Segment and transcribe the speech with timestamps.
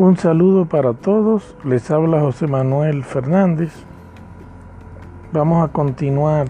[0.00, 3.70] Un saludo para todos, les habla José Manuel Fernández.
[5.30, 6.48] Vamos a continuar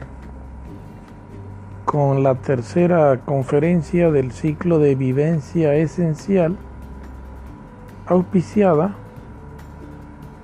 [1.84, 6.56] con la tercera conferencia del ciclo de vivencia esencial,
[8.06, 8.94] auspiciada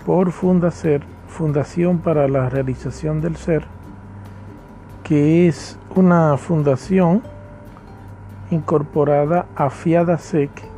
[0.04, 3.66] por Fundacer, Fundación para la Realización del Ser,
[5.04, 7.22] que es una fundación
[8.50, 10.74] incorporada a FIADASEC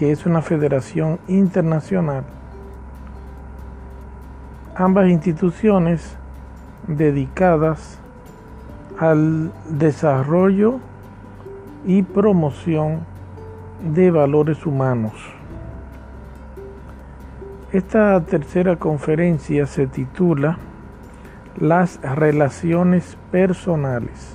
[0.00, 2.24] que es una federación internacional.
[4.74, 6.16] Ambas instituciones
[6.86, 7.98] dedicadas
[8.98, 10.80] al desarrollo
[11.84, 13.00] y promoción
[13.94, 15.12] de valores humanos.
[17.70, 20.56] Esta tercera conferencia se titula
[21.58, 24.34] Las relaciones personales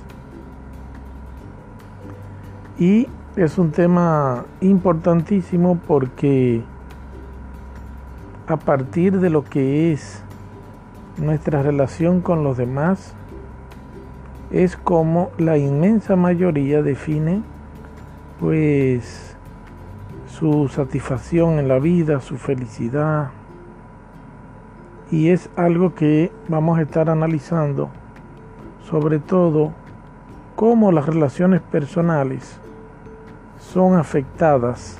[2.78, 6.62] y es un tema importantísimo porque
[8.46, 10.22] a partir de lo que es
[11.18, 13.14] nuestra relación con los demás,
[14.50, 17.42] es como la inmensa mayoría define
[18.40, 19.36] pues
[20.26, 23.30] su satisfacción en la vida, su felicidad.
[25.10, 27.90] Y es algo que vamos a estar analizando,
[28.88, 29.72] sobre todo
[30.54, 32.60] cómo las relaciones personales
[33.76, 34.98] son afectadas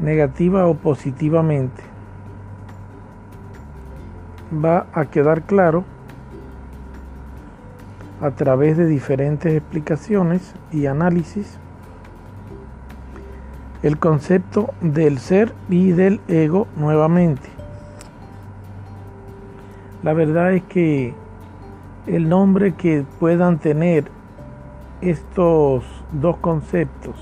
[0.00, 1.80] negativa o positivamente,
[4.52, 5.84] va a quedar claro
[8.20, 11.60] a través de diferentes explicaciones y análisis
[13.84, 17.48] el concepto del ser y del ego nuevamente.
[20.02, 21.14] La verdad es que
[22.08, 24.10] el nombre que puedan tener
[25.00, 27.16] estos dos conceptos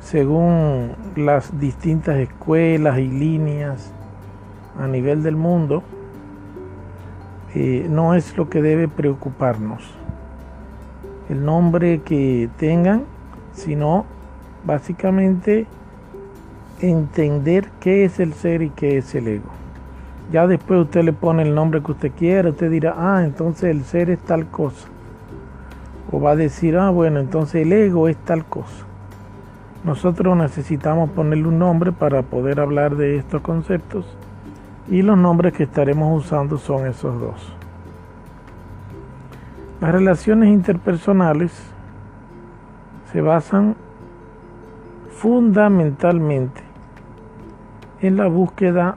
[0.00, 3.92] según las distintas escuelas y líneas
[4.78, 5.82] a nivel del mundo,
[7.54, 9.82] eh, no es lo que debe preocuparnos.
[11.28, 13.04] El nombre que tengan,
[13.52, 14.06] sino
[14.64, 15.66] básicamente
[16.80, 19.50] entender qué es el ser y qué es el ego.
[20.32, 23.84] Ya después usted le pone el nombre que usted quiera, usted dirá, ah, entonces el
[23.84, 24.88] ser es tal cosa
[26.10, 28.84] o va a decir, ah, bueno, entonces el ego es tal cosa.
[29.84, 34.06] Nosotros necesitamos ponerle un nombre para poder hablar de estos conceptos
[34.88, 37.52] y los nombres que estaremos usando son esos dos.
[39.80, 41.52] Las relaciones interpersonales
[43.12, 43.76] se basan
[45.10, 46.60] fundamentalmente
[48.00, 48.96] en la búsqueda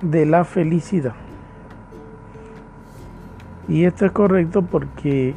[0.00, 1.14] de la felicidad.
[3.68, 5.34] Y esto es correcto porque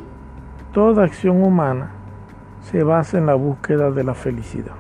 [0.74, 1.92] Toda acción humana
[2.62, 4.76] se basa en la búsqueda de la felicidad.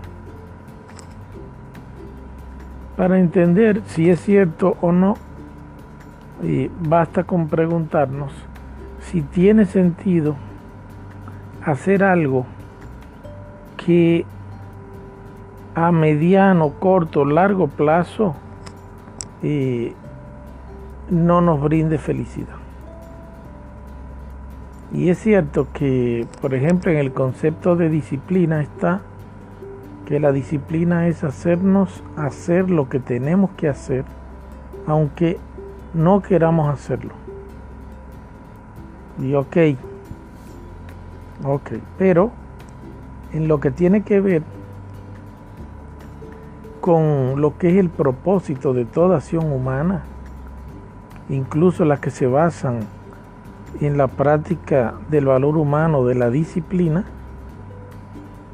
[2.95, 5.16] Para entender si es cierto o no,
[6.81, 8.31] basta con preguntarnos
[8.99, 10.35] si tiene sentido
[11.66, 12.45] hacer algo
[13.78, 14.25] que
[15.75, 18.35] a mediano, corto, largo plazo
[19.41, 19.94] eh,
[21.09, 22.59] no nos brinde felicidad.
[24.91, 29.01] Y es cierto que, por ejemplo, en el concepto de disciplina está
[30.05, 34.03] que la disciplina es hacernos hacer lo que tenemos que hacer,
[34.88, 35.38] aunque
[35.94, 37.13] no queramos hacerlo.
[39.19, 39.57] Y ok,
[41.44, 42.31] ok, pero
[43.31, 44.41] en lo que tiene que ver
[46.81, 50.01] con lo que es el propósito de toda acción humana,
[51.29, 52.79] incluso las que se basan
[53.81, 57.06] en la práctica del valor humano, de la disciplina,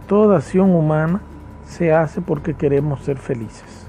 [0.07, 1.21] toda acción humana
[1.65, 3.87] se hace porque queremos ser felices.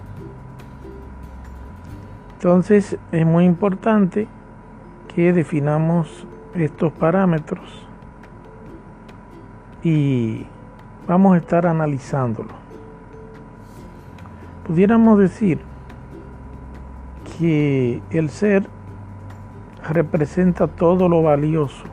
[2.34, 4.28] Entonces es muy importante
[5.14, 7.86] que definamos estos parámetros
[9.82, 10.46] y
[11.06, 12.50] vamos a estar analizándolo.
[14.66, 15.60] Pudiéramos decir
[17.38, 18.68] que el ser
[19.88, 21.84] representa todo lo valioso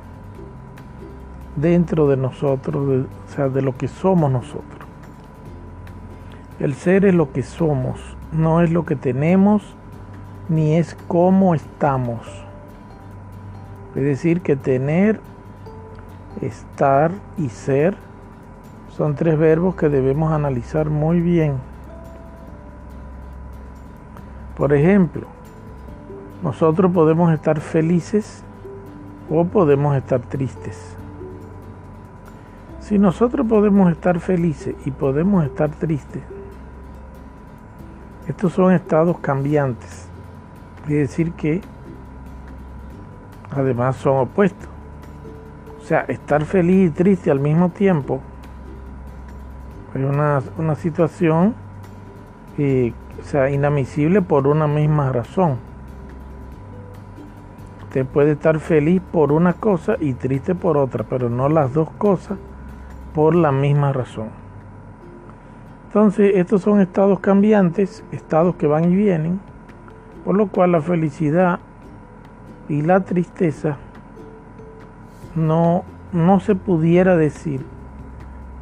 [1.55, 4.87] dentro de nosotros, o sea, de lo que somos nosotros.
[6.59, 7.99] El ser es lo que somos,
[8.31, 9.75] no es lo que tenemos,
[10.49, 12.21] ni es cómo estamos.
[13.95, 15.19] Es decir, que tener,
[16.41, 17.95] estar y ser
[18.89, 21.55] son tres verbos que debemos analizar muy bien.
[24.55, 25.27] Por ejemplo,
[26.43, 28.43] nosotros podemos estar felices
[29.29, 30.97] o podemos estar tristes.
[32.81, 36.21] Si nosotros podemos estar felices y podemos estar tristes,
[38.27, 40.07] Estos son estados cambiantes.
[40.83, 41.61] Es decir que
[43.51, 44.69] además son opuestos.
[45.81, 48.21] O sea, estar feliz y triste al mismo tiempo
[49.93, 51.53] es una, una situación
[52.57, 55.72] eh, o sea, inadmisible por una misma razón.
[57.93, 61.91] Usted puede estar feliz por una cosa y triste por otra, pero no las dos
[61.91, 62.39] cosas
[63.13, 64.29] por la misma razón.
[65.85, 69.39] Entonces, estos son estados cambiantes, estados que van y vienen,
[70.25, 71.59] por lo cual la felicidad
[72.67, 73.77] y la tristeza
[75.35, 77.63] no, no se pudiera decir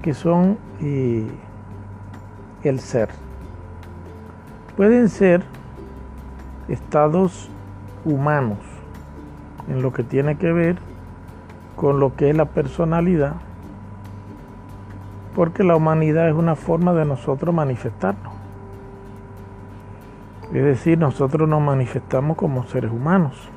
[0.02, 1.26] que son eh,
[2.64, 3.08] el ser.
[4.76, 5.42] Pueden ser
[6.68, 7.50] estados
[8.04, 8.71] humanos
[9.68, 10.78] en lo que tiene que ver
[11.76, 13.36] con lo que es la personalidad,
[15.36, 18.34] porque la humanidad es una forma de nosotros manifestarnos.
[20.54, 23.50] Es decir, nosotros nos manifestamos como seres humanos.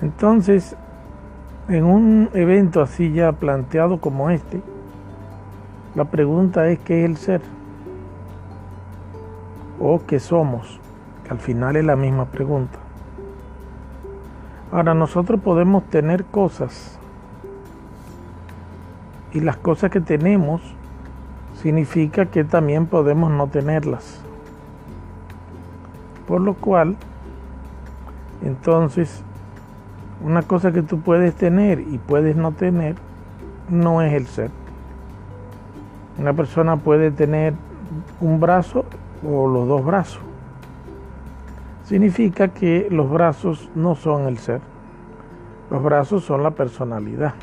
[0.00, 0.74] Entonces,
[1.68, 4.62] en un evento así ya planteado como este,
[5.94, 7.42] la pregunta es qué es el ser
[9.78, 10.80] o qué somos,
[11.24, 12.81] que al final es la misma pregunta.
[14.72, 16.98] Ahora nosotros podemos tener cosas
[19.34, 20.62] y las cosas que tenemos
[21.60, 24.22] significa que también podemos no tenerlas.
[26.26, 26.96] Por lo cual,
[28.42, 29.22] entonces,
[30.24, 32.94] una cosa que tú puedes tener y puedes no tener
[33.68, 34.50] no es el ser.
[36.18, 37.52] Una persona puede tener
[38.22, 38.86] un brazo
[39.22, 40.31] o los dos brazos.
[41.92, 44.62] Significa que los brazos no son el ser.
[45.70, 47.34] Los brazos son la personalidad.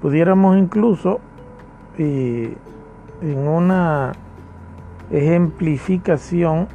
[0.00, 1.20] Pudiéramos incluso
[1.98, 2.56] en
[3.20, 4.12] una
[5.10, 6.68] ejemplificación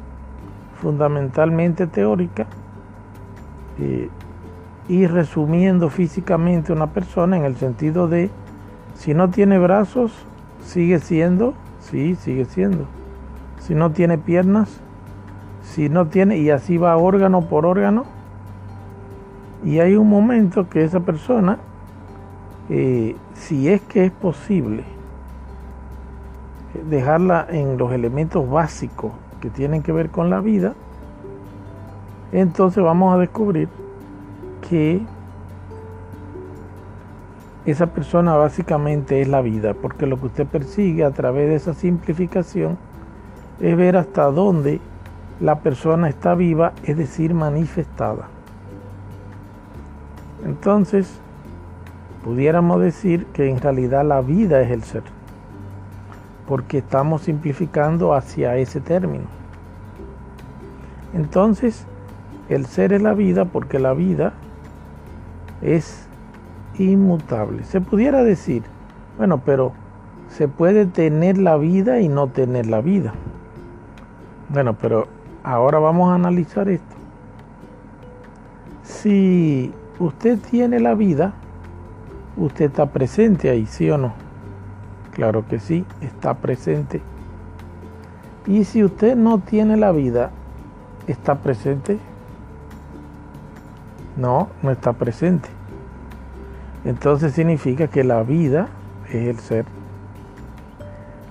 [0.80, 2.46] fundamentalmente teórica
[3.80, 4.08] eh,
[4.86, 8.30] ir resumiendo físicamente una persona en el sentido de
[8.94, 10.12] si no tiene brazos
[10.62, 12.86] sigue siendo, sí, sigue siendo.
[13.58, 14.80] Si no tiene piernas,
[15.70, 18.04] si no tiene, y así va órgano por órgano.
[19.64, 21.58] Y hay un momento que esa persona,
[22.68, 24.84] eh, si es que es posible,
[26.88, 30.74] dejarla en los elementos básicos que tienen que ver con la vida,
[32.32, 33.68] entonces vamos a descubrir
[34.68, 35.02] que
[37.64, 41.74] esa persona básicamente es la vida, porque lo que usted persigue a través de esa
[41.74, 42.76] simplificación
[43.60, 44.80] es ver hasta dónde
[45.40, 48.28] la persona está viva, es decir, manifestada.
[50.44, 51.20] Entonces,
[52.24, 55.02] pudiéramos decir que en realidad la vida es el ser
[56.50, 59.26] porque estamos simplificando hacia ese término.
[61.14, 61.86] Entonces,
[62.48, 64.32] el ser es la vida porque la vida
[65.62, 66.08] es
[66.76, 67.62] inmutable.
[67.62, 68.64] Se pudiera decir,
[69.16, 69.74] bueno, pero
[70.28, 73.14] se puede tener la vida y no tener la vida.
[74.48, 75.06] Bueno, pero
[75.42, 76.96] ahora vamos a analizar esto.
[78.82, 81.32] Si usted tiene la vida,
[82.36, 84.12] usted está presente ahí, ¿sí o no?
[85.12, 87.02] Claro que sí, está presente.
[88.46, 90.30] Y si usted no tiene la vida,
[91.06, 91.98] ¿está presente?
[94.16, 95.48] No, no está presente.
[96.84, 98.68] Entonces significa que la vida
[99.08, 99.64] es el ser.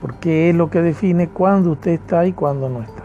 [0.01, 2.98] Porque es lo que define cuándo usted está y cuándo no está.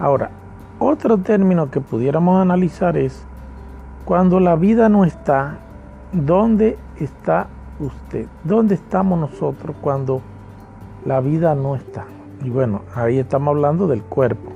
[0.00, 0.30] Ahora,
[0.78, 3.22] otro término que pudiéramos analizar es
[4.06, 5.58] cuando la vida no está,
[6.10, 8.26] ¿dónde está usted?
[8.42, 10.22] ¿Dónde estamos nosotros cuando
[11.04, 12.06] la vida no está?
[12.42, 14.50] Y bueno, ahí estamos hablando del cuerpo.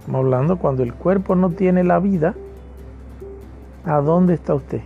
[0.00, 2.34] Estamos hablando cuando el cuerpo no tiene la vida,
[3.86, 4.82] ¿a dónde está usted?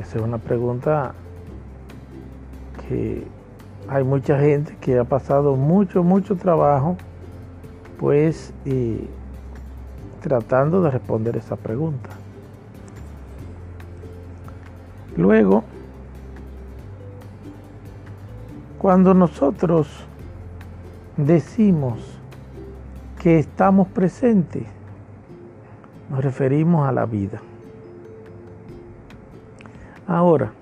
[0.00, 1.12] Esa es una pregunta
[2.88, 3.26] que
[3.88, 6.96] hay mucha gente que ha pasado mucho, mucho trabajo,
[7.98, 8.52] pues,
[10.20, 12.10] tratando de responder esa pregunta.
[15.16, 15.64] Luego,
[18.78, 19.88] cuando nosotros
[21.16, 22.18] decimos
[23.22, 24.64] que estamos presentes,
[26.10, 27.40] nos referimos a la vida.
[30.06, 30.52] Ahora,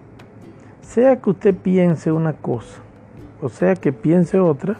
[0.82, 2.78] sea que usted piense una cosa,
[3.42, 4.76] o sea que piense otra,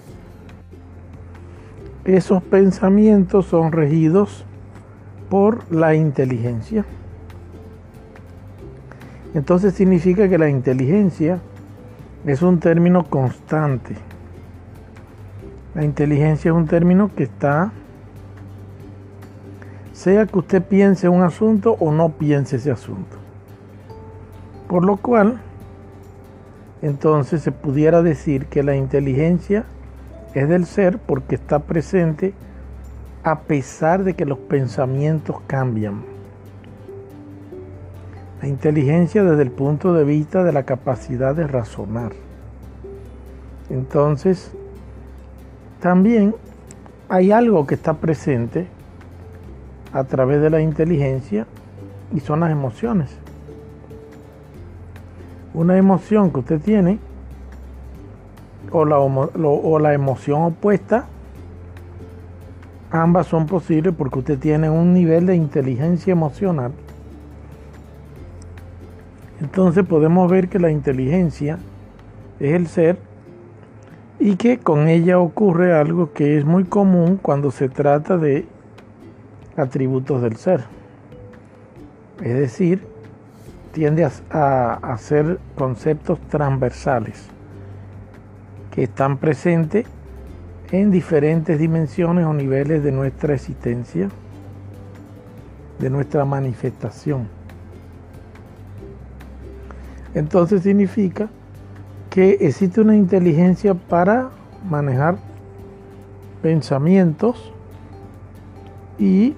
[2.05, 4.45] esos pensamientos son regidos
[5.29, 6.85] por la inteligencia.
[9.35, 11.41] Entonces significa que la inteligencia
[12.25, 13.97] es un término constante.
[15.75, 17.73] La inteligencia es un término que está,
[19.93, 23.17] sea que usted piense un asunto o no piense ese asunto.
[24.69, 25.41] Por lo cual,
[26.83, 29.65] entonces se pudiera decir que la inteligencia
[30.35, 32.35] es del ser porque está presente
[33.23, 36.03] a pesar de que los pensamientos cambian.
[38.41, 42.13] La inteligencia desde el punto de vista de la capacidad de razonar.
[43.71, 44.51] Entonces,
[45.81, 46.35] también
[47.09, 48.67] hay algo que está presente
[49.93, 51.47] a través de la inteligencia
[52.13, 53.22] y son las emociones.
[55.55, 56.99] Una emoción que usted tiene
[58.71, 61.07] o la, o la emoción opuesta,
[62.91, 66.73] ambas son posibles porque usted tiene un nivel de inteligencia emocional
[69.43, 71.59] entonces podemos ver que la inteligencia
[72.39, 72.97] es el ser
[74.21, 78.47] y que con ella ocurre algo que es muy común cuando se trata de
[79.57, 80.63] atributos del ser.
[82.23, 82.87] Es decir,
[83.73, 87.27] tiende a, a, ser conceptos transversales
[88.71, 89.87] que están presentes
[90.71, 94.09] en diferentes dimensiones o niveles de nuestra existencia,
[95.79, 97.29] de nuestra manifestación.
[100.15, 101.29] Entonces significa
[102.11, 104.31] que existe una inteligencia para
[104.69, 105.17] manejar
[106.43, 107.53] pensamientos
[108.99, 109.35] y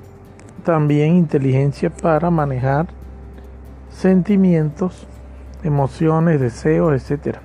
[0.64, 2.86] también inteligencia para manejar
[3.94, 5.06] sentimientos,
[5.62, 7.36] emociones, deseos, etc.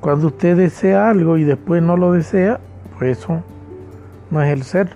[0.00, 2.60] Cuando usted desea algo y después no lo desea,
[2.98, 3.42] pues eso
[4.30, 4.90] no es el ser.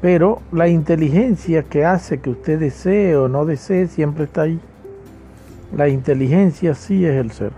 [0.00, 4.60] Pero la inteligencia que hace que usted desee o no desee siempre está ahí.
[5.76, 7.52] La inteligencia sí es el ser.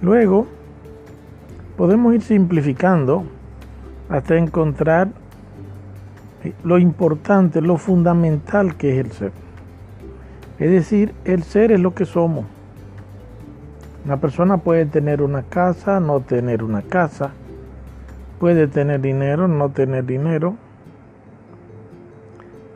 [0.00, 0.46] Luego,
[1.76, 3.24] podemos ir simplificando
[4.08, 5.08] hasta encontrar
[6.64, 9.32] lo importante, lo fundamental que es el ser.
[10.58, 12.46] Es decir, el ser es lo que somos.
[14.04, 17.32] Una persona puede tener una casa, no tener una casa
[18.38, 20.56] Puede tener dinero, no tener dinero,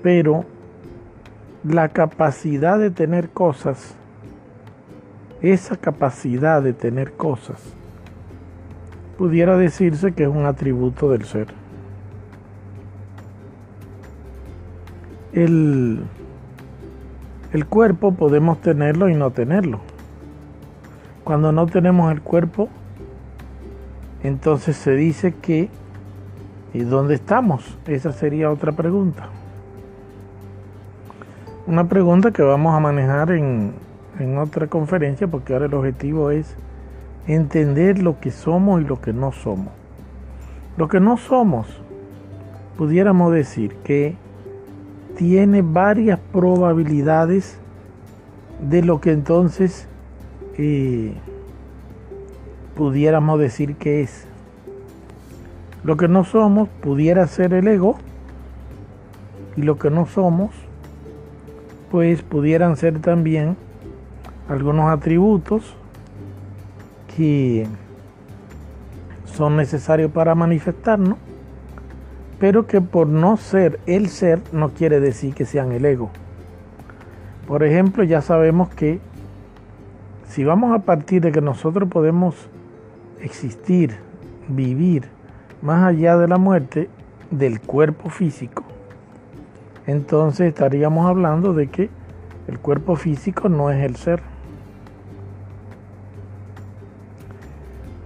[0.02, 0.44] pero
[1.62, 3.94] la capacidad de tener cosas,
[5.40, 7.62] esa capacidad de tener cosas,
[9.16, 11.61] pudiera decirse que es un atributo del ser.
[15.32, 16.02] El,
[17.52, 19.80] el cuerpo podemos tenerlo y no tenerlo.
[21.24, 22.68] Cuando no tenemos el cuerpo,
[24.22, 25.68] entonces se dice que,
[26.74, 27.78] ¿y dónde estamos?
[27.86, 29.28] Esa sería otra pregunta.
[31.66, 33.72] Una pregunta que vamos a manejar en,
[34.18, 36.56] en otra conferencia porque ahora el objetivo es
[37.26, 39.72] entender lo que somos y lo que no somos.
[40.76, 41.66] Lo que no somos,
[42.76, 44.16] pudiéramos decir que
[45.16, 47.58] tiene varias probabilidades
[48.60, 49.88] de lo que entonces
[50.58, 51.14] eh,
[52.76, 54.26] pudiéramos decir que es.
[55.84, 57.96] Lo que no somos pudiera ser el ego
[59.56, 60.50] y lo que no somos
[61.90, 63.56] pues pudieran ser también
[64.48, 65.74] algunos atributos
[67.14, 67.66] que
[69.26, 71.18] son necesarios para manifestarnos,
[72.42, 76.10] pero que por no ser el ser no quiere decir que sean el ego.
[77.46, 78.98] Por ejemplo, ya sabemos que
[80.26, 82.34] si vamos a partir de que nosotros podemos
[83.20, 83.94] existir,
[84.48, 85.04] vivir
[85.62, 86.90] más allá de la muerte
[87.30, 88.64] del cuerpo físico,
[89.86, 91.90] entonces estaríamos hablando de que
[92.48, 94.20] el cuerpo físico no es el ser.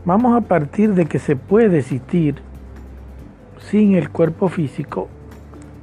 [0.05, 2.43] Vamos a partir de que se puede existir
[3.71, 5.09] sin el cuerpo físico.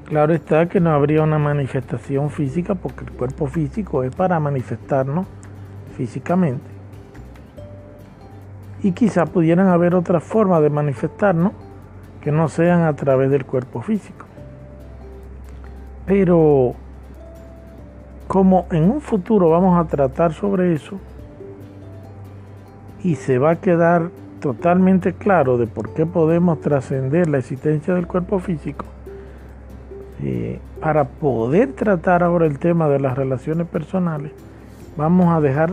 [0.05, 5.27] Claro está que no habría una manifestación física porque el cuerpo físico es para manifestarnos
[5.97, 6.73] físicamente
[8.83, 11.53] y quizá pudieran haber otras formas de manifestarnos
[12.21, 14.25] que no sean a través del cuerpo físico.
[16.05, 16.75] Pero
[18.27, 20.99] como en un futuro vamos a tratar sobre eso
[23.03, 24.09] y se va a quedar
[24.43, 28.85] totalmente claro de por qué podemos trascender la existencia del cuerpo físico,
[30.21, 34.33] eh, para poder tratar ahora el tema de las relaciones personales,
[34.97, 35.71] vamos a dejar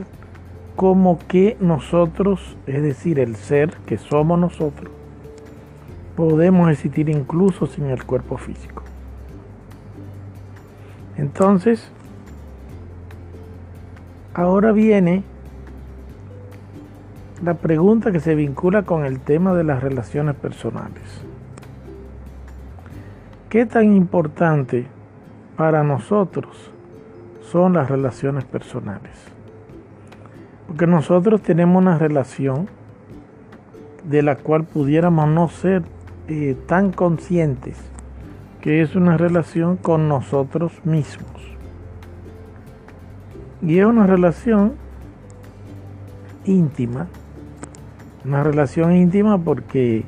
[0.76, 4.92] como que nosotros, es decir, el ser que somos nosotros,
[6.14, 8.84] podemos existir incluso sin el cuerpo físico.
[11.16, 11.90] Entonces,
[14.32, 15.24] Ahora viene
[17.42, 21.24] la pregunta que se vincula con el tema de las relaciones personales.
[23.48, 24.86] ¿Qué tan importante
[25.56, 26.70] para nosotros
[27.40, 29.12] son las relaciones personales?
[30.66, 32.68] Porque nosotros tenemos una relación
[34.04, 35.82] de la cual pudiéramos no ser
[36.28, 37.76] eh, tan conscientes
[38.60, 41.30] que es una relación con nosotros mismos.
[43.62, 44.74] Y es una relación
[46.44, 47.08] íntima,
[48.24, 50.04] una relación íntima porque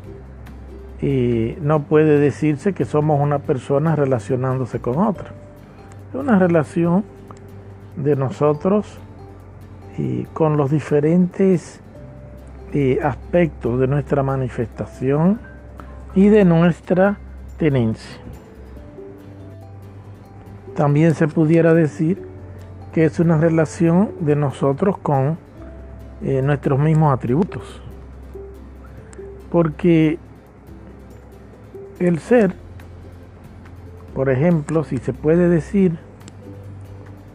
[1.01, 5.33] eh, no puede decirse que somos una persona relacionándose con otra.
[6.11, 7.05] Es una relación
[7.97, 8.99] de nosotros
[9.99, 11.81] y con los diferentes
[12.73, 15.41] eh, aspectos de nuestra manifestación
[16.15, 17.19] y de nuestra
[17.59, 18.19] tenencia.
[20.77, 22.27] También se pudiera decir
[22.93, 25.37] que es una relación de nosotros con
[26.23, 27.83] eh, nuestros mismos atributos.
[29.53, 30.19] Porque
[31.99, 32.55] el ser,
[34.15, 35.99] por ejemplo, si se puede decir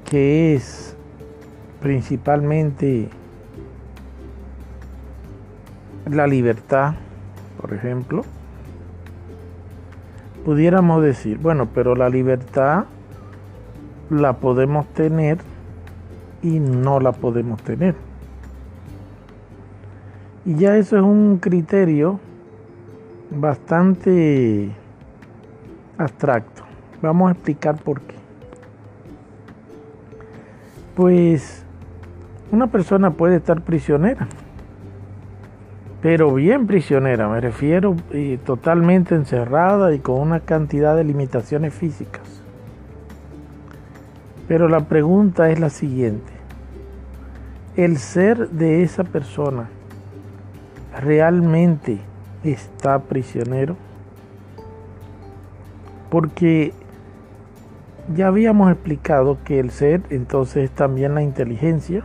[0.09, 0.97] que es
[1.79, 3.09] principalmente
[6.09, 6.95] la libertad,
[7.61, 8.23] por ejemplo,
[10.43, 12.85] pudiéramos decir, bueno, pero la libertad
[14.09, 15.37] la podemos tener
[16.41, 18.06] y no la podemos tener.
[20.47, 22.21] Y ya eso es un criterio
[23.29, 24.71] bastante
[25.97, 26.63] abstracto.
[27.01, 28.15] Vamos a explicar por qué.
[30.95, 31.65] Pues
[32.49, 34.25] una persona puede estar prisionera,
[36.01, 42.41] pero bien prisionera, me refiero eh, totalmente encerrada y con una cantidad de limitaciones físicas.
[44.47, 46.31] Pero la pregunta es la siguiente.
[47.75, 49.71] ¿El ser de esa persona
[50.97, 51.99] realmente
[52.43, 53.75] está prisionero?
[56.09, 56.73] Porque
[58.15, 62.03] ya habíamos explicado que el ser entonces es también la inteligencia.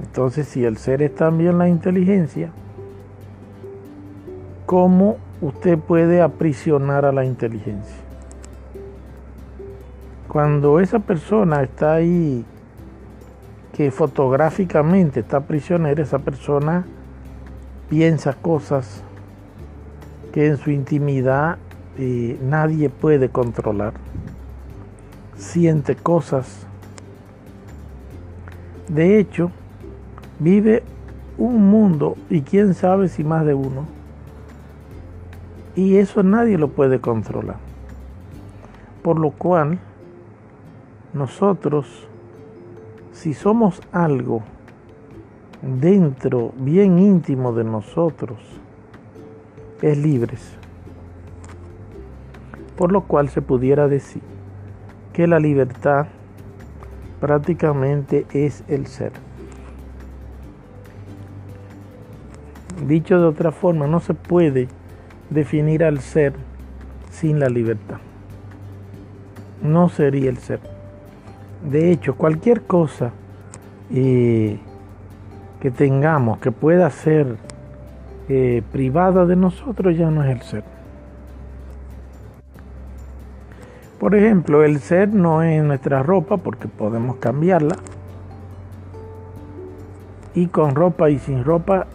[0.00, 2.50] Entonces si el ser es también la inteligencia,
[4.66, 7.96] ¿cómo usted puede aprisionar a la inteligencia?
[10.28, 12.44] Cuando esa persona está ahí,
[13.72, 16.84] que fotográficamente está prisionera, esa persona
[17.94, 19.04] piensa cosas
[20.32, 21.58] que en su intimidad
[21.96, 23.92] eh, nadie puede controlar,
[25.36, 26.66] siente cosas.
[28.88, 29.52] De hecho,
[30.40, 30.82] vive
[31.38, 33.86] un mundo y quién sabe si más de uno.
[35.76, 37.58] Y eso nadie lo puede controlar.
[39.04, 39.78] Por lo cual,
[41.12, 42.08] nosotros,
[43.12, 44.42] si somos algo
[45.64, 48.38] dentro, bien íntimo de nosotros,
[49.80, 50.56] es libres.
[52.76, 54.22] Por lo cual se pudiera decir
[55.12, 56.06] que la libertad
[57.20, 59.12] prácticamente es el ser.
[62.86, 64.68] Dicho de otra forma, no se puede
[65.30, 66.34] definir al ser
[67.10, 67.98] sin la libertad.
[69.62, 70.60] No sería el ser.
[71.70, 73.12] De hecho, cualquier cosa
[73.90, 74.58] eh,
[75.64, 77.38] que tengamos que pueda ser
[78.28, 80.62] eh, privada de nosotros ya no es el ser.
[83.98, 87.76] Por ejemplo, el ser no es nuestra ropa porque podemos cambiarla.
[90.34, 91.86] Y con ropa y sin ropa,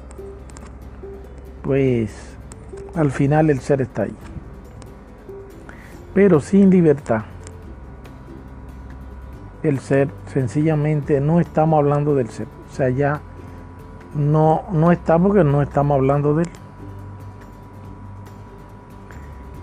[1.61, 2.35] pues
[2.95, 4.15] al final el ser está ahí.
[6.15, 7.21] Pero sin libertad
[9.61, 12.47] el ser, sencillamente no estamos hablando del ser.
[12.67, 13.21] O sea, ya
[14.15, 16.49] no, no estamos porque no estamos hablando de él.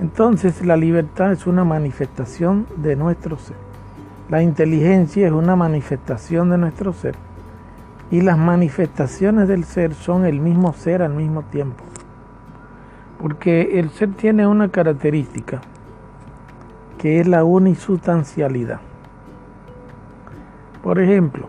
[0.00, 3.56] Entonces la libertad es una manifestación de nuestro ser.
[4.28, 7.14] La inteligencia es una manifestación de nuestro ser.
[8.10, 11.82] Y las manifestaciones del ser son el mismo ser al mismo tiempo.
[13.20, 15.60] Porque el ser tiene una característica
[16.98, 18.80] que es la unisustancialidad.
[20.82, 21.48] Por ejemplo,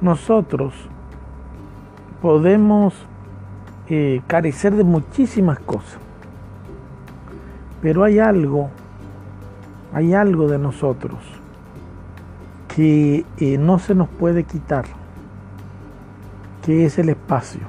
[0.00, 0.74] nosotros
[2.22, 2.94] podemos
[3.88, 5.98] eh, carecer de muchísimas cosas,
[7.80, 8.70] pero hay algo,
[9.92, 11.18] hay algo de nosotros
[12.74, 14.84] que eh, no se nos puede quitar,
[16.64, 17.62] que es el espacio.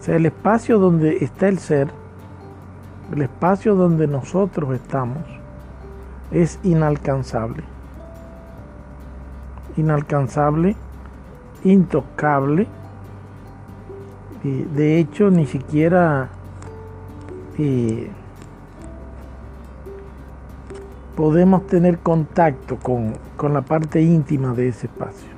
[0.00, 1.88] O sea, el espacio donde está el ser,
[3.12, 5.22] el espacio donde nosotros estamos,
[6.30, 7.77] es inalcanzable.
[9.78, 10.76] Inalcanzable,
[11.64, 12.66] intocable.
[14.42, 16.28] De hecho, ni siquiera
[21.16, 25.28] podemos tener contacto con, con la parte íntima de ese espacio.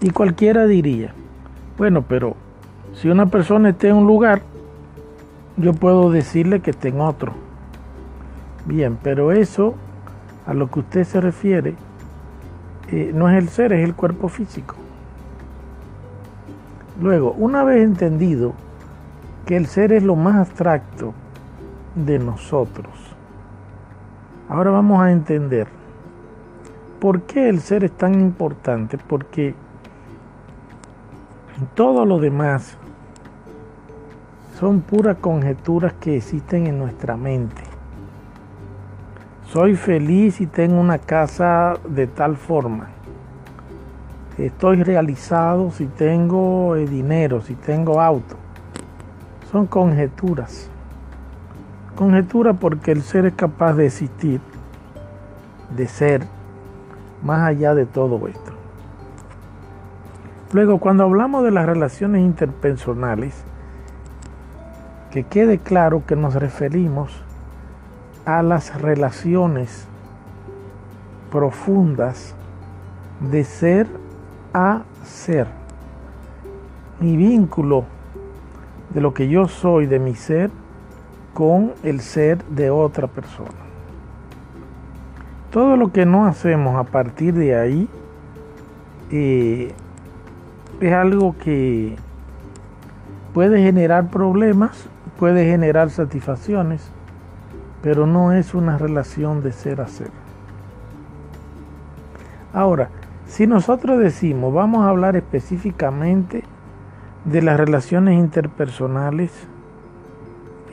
[0.00, 1.12] Y cualquiera diría,
[1.76, 2.36] bueno, pero
[2.94, 4.42] si una persona está en un lugar,
[5.56, 7.32] yo puedo decirle que está en otro.
[8.66, 9.74] Bien, pero eso
[10.46, 11.74] a lo que usted se refiere
[12.90, 14.74] eh, no es el ser, es el cuerpo físico.
[17.00, 18.54] Luego, una vez entendido
[19.46, 21.14] que el ser es lo más abstracto
[21.94, 22.92] de nosotros,
[24.48, 25.68] ahora vamos a entender
[26.98, 29.54] por qué el ser es tan importante, porque
[31.74, 32.76] todo lo demás
[34.58, 37.67] son puras conjeturas que existen en nuestra mente.
[39.52, 42.88] Soy feliz y tengo una casa de tal forma.
[44.36, 48.36] Estoy realizado si tengo eh, dinero, si tengo auto.
[49.50, 50.68] Son conjeturas.
[51.96, 54.42] Conjetura porque el ser es capaz de existir,
[55.74, 56.26] de ser,
[57.22, 58.52] más allá de todo esto.
[60.52, 63.42] Luego, cuando hablamos de las relaciones interpersonales,
[65.10, 67.24] que quede claro que nos referimos
[68.28, 69.86] a las relaciones
[71.32, 72.34] profundas
[73.20, 73.86] de ser
[74.52, 75.46] a ser.
[77.00, 77.86] Mi vínculo
[78.90, 80.50] de lo que yo soy, de mi ser,
[81.32, 83.48] con el ser de otra persona.
[85.50, 87.88] Todo lo que no hacemos a partir de ahí
[89.10, 89.72] eh,
[90.82, 91.96] es algo que
[93.32, 94.86] puede generar problemas,
[95.18, 96.90] puede generar satisfacciones,
[97.82, 100.10] pero no es una relación de ser a ser.
[102.52, 102.90] Ahora,
[103.26, 106.44] si nosotros decimos, vamos a hablar específicamente
[107.24, 109.30] de las relaciones interpersonales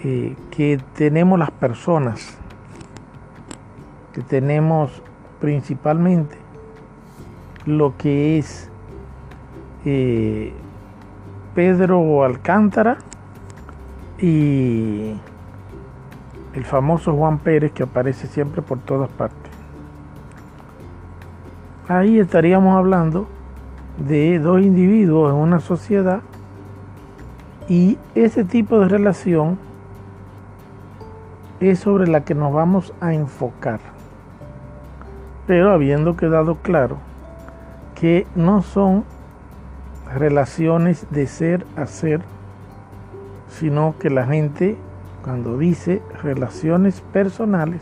[0.04, 2.38] eh, que tenemos las personas,
[4.14, 5.02] que tenemos
[5.42, 6.38] principalmente
[7.66, 8.70] lo que es
[9.84, 10.54] eh,
[11.54, 12.98] Pedro Alcántara
[14.20, 15.16] y
[16.56, 19.52] el famoso Juan Pérez que aparece siempre por todas partes.
[21.88, 23.28] Ahí estaríamos hablando
[23.98, 26.22] de dos individuos en una sociedad
[27.68, 29.58] y ese tipo de relación
[31.60, 33.80] es sobre la que nos vamos a enfocar.
[35.48, 36.98] Pero habiendo quedado claro
[37.94, 39.04] que no son
[40.14, 42.22] relaciones de ser a ser,
[43.50, 44.78] sino que la gente
[45.26, 47.82] cuando dice relaciones personales,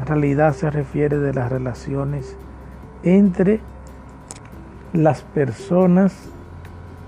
[0.00, 2.38] en realidad se refiere de las relaciones
[3.02, 3.60] entre
[4.94, 6.14] las personas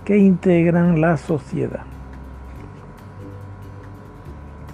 [0.04, 1.84] que integran la sociedad.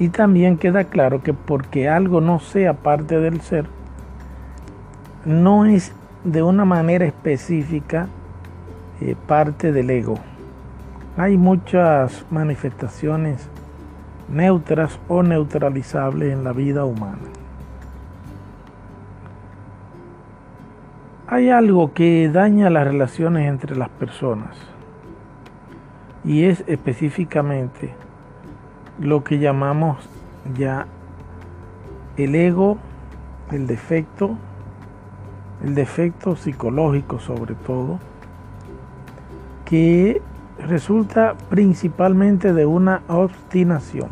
[0.00, 3.66] Y también queda claro que porque algo no sea parte del ser,
[5.24, 5.92] no es
[6.24, 8.08] de una manera específica
[9.00, 10.18] eh, parte del ego.
[11.16, 13.48] Hay muchas manifestaciones
[14.32, 17.28] neutras o neutralizables en la vida humana.
[21.28, 24.56] Hay algo que daña las relaciones entre las personas
[26.24, 27.94] y es específicamente
[28.98, 30.08] lo que llamamos
[30.56, 30.86] ya
[32.16, 32.78] el ego,
[33.50, 34.36] el defecto,
[35.64, 37.98] el defecto psicológico sobre todo,
[39.64, 40.20] que
[40.58, 44.08] resulta principalmente de una obstinación.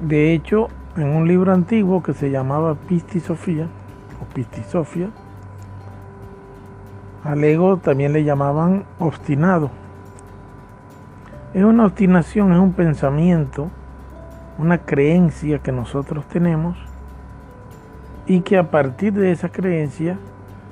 [0.00, 3.66] De hecho, en un libro antiguo que se llamaba Pistisofía
[4.20, 5.10] o Pistisofia,
[7.24, 9.70] al ego también le llamaban obstinado.
[11.52, 13.70] Es una obstinación, es un pensamiento,
[14.58, 16.76] una creencia que nosotros tenemos
[18.26, 20.18] y que a partir de esa creencia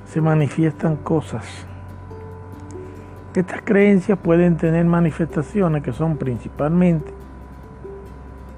[0.07, 1.67] se manifiestan cosas
[3.37, 7.13] estas creencias pueden tener manifestaciones que son principalmente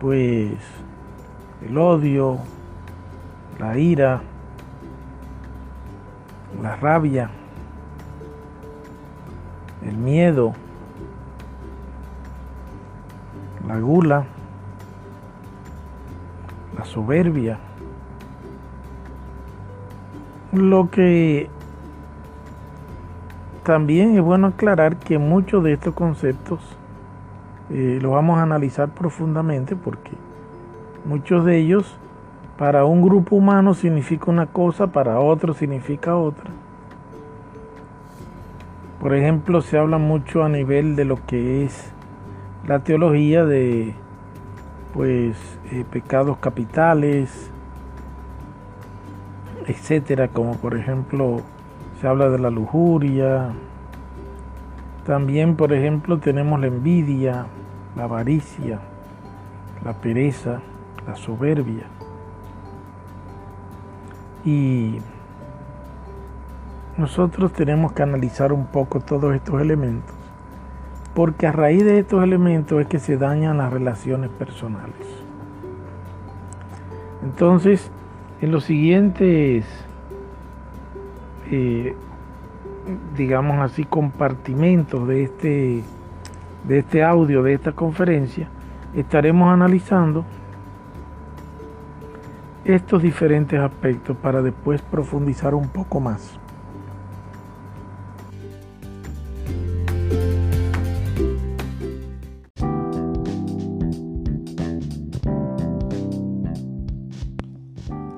[0.01, 0.53] pues
[1.67, 2.39] el odio,
[3.59, 4.23] la ira,
[6.63, 7.31] la rabia,
[9.85, 10.55] el miedo,
[13.67, 14.25] la gula,
[16.77, 17.59] la soberbia.
[20.53, 21.51] Lo que
[23.69, 26.59] también es bueno aclarar que muchos de estos conceptos
[27.69, 30.13] eh, los vamos a analizar profundamente porque
[31.05, 31.99] muchos de ellos
[32.57, 36.51] Para un grupo humano significa una cosa, para otro significa otra.
[39.01, 41.93] Por ejemplo, se habla mucho a nivel de lo que es
[42.67, 43.95] la teología de
[44.95, 45.37] pues
[45.71, 47.51] eh, pecados capitales,
[49.67, 51.43] etcétera, como por ejemplo
[52.01, 53.51] se habla de la lujuria.
[55.05, 57.47] También, por ejemplo, tenemos la envidia,
[57.97, 58.79] la avaricia,
[59.85, 60.61] la pereza,
[61.07, 61.85] la soberbia.
[64.45, 64.99] Y
[66.97, 70.15] nosotros tenemos que analizar un poco todos estos elementos,
[71.15, 75.07] porque a raíz de estos elementos es que se dañan las relaciones personales.
[77.23, 77.91] Entonces,
[78.41, 79.65] en los siguientes,
[81.51, 81.95] eh,
[83.17, 85.83] digamos así, compartimentos de este,
[86.67, 88.49] de este audio, de esta conferencia,
[88.95, 90.25] estaremos analizando
[92.65, 96.39] estos diferentes aspectos para después profundizar un poco más.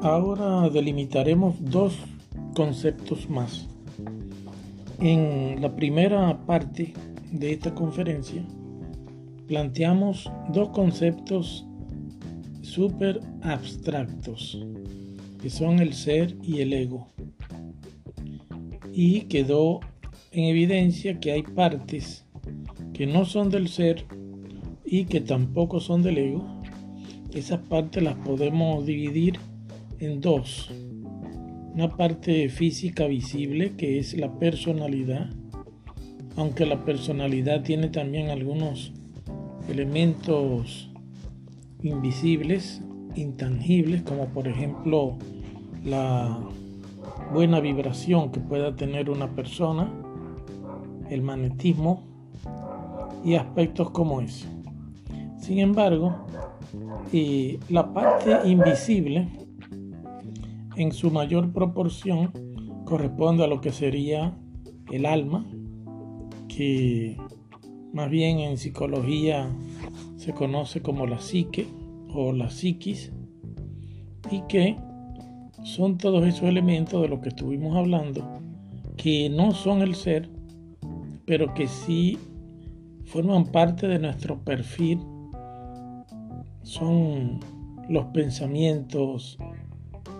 [0.03, 1.97] Ahora delimitaremos dos
[2.55, 3.69] conceptos más.
[5.01, 6.93] En la primera parte
[7.33, 8.45] de esta conferencia
[9.47, 11.67] planteamos dos conceptos
[12.63, 14.65] súper abstractos,
[15.41, 17.09] que son el ser y el ego.
[18.93, 19.81] Y quedó
[20.33, 22.27] en evidencia que hay partes
[22.93, 24.05] que no son del ser
[24.85, 26.45] y que tampoco son del ego.
[27.33, 29.39] Esas partes las podemos dividir
[29.99, 30.71] en dos.
[31.75, 35.31] Una parte física visible que es la personalidad,
[36.37, 38.93] aunque la personalidad tiene también algunos
[39.69, 40.91] elementos
[41.83, 42.83] invisibles,
[43.15, 45.17] intangibles, como por ejemplo
[45.85, 46.41] la
[47.33, 49.93] buena vibración que pueda tener una persona,
[51.09, 52.03] el magnetismo
[53.25, 54.47] y aspectos como ese.
[55.39, 56.27] Sin embargo,
[57.13, 59.29] eh, la parte invisible
[60.83, 62.33] en su mayor proporción
[62.87, 64.35] corresponde a lo que sería
[64.91, 65.47] el alma,
[66.49, 67.19] que
[67.93, 69.51] más bien en psicología
[70.17, 71.67] se conoce como la psique
[72.15, 73.13] o la psiquis
[74.31, 74.77] y que
[75.65, 78.41] son todos esos elementos de los que estuvimos hablando
[78.97, 80.31] que no son el ser
[81.27, 82.19] pero que sí
[83.05, 85.01] forman parte de nuestro perfil.
[86.63, 87.39] Son
[87.89, 89.39] los pensamientos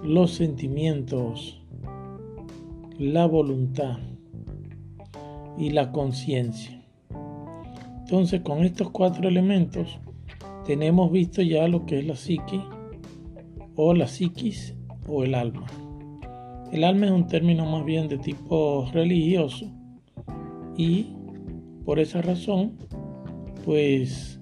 [0.03, 1.63] los sentimientos
[2.99, 3.99] la voluntad
[5.59, 6.81] y la conciencia
[8.11, 10.01] entonces, con estos cuatro elementos,
[10.67, 12.61] tenemos visto ya lo que es la psique
[13.77, 14.75] o la psiquis
[15.07, 15.65] o el alma.
[16.73, 19.71] El alma es un término más bien de tipo religioso
[20.77, 21.07] y
[21.85, 22.79] por esa razón,
[23.65, 24.41] pues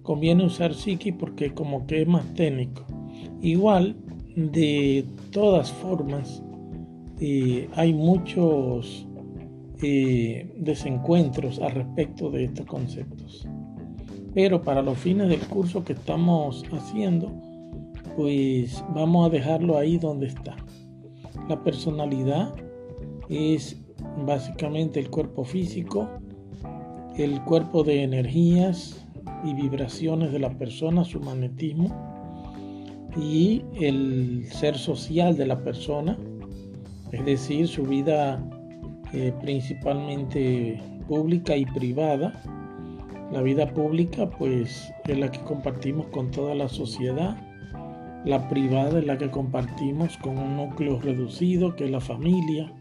[0.00, 2.86] conviene usar psiquis porque como que es más técnico.
[3.42, 3.94] Igual,
[4.48, 6.42] de todas formas,
[7.20, 9.06] eh, hay muchos
[9.82, 13.46] eh, desencuentros al respecto de estos conceptos.
[14.34, 17.30] Pero para los fines del curso que estamos haciendo,
[18.16, 20.56] pues vamos a dejarlo ahí donde está.
[21.48, 22.54] La personalidad
[23.28, 23.80] es
[24.24, 26.08] básicamente el cuerpo físico,
[27.16, 29.06] el cuerpo de energías
[29.44, 32.09] y vibraciones de la persona, su magnetismo
[33.16, 36.16] y el ser social de la persona,
[37.12, 38.42] es decir, su vida
[39.12, 42.32] eh, principalmente pública y privada.
[43.32, 47.36] La vida pública pues es la que compartimos con toda la sociedad.
[48.24, 52.72] La privada es la que compartimos con un núcleo reducido que es la familia.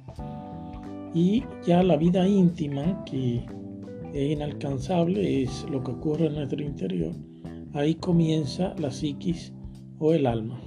[1.13, 3.45] Y ya la vida íntima que
[4.13, 7.13] es inalcanzable es lo que ocurre en nuestro interior.
[7.73, 9.53] Ahí comienza la psiquis
[9.99, 10.59] o el alma.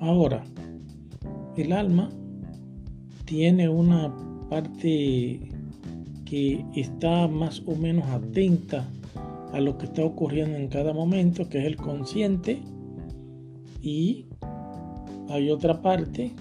[0.00, 0.44] Ahora,
[1.56, 2.10] el alma
[3.24, 4.14] tiene una
[4.50, 5.48] parte
[6.24, 8.88] que está más o menos atenta
[9.52, 12.60] a lo que está ocurriendo en cada momento, que es el consciente,
[13.80, 14.26] y
[15.28, 16.32] hay otra parte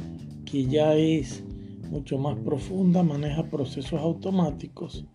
[0.45, 1.43] que ya es
[1.91, 5.05] mucho más profunda, maneja procesos automáticos,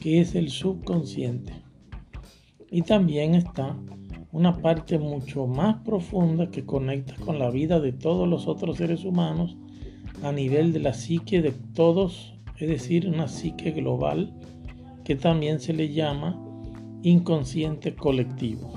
[0.00, 1.52] que es el subconsciente.
[2.70, 3.76] Y también está
[4.32, 9.04] una parte mucho más profunda que conecta con la vida de todos los otros seres
[9.04, 9.56] humanos
[10.22, 14.34] a nivel de la psique de todos, es decir, una psique global
[15.04, 16.38] que también se le llama
[17.02, 18.72] inconsciente colectivo.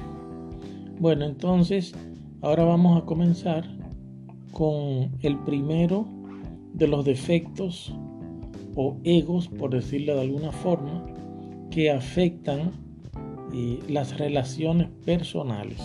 [1.00, 1.94] Bueno, entonces
[2.44, 3.64] Ahora vamos a comenzar
[4.52, 6.08] con el primero
[6.74, 7.94] de los defectos
[8.76, 11.06] o egos, por decirlo de alguna forma,
[11.70, 12.72] que afectan
[13.54, 15.80] eh, las relaciones personales.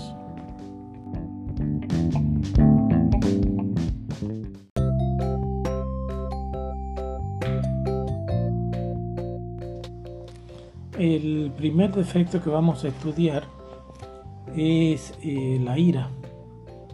[10.98, 13.44] El primer defecto que vamos a estudiar
[14.56, 16.08] es eh, la ira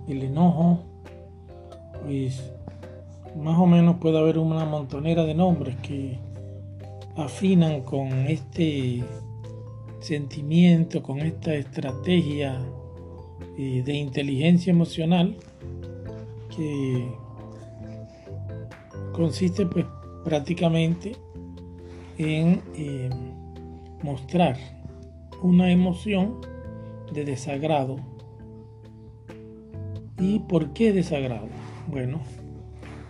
[0.08, 0.80] el enojo,
[2.02, 2.52] pues
[3.36, 6.18] más o menos puede haber una montonera de nombres que
[7.16, 9.02] afinan con este
[10.02, 12.60] sentimiento, con esta estrategia
[13.56, 15.36] eh, de inteligencia emocional
[16.54, 17.08] que
[19.12, 19.86] consiste pues
[20.24, 21.12] prácticamente
[22.18, 23.10] en eh,
[24.02, 24.56] mostrar
[25.42, 26.40] una emoción
[27.12, 27.96] de desagrado
[30.22, 31.48] ¿Y por qué desagrado?
[31.88, 32.20] Bueno,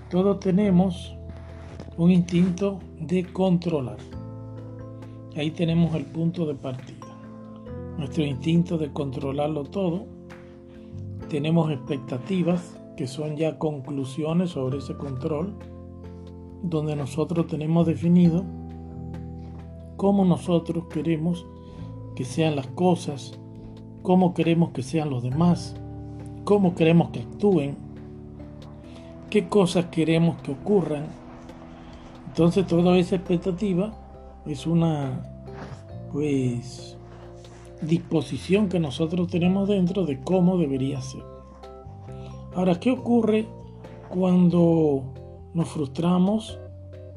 [0.08, 1.14] todos tenemos
[1.98, 3.98] un instinto de controlar.
[5.34, 7.06] Ahí tenemos el punto de partida.
[7.96, 10.04] Nuestro instinto de controlarlo todo.
[11.30, 15.54] Tenemos expectativas que son ya conclusiones sobre ese control,
[16.62, 18.44] donde nosotros tenemos definido
[19.96, 21.46] cómo nosotros queremos
[22.14, 23.38] que sean las cosas,
[24.02, 25.74] cómo queremos que sean los demás,
[26.44, 27.76] cómo queremos que actúen,
[29.30, 31.06] qué cosas queremos que ocurran.
[32.28, 34.01] Entonces toda esa expectativa
[34.46, 35.22] es una
[36.12, 36.98] pues
[37.80, 41.22] disposición que nosotros tenemos dentro de cómo debería ser.
[42.54, 43.46] Ahora, ¿qué ocurre
[44.08, 45.04] cuando
[45.54, 46.58] nos frustramos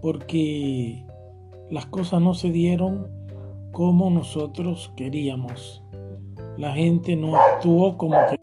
[0.01, 1.05] porque
[1.69, 3.07] las cosas no se dieron
[3.71, 5.83] como nosotros queríamos?
[6.57, 8.39] La gente no actuó como que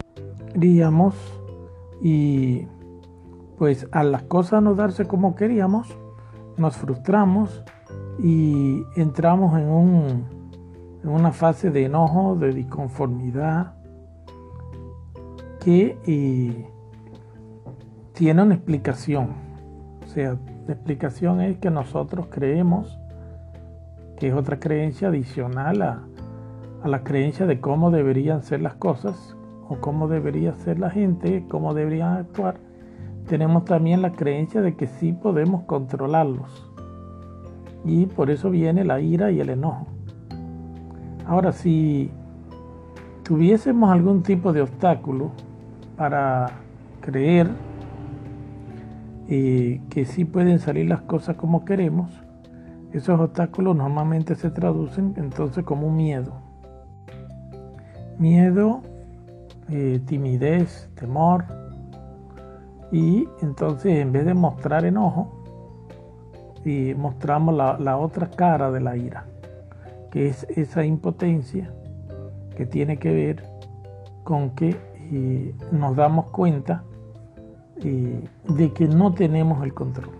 [0.53, 1.15] queríamos
[2.01, 2.67] y
[3.57, 5.87] pues a las cosas no darse como queríamos,
[6.57, 7.63] nos frustramos
[8.19, 10.25] y entramos en, un,
[11.03, 13.73] en una fase de enojo, de disconformidad,
[15.59, 16.69] que eh,
[18.13, 19.29] tiene una explicación.
[20.03, 22.99] O sea, la explicación es que nosotros creemos,
[24.17, 26.03] que es otra creencia adicional a,
[26.83, 29.35] a la creencia de cómo deberían ser las cosas,
[29.69, 32.57] o cómo debería ser la gente, cómo deberían actuar,
[33.27, 36.72] tenemos también la creencia de que sí podemos controlarlos.
[37.85, 39.87] Y por eso viene la ira y el enojo.
[41.25, 42.11] Ahora, si
[43.23, 45.31] tuviésemos algún tipo de obstáculo
[45.97, 46.51] para
[47.01, 47.49] creer
[49.27, 52.11] eh, que sí pueden salir las cosas como queremos,
[52.91, 56.33] esos obstáculos normalmente se traducen entonces como un miedo.
[58.19, 58.81] Miedo
[59.69, 61.45] eh, timidez, temor.
[62.91, 65.42] Y entonces en vez de mostrar enojo,
[66.65, 69.25] y mostramos la, otra cara de la ira,
[70.11, 71.71] que es esa impotencia
[72.55, 73.43] que tiene que ver
[74.23, 74.75] con que
[75.11, 76.83] eh, nos damos cuenta
[77.83, 80.11] eh, de que no tenemos el control.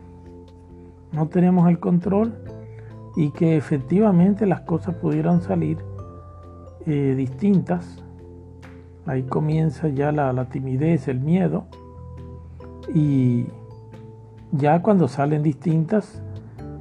[1.12, 2.34] No tenemos el control
[3.16, 5.78] y que efectivamente las cosas pudieran salir
[6.86, 8.04] distintas
[9.06, 11.66] Ahí comienza ya la, timidez, el miedo.
[12.94, 13.46] Y
[14.52, 16.23] ya cuando salen distintas,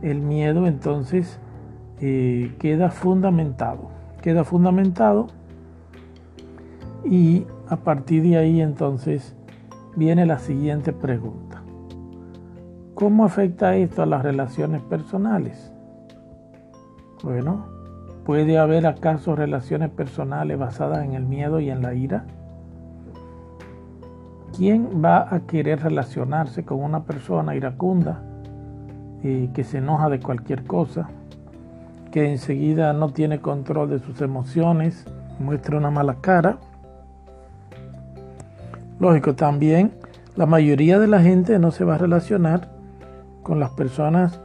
[0.03, 1.38] el miedo entonces
[2.01, 3.91] eh, queda fundamentado.
[4.21, 5.29] Queda fundamentado
[7.05, 9.35] y a partir de ahí entonces
[9.97, 11.62] viene la siguiente pregunta.
[12.95, 15.73] ¿Cómo afecta esto a las relaciones personales?
[17.25, 17.73] Bueno,
[18.25, 22.25] ¿Puede haber acaso relaciones personales basadas en el miedo y en la ira?
[24.57, 28.23] ¿Quién va a querer relacionarse con una persona iracunda
[29.23, 31.08] que se enoja de cualquier cosa,
[32.10, 35.06] que enseguida no tiene control de sus emociones,
[35.38, 36.58] muestra una mala cara?
[38.98, 39.92] Lógico, también
[40.37, 42.68] la mayoría de la gente no se va a relacionar
[43.42, 44.40] con las personas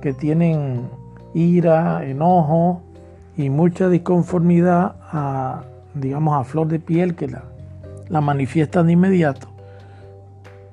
[0.00, 0.88] que tienen
[1.34, 2.82] ira, enojo,
[3.36, 5.62] y mucha disconformidad a,
[5.94, 7.44] digamos, a flor de piel que la,
[8.08, 9.48] la manifiestan de inmediato,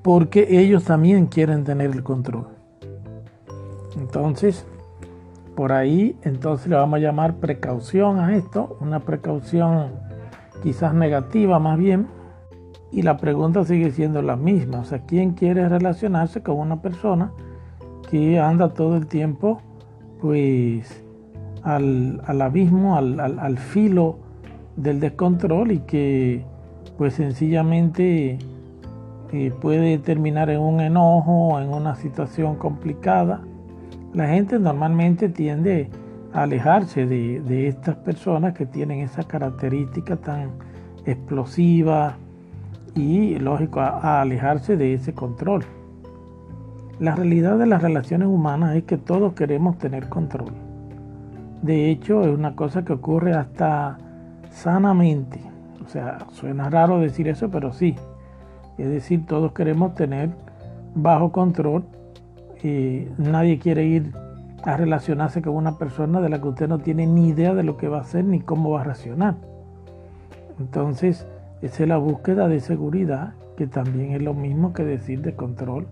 [0.02, 2.59] porque ellos también quieren tener el control.
[3.98, 4.66] Entonces,
[5.56, 9.88] por ahí, entonces le vamos a llamar precaución a esto, una precaución
[10.64, 12.08] quizás negativa más bien,
[12.92, 17.32] y la pregunta sigue siendo la misma, o sea, ¿quién quiere relacionarse con una persona
[18.10, 19.62] que anda todo el tiempo,
[20.20, 21.04] pues,
[21.64, 24.18] al, abismo, al, filo
[24.76, 26.46] del descontrol y que
[26.98, 28.40] pues sencillamente
[29.32, 33.42] eh, puede terminar en un enojo o en una situación complicada.
[34.14, 35.90] La gente normalmente tiende
[36.34, 40.52] a alejarse de, estas personas que tienen esa característica tan
[41.06, 42.18] explosiva
[42.96, 45.64] y lógico a alejarse de ese control.
[47.00, 50.52] La realidad de las relaciones humanas es que todos queremos tener control.
[51.62, 53.98] De hecho, es una cosa que ocurre hasta
[54.52, 55.40] sanamente.
[55.86, 57.96] O sea, suena raro decir eso, pero sí.
[58.78, 60.30] Es decir, todos queremos tener
[60.94, 61.84] bajo control.
[62.64, 64.14] Y nadie quiere ir
[64.64, 67.78] a relacionarse con una persona de la que usted no tiene ni idea de lo
[67.78, 69.36] que va a hacer ni cómo va a reaccionar.
[70.60, 71.26] Entonces,
[71.62, 75.88] esa es la búsqueda de seguridad, que también es lo mismo que decir de control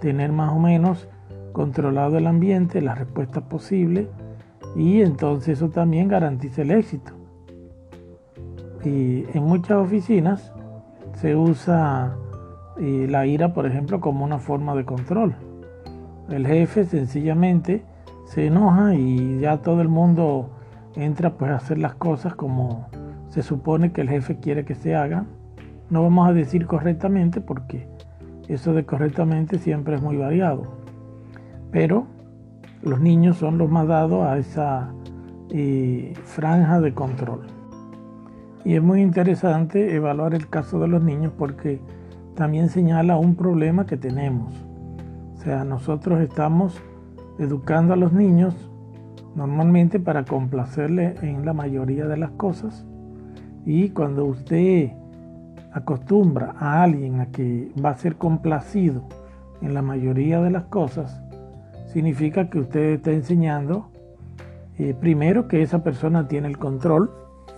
[0.00, 1.08] tener más o menos
[1.52, 4.06] controlado el ambiente, las respuestas posibles
[4.76, 7.12] y entonces eso también garantiza el éxito.
[8.84, 10.52] Y en muchas oficinas
[11.14, 12.16] se usa
[12.80, 15.34] eh, la ira, por ejemplo, como una forma de control.
[16.28, 17.84] El jefe sencillamente
[18.26, 20.50] se enoja y ya todo el mundo
[20.94, 22.86] entra pues a hacer las cosas como
[23.30, 25.26] se supone que el jefe quiere que se hagan.
[25.88, 27.88] No vamos a decir correctamente porque
[28.46, 30.64] eso de correctamente siempre es muy variado.
[31.70, 32.06] Pero
[32.82, 34.92] los niños son los más dados a esa
[35.50, 37.46] eh, franja de control.
[38.66, 41.80] Y es muy interesante evaluar el caso de los niños porque
[42.34, 44.67] también señala un problema que tenemos.
[45.48, 46.78] Sea, nosotros estamos
[47.38, 48.54] educando a los niños
[49.34, 52.84] normalmente para complacerle en la mayoría de las cosas.
[53.64, 54.90] Y cuando usted
[55.72, 59.04] acostumbra a alguien a que va a ser complacido
[59.62, 61.22] en la mayoría de las cosas,
[61.86, 63.88] significa que usted está enseñando
[64.78, 67.10] eh, primero que esa persona tiene el control,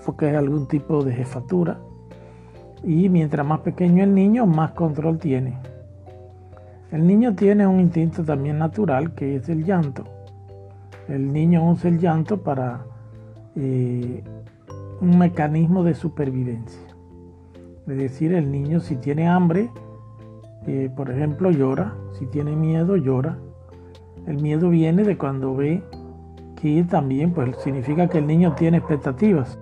[0.06, 1.80] porque es algún tipo de jefatura,
[2.84, 5.58] y mientras más pequeño el niño, más control tiene.
[6.92, 10.04] El niño tiene un instinto también natural que es el llanto.
[11.08, 12.84] El niño usa el llanto para
[13.54, 14.24] eh,
[15.00, 16.80] un mecanismo de supervivencia.
[17.86, 19.70] Es decir, el niño si tiene hambre,
[20.66, 21.94] eh, por ejemplo, llora.
[22.18, 23.38] Si tiene miedo, llora.
[24.26, 25.82] El miedo viene de cuando ve
[26.60, 29.58] que también pues, significa que el niño tiene expectativas.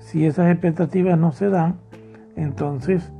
[0.00, 1.76] Si esas expectativas no se dan,
[2.34, 3.12] entonces,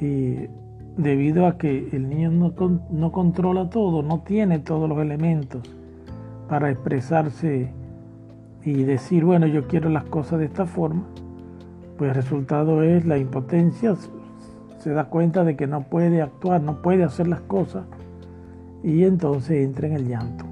[0.00, 0.48] eh,
[0.96, 2.52] debido a que el niño no,
[2.90, 5.62] no controla todo, no tiene todos los elementos
[6.48, 7.72] para expresarse
[8.64, 11.02] y decir, bueno, yo quiero las cosas de esta forma,
[11.98, 13.94] pues el resultado es la impotencia,
[14.78, 17.84] se da cuenta de que no puede actuar, no puede hacer las cosas
[18.82, 20.44] y entonces entra en el llanto.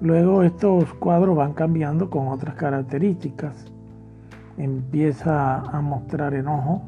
[0.00, 3.66] Luego estos cuadros van cambiando con otras características.
[4.56, 6.82] Empieza a mostrar enojo,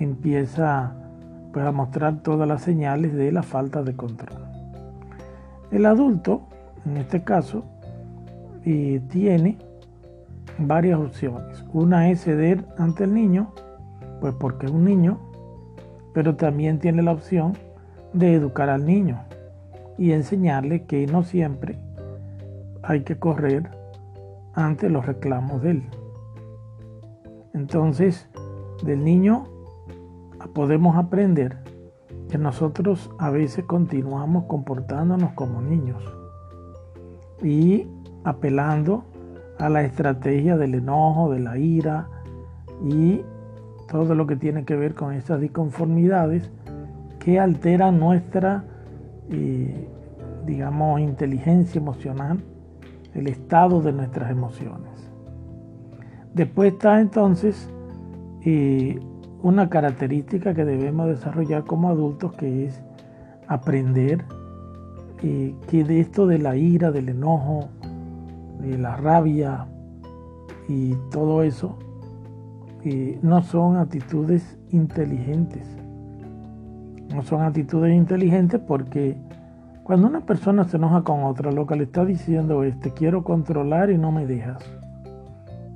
[0.00, 0.94] empieza
[1.52, 4.42] pues, a mostrar todas las señales de la falta de control.
[5.70, 6.42] El adulto,
[6.84, 7.64] en este caso,
[8.64, 9.58] eh, tiene
[10.58, 11.64] varias opciones.
[11.72, 13.52] Una es ceder ante el niño,
[14.20, 15.18] pues porque es un niño,
[16.12, 17.54] pero también tiene la opción
[18.12, 19.20] de educar al niño
[19.98, 21.78] y enseñarle que no siempre
[22.82, 23.70] hay que correr
[24.54, 25.82] ante los reclamos de él.
[27.54, 28.28] Entonces,
[28.84, 29.46] del niño
[30.54, 31.58] podemos aprender
[32.28, 36.02] que nosotros a veces continuamos comportándonos como niños
[37.42, 37.86] y
[38.24, 39.04] apelando
[39.58, 42.08] a la estrategia del enojo, de la ira
[42.84, 43.22] y
[43.90, 46.50] todo lo que tiene que ver con esas disconformidades
[47.18, 48.64] que alteran nuestra,
[49.30, 49.88] eh,
[50.46, 52.42] digamos, inteligencia emocional,
[53.14, 54.90] el estado de nuestras emociones.
[56.34, 57.68] Después está entonces
[58.44, 58.98] eh,
[59.42, 62.82] una característica que debemos desarrollar como adultos que es
[63.48, 64.24] aprender
[65.22, 67.68] eh, que de esto de la ira, del enojo,
[68.60, 69.66] la rabia
[70.68, 71.76] y todo eso
[73.22, 75.66] no son actitudes inteligentes.
[77.14, 79.16] No son actitudes inteligentes porque
[79.84, 83.22] cuando una persona se enoja con otra, lo que le está diciendo es, te quiero
[83.22, 84.62] controlar y no me dejas.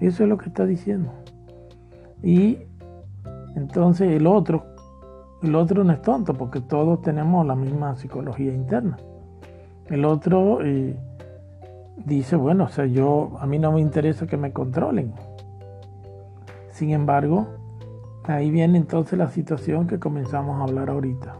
[0.00, 1.12] Eso es lo que está diciendo.
[2.22, 2.58] Y
[3.56, 4.66] entonces el otro,
[5.42, 8.98] el otro no es tonto porque todos tenemos la misma psicología interna.
[9.86, 10.94] El otro eh,
[12.04, 15.14] dice, bueno, o sea, yo a mí no me interesa que me controlen.
[16.70, 17.46] Sin embargo,
[18.24, 21.36] ahí viene entonces la situación que comenzamos a hablar ahorita.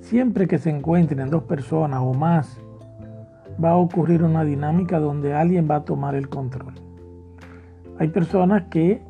[0.00, 2.60] Siempre que se encuentren dos personas o más,
[3.62, 6.74] va a ocurrir una dinámica donde alguien va a tomar el control.
[7.98, 9.02] Hay personas que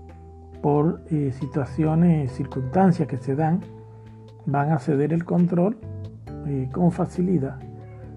[0.62, 3.60] por eh, situaciones, circunstancias que se dan,
[4.46, 5.76] van a ceder el control
[6.46, 7.58] eh, con facilidad,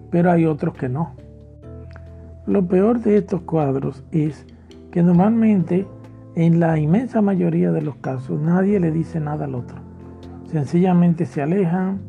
[0.09, 1.13] pero hay otros que no.
[2.45, 4.45] Lo peor de estos cuadros es
[4.91, 5.85] que normalmente
[6.35, 9.77] en la inmensa mayoría de los casos nadie le dice nada al otro.
[10.47, 11.99] Sencillamente se alejan,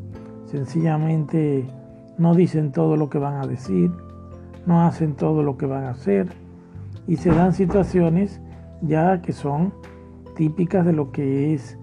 [0.47, 1.66] sencillamente
[2.18, 3.91] no dicen todo lo que van a decir,
[4.66, 6.28] no hacen todo lo que van a hacer
[7.07, 8.41] y se dan situaciones
[8.80, 9.72] ya que son
[10.37, 11.78] típicas de lo que es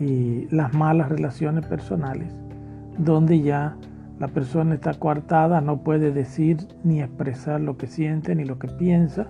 [0.00, 2.32] eh, las malas relaciones personales,
[2.98, 3.76] donde ya
[4.18, 8.68] la persona está coartada, no puede decir ni expresar lo que siente ni lo que
[8.68, 9.28] piensa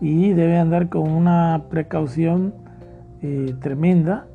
[0.00, 2.54] y debe andar con una precaución
[3.20, 4.26] eh, tremenda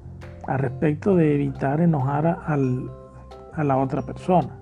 [0.48, 4.60] al respecto de evitar enojar a la otra persona.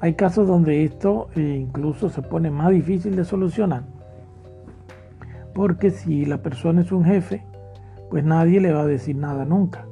[0.00, 3.84] Hay casos donde esto eh, incluso se pone más difícil de solucionar,
[5.54, 7.44] porque si la persona es un jefe,
[8.10, 9.86] pues nadie le va a decir nada nunca.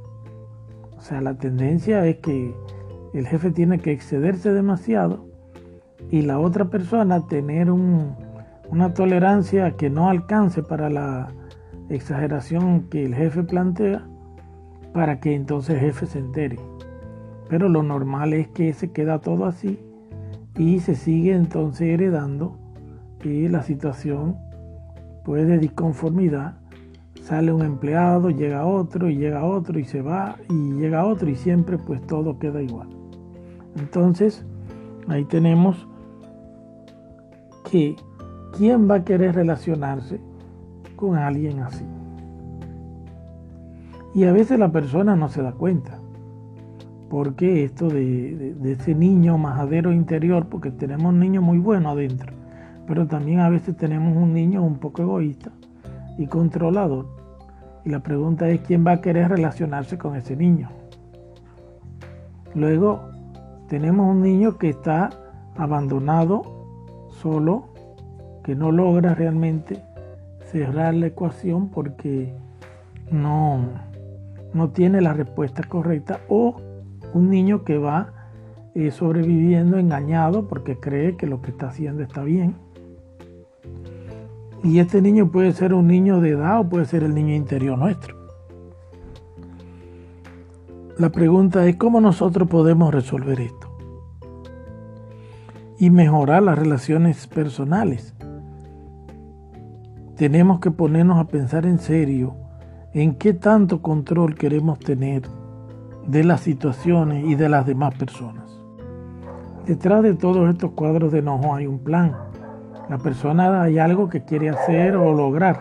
[0.97, 2.55] O sea, la tendencia es que
[3.15, 5.27] el jefe tiene que excederse demasiado
[6.11, 11.33] y la otra persona tener una tolerancia que no alcance para la
[11.89, 14.07] exageración que el jefe plantea
[14.93, 16.59] para que entonces el jefe se entere.
[17.49, 19.79] Pero lo normal es que se queda todo así
[20.57, 22.59] y se sigue entonces heredando
[23.25, 24.37] y la situación
[25.25, 26.55] pues de disconformidad
[27.23, 31.37] sale un empleado llega otro y llega otro y se va y llega otro y
[31.37, 32.89] siempre pues todo queda igual.
[33.77, 34.45] Entonces
[35.09, 35.87] ahí tenemos
[37.71, 37.97] que
[38.57, 40.21] quién va a querer relacionarse
[40.97, 41.85] con alguien así
[44.15, 45.99] y a veces la persona no se da cuenta
[47.13, 52.33] porque esto de, ese niño majadero interior, porque tenemos un niño muy bueno adentro,
[52.87, 55.51] pero también a veces tenemos un niño un poco egoísta
[56.19, 57.07] y controlador.
[57.85, 60.69] Y la pregunta es quién va a querer relacionarse con ese niño.
[62.55, 63.01] Luego
[63.69, 65.11] tenemos un niño que está
[65.57, 66.43] abandonado,
[67.09, 67.69] solo,
[68.45, 69.83] que no logra realmente
[70.51, 72.35] cerrar la ecuación porque
[73.11, 73.61] no,
[74.53, 76.57] no tiene la respuesta correcta o
[77.15, 78.13] un niño que va
[78.75, 82.57] eh, sobreviviendo engañado porque cree que lo que está haciendo está bien.
[84.65, 87.79] Y este niño puede ser un niño de edad o puede ser el niño interior
[87.79, 88.17] nuestro.
[90.99, 93.69] La pregunta es cómo nosotros podemos resolver esto
[95.79, 98.15] y mejorar las relaciones personales.
[100.17, 102.37] Tenemos que ponernos a pensar en serio
[102.93, 105.23] en qué tanto control queremos tener
[106.07, 108.61] de las situaciones y de las demás personas.
[109.67, 112.15] Detrás de todos estos cuadros de enojo hay un plan.
[112.89, 115.61] La persona hay algo que quiere hacer o lograr.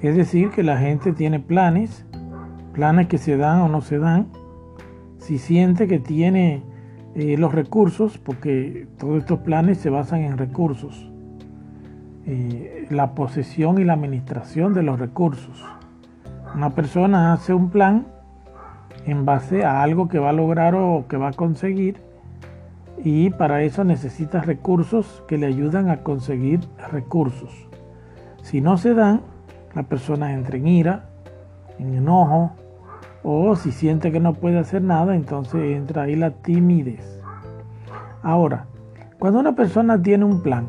[0.00, 2.06] Es decir, que la gente tiene planes,
[2.72, 4.28] planes que se dan o no se dan.
[5.18, 6.62] Si siente que tiene
[7.14, 11.10] eh, los recursos, porque todos estos planes se basan en recursos.
[12.26, 15.64] Eh, la posesión y la administración de los recursos.
[16.54, 18.06] Una persona hace un plan
[19.06, 22.07] en base a algo que va a lograr o que va a conseguir
[23.04, 27.68] y para eso necesita recursos que le ayudan a conseguir recursos.
[28.42, 29.20] Si no se dan,
[29.74, 31.08] la persona entra en ira,
[31.78, 32.52] en enojo
[33.22, 37.20] o si siente que no puede hacer nada, entonces entra ahí la timidez.
[38.22, 38.66] Ahora,
[39.18, 40.68] cuando una persona tiene un plan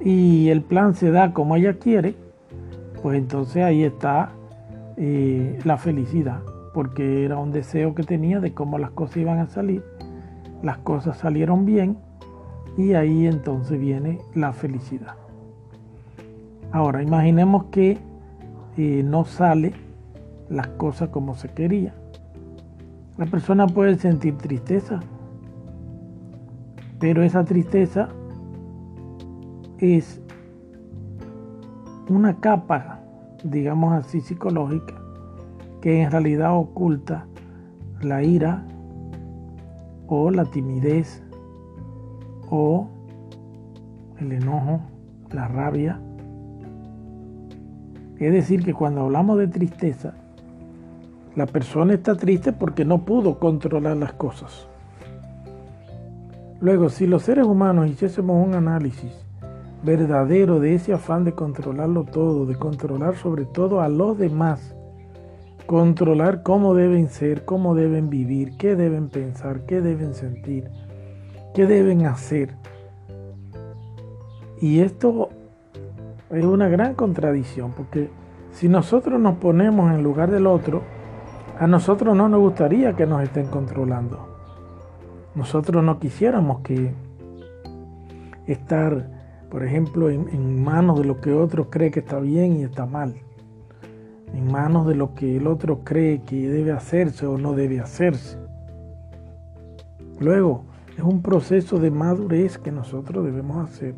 [0.00, 2.14] y el plan se da como ella quiere,
[3.02, 4.30] pues entonces ahí está
[4.96, 6.40] eh, la felicidad
[6.74, 9.82] porque era un deseo que tenía de cómo las cosas iban a salir.
[10.64, 11.98] Las cosas salieron bien
[12.78, 15.14] y ahí entonces viene la felicidad.
[16.72, 17.98] Ahora, imaginemos que
[18.78, 19.74] eh, no sale
[20.48, 21.94] las cosas como se quería.
[23.18, 25.00] La persona puede sentir tristeza,
[26.98, 28.08] pero esa tristeza
[29.76, 30.22] es
[32.08, 33.00] una capa,
[33.44, 34.94] digamos así, psicológica
[35.82, 37.26] que en realidad oculta
[38.00, 38.64] la ira
[40.06, 41.22] o la timidez
[42.50, 42.88] o
[44.18, 44.80] el enojo,
[45.32, 46.00] la rabia.
[48.18, 50.14] Es decir, que cuando hablamos de tristeza,
[51.34, 54.68] la persona está triste porque no pudo controlar las cosas.
[56.60, 59.12] Luego, si los seres humanos hiciésemos un análisis
[59.82, 64.74] verdadero de ese afán de controlarlo todo, de controlar sobre todo a los demás,
[65.66, 70.70] controlar cómo deben ser, cómo deben vivir, qué deben pensar, qué deben sentir,
[71.54, 72.54] qué deben hacer.
[74.60, 75.30] Y esto
[76.30, 78.10] es una gran contradicción porque
[78.52, 80.82] Si nosotros nos ponemos en lugar del otro,
[81.58, 84.28] a nosotros no nos gustaría que nos estén controlando.
[85.34, 86.94] Nosotros no quisiéramos que
[88.46, 89.10] estar,
[89.50, 93.16] por ejemplo, en, manos de lo que otro cree que está bien y está mal.
[94.34, 98.38] En manos de lo que el otro cree que debe hacerse o no debe hacerse.
[100.18, 100.64] Luego,
[100.96, 103.94] es un proceso de madurez que nosotros debemos hacer.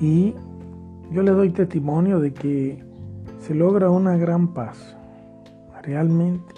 [0.00, 0.34] Y
[1.10, 2.84] yo le doy testimonio de que
[3.40, 4.96] se logra una gran paz.
[5.82, 6.54] Realmente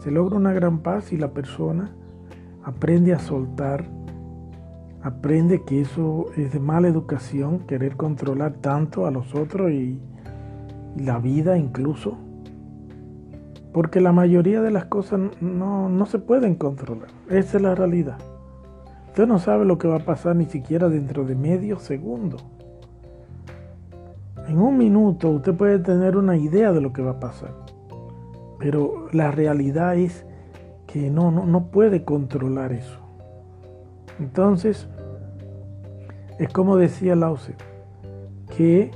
[0.00, 1.94] se logra una gran paz y la persona
[2.62, 3.86] aprende a soltar,
[5.02, 9.98] aprende que eso es de mala educación, querer controlar tanto a los otros y,
[10.96, 12.16] la vida incluso,
[13.72, 18.18] porque la mayoría de las cosas no, no se pueden controlar, esa es la realidad.
[19.08, 22.38] Usted no sabe lo que va a pasar ni siquiera dentro de medio segundo.
[24.48, 27.52] En un minuto usted puede tener una idea de lo que va a pasar,
[28.58, 30.26] pero la realidad es
[30.86, 32.98] que no, no, puede controlar eso.
[34.18, 34.88] Entonces,
[36.38, 37.54] es como decía Lause,
[38.56, 38.90] que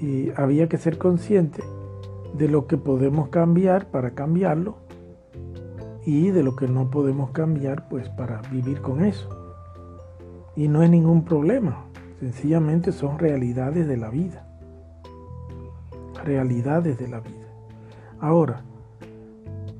[0.00, 1.62] eh, había que ser consciente
[2.34, 4.76] de lo que podemos cambiar para cambiarlo
[6.04, 9.28] y de lo que no podemos cambiar pues para vivir con eso.
[10.56, 11.84] Y no es ningún problema,
[12.20, 14.46] sencillamente son realidades de la vida.
[16.24, 17.46] Realidades de la vida.
[18.20, 18.62] Ahora,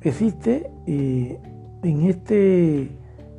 [0.03, 1.41] existe eh,
[1.83, 2.91] en este,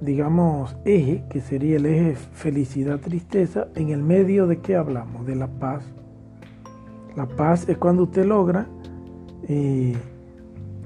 [0.02, 5.48] digamos, eje, que sería el eje felicidad-tristeza, en el medio de qué hablamos, de la
[5.48, 5.84] paz.
[7.20, 8.66] La paz es cuando usted logra
[9.46, 9.94] eh,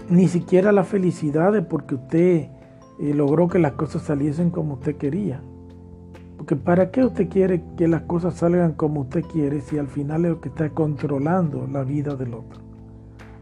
[0.10, 2.48] ni siquiera la felicidad de porque usted
[3.00, 5.42] eh, logró que las cosas saliesen como usted quería.
[6.36, 10.26] Porque ¿para qué usted quiere que las cosas salgan como usted quiere si al final
[10.26, 12.62] es lo que está controlando la vida del otro?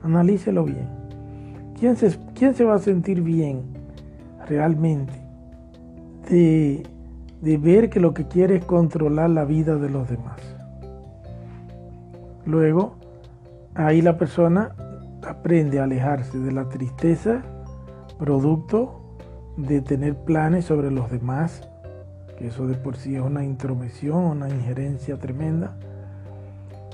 [0.04, 0.90] Analícelo bien.
[1.80, 3.62] ¿Quién se, va a sentir bien
[4.50, 5.14] realmente
[6.30, 6.84] de,
[7.42, 10.61] de ver que lo que quiere es controlar la vida de los demás?
[12.46, 12.96] Luego,
[13.76, 14.76] ahí la persona
[15.28, 17.44] aprende a alejarse de la tristeza,
[18.18, 19.02] producto
[19.58, 21.68] de tener planes sobre los demás,
[22.38, 25.78] que eso de por sí es una intromisión, una injerencia tremenda.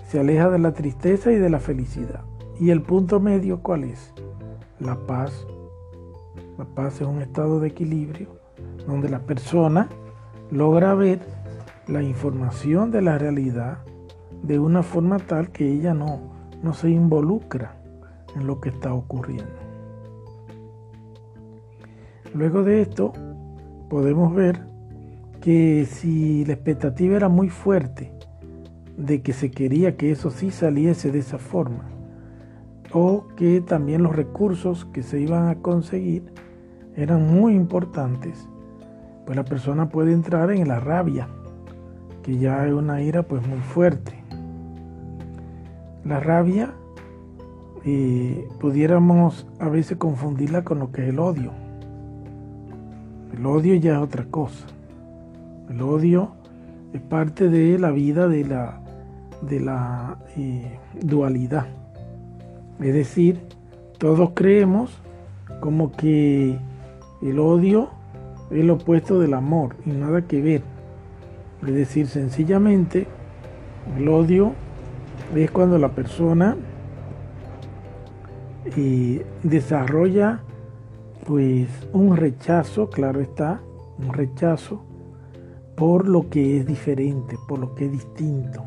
[0.07, 2.21] Se aleja de la tristeza y de la felicidad.
[2.59, 4.13] ¿Y el punto medio cuál es?
[4.79, 5.45] la paz.
[6.57, 8.29] La paz es un estado de equilibrio
[8.85, 9.89] donde la persona
[10.51, 11.19] logra ver
[11.87, 13.79] la información de la realidad
[14.43, 16.19] de una forma tal que ella no,
[16.63, 17.75] no se involucra
[18.35, 19.45] en lo que está ocurriendo.
[22.33, 23.13] Luego de esto,
[23.89, 24.59] podemos ver
[25.41, 28.11] que si la expectativa era muy fuerte
[28.97, 31.85] de que se quería que eso sí saliese de esa forma,
[32.91, 36.33] o que también los recursos que se iban a conseguir
[36.95, 38.47] eran muy importantes,
[39.25, 41.27] pues la persona puede entrar en la rabia,
[42.23, 44.26] que ya es una ira pues muy fuerte.
[46.07, 46.73] La rabia
[47.83, 51.51] eh, pudiéramos a veces confundirla con lo que es el odio.
[53.37, 54.65] El odio ya es otra cosa.
[55.69, 56.31] El odio
[56.93, 58.79] es parte de la vida de la,
[59.41, 61.67] de la eh, dualidad.
[62.79, 63.41] Es decir,
[63.97, 65.01] todos creemos
[65.59, 66.57] como que
[67.21, 67.89] el odio
[68.49, 70.61] es lo opuesto del amor y nada que ver.
[71.63, 73.07] Es decir, sencillamente
[73.97, 74.53] el odio
[75.35, 76.55] es cuando la persona
[78.75, 80.41] eh, desarrolla
[81.25, 83.61] pues un rechazo, claro está,
[83.99, 84.83] un rechazo
[85.75, 88.63] por lo que es diferente, por lo que es distinto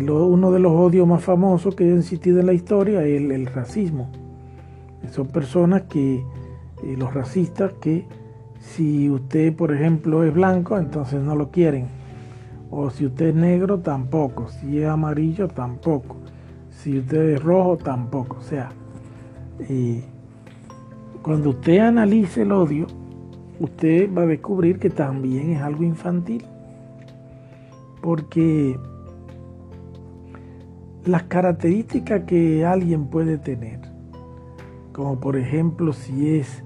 [0.00, 4.10] uno de los odios más famosos que ha existido en la historia es el, racismo.
[5.10, 8.06] Son personas que, eh, los racistas, que
[8.58, 11.86] si usted, por ejemplo, es blanco, entonces no lo quieren.
[12.76, 14.48] O si usted es negro, tampoco.
[14.48, 16.16] Si es amarillo, tampoco.
[16.70, 18.38] Si usted es rojo, tampoco.
[18.40, 18.72] O sea,
[19.60, 20.02] eh,
[21.22, 22.88] cuando usted analice el odio,
[23.60, 26.44] usted va a descubrir que también es algo infantil.
[28.02, 28.76] Porque
[31.04, 33.78] las características que alguien puede tener,
[34.92, 36.64] como por ejemplo si es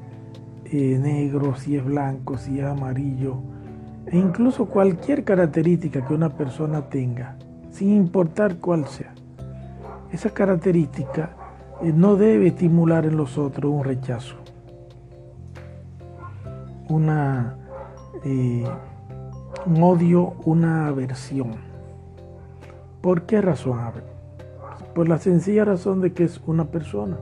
[0.64, 3.42] eh, negro, si es blanco, si es amarillo,
[4.10, 7.36] e incluso cualquier característica que una persona tenga,
[7.70, 9.14] sin importar cuál sea.
[10.10, 11.30] Esa característica
[11.82, 14.36] eh, no debe estimular en los otros un rechazo,
[18.24, 18.64] eh,
[19.66, 21.56] un odio, una aversión.
[23.02, 23.78] ¿Por qué razón?
[24.94, 27.18] Por la sencilla razón de que es una persona.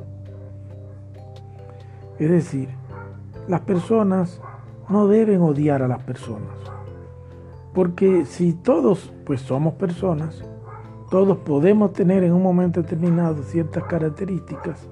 [2.19, 2.69] Es decir,
[3.49, 4.41] las personas
[4.89, 6.76] no deben odiar a las personas.
[7.77, 10.43] Porque si todos, pues somos personas,
[11.11, 14.89] todos podemos tener en un momento determinado ciertas características,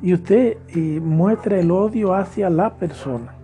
[0.00, 3.34] y usted eh, muestra el odio hacia la persona.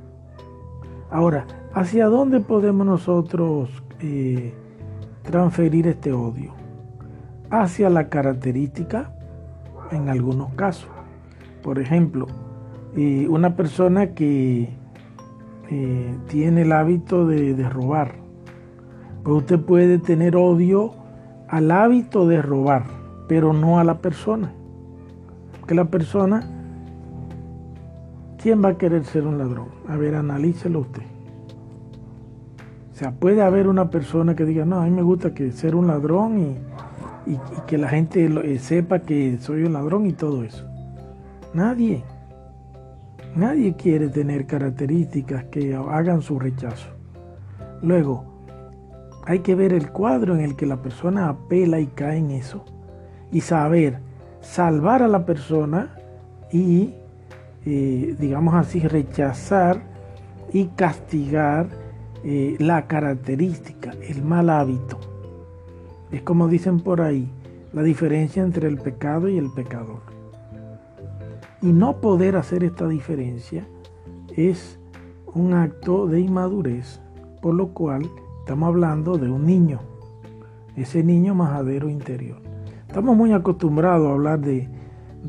[1.11, 3.69] Ahora, ¿hacia dónde podemos nosotros
[4.01, 4.55] eh,
[5.25, 6.55] transferir este odio?
[7.51, 9.13] Hacia la característica,
[9.91, 10.89] en algunos casos.
[11.63, 12.27] Por ejemplo,
[12.97, 14.71] eh, una persona que
[16.29, 18.15] tiene el hábito de, de robar,
[19.37, 20.93] usted puede tener odio
[21.49, 22.85] al hábito de robar,
[23.27, 24.53] pero no a la persona.
[25.67, 26.49] Que la persona,
[28.39, 29.69] ¿quién va a querer ser un ladrón?
[29.89, 31.03] A ver, analícelo usted.
[32.93, 35.75] O sea, puede haber una persona que diga, no, a mí me gusta que ser
[35.75, 40.43] un ladrón y, y que la gente eh, sepa que soy un ladrón y todo
[40.43, 40.65] eso.
[41.55, 42.03] Nadie.
[43.37, 46.89] Nadie quiere tener características que hagan su rechazo.
[47.83, 48.25] Luego,
[49.29, 52.65] hay que ver el cuadro en el que la persona apela y cae en eso
[53.31, 53.99] y saber
[54.41, 55.95] salvar a la persona
[56.51, 56.95] y,
[57.67, 59.83] eh, digamos así, rechazar
[60.51, 61.69] y castigar
[62.25, 64.99] eh, la característica, el mal hábito.
[66.11, 67.31] Es como dicen por ahí,
[67.75, 70.01] la diferencia entre el pecado y el pecador.
[71.61, 73.67] Y no poder hacer esta diferencia
[74.35, 74.79] es
[75.27, 77.03] un acto de inmadurez,
[77.43, 78.09] por lo cual
[78.49, 79.81] estamos hablando de un niño,
[80.75, 82.39] ese niño majadero interior.
[82.87, 84.71] Estamos muy acostumbrados a hablar de,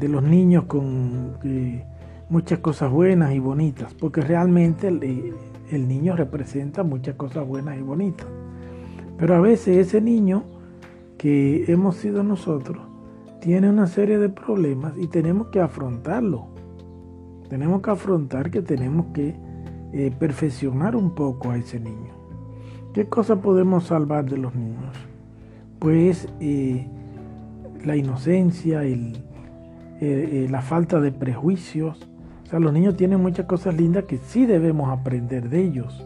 [0.08, 1.86] los niños con eh,
[2.30, 5.36] muchas cosas buenas y bonitas, porque realmente el,
[5.70, 8.26] el niño representa muchas cosas buenas y bonitas.
[9.18, 10.46] Pero a veces ese niño
[11.18, 12.82] que hemos sido nosotros
[13.42, 16.48] tiene una serie de problemas y tenemos que afrontarlo.
[17.50, 19.36] Tenemos que afrontar que tenemos que
[19.92, 22.19] eh, perfeccionar un poco a ese niño.
[23.00, 24.94] ¿Qué cosa podemos salvar de los niños?
[25.80, 26.86] Pues eh,
[27.86, 29.14] la inocencia, eh,
[30.02, 32.10] eh, la falta de prejuicios.
[32.44, 36.06] O sea, los niños tienen muchas cosas lindas que sí debemos aprender de ellos.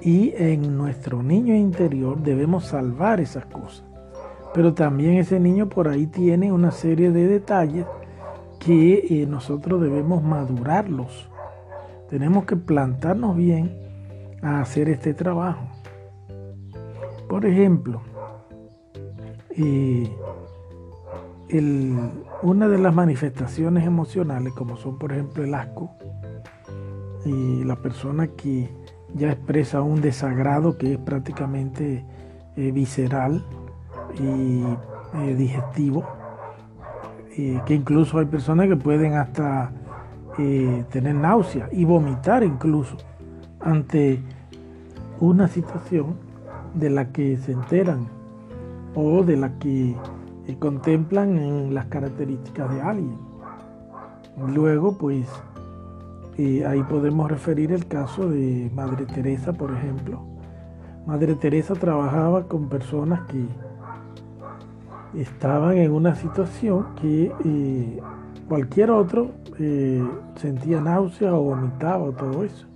[0.00, 3.82] Y en nuestro niño interior debemos salvar esas cosas.
[4.54, 7.86] Pero también ese niño por ahí tiene una serie de detalles
[8.60, 11.28] que nosotros debemos madurarlos.
[12.08, 13.85] Tenemos que plantarnos bien
[14.46, 15.66] a hacer este trabajo.
[17.28, 18.00] Por ejemplo,
[22.42, 25.90] una de las manifestaciones emocionales, como son por ejemplo el asco,
[27.24, 28.70] y la persona que
[29.14, 32.04] ya expresa un desagrado que es prácticamente
[32.56, 33.44] eh, visceral
[34.20, 34.62] y
[35.18, 36.06] eh, digestivo,
[37.66, 39.70] que incluso hay personas que pueden hasta
[40.38, 42.96] eh, tener náusea y vomitar incluso
[43.60, 44.22] ante
[45.20, 46.14] una situación
[46.74, 48.08] de la que se enteran
[48.94, 49.94] o de la que
[50.58, 53.18] contemplan en las características de alguien.
[54.54, 55.26] Luego, pues,
[56.38, 60.20] eh, ahí podemos referir el caso de Madre Teresa, por ejemplo.
[61.06, 63.46] Madre Teresa trabajaba con personas que
[65.20, 68.00] estaban en una situación que eh,
[68.48, 70.06] cualquier otro eh,
[70.36, 72.66] sentía náuseas o vomitaba o todo eso.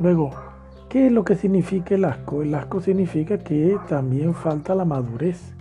[0.00, 0.30] Luego,
[0.88, 2.42] ¿qué es lo que significa el asco?
[2.42, 5.54] El asco significa que también falta la madurez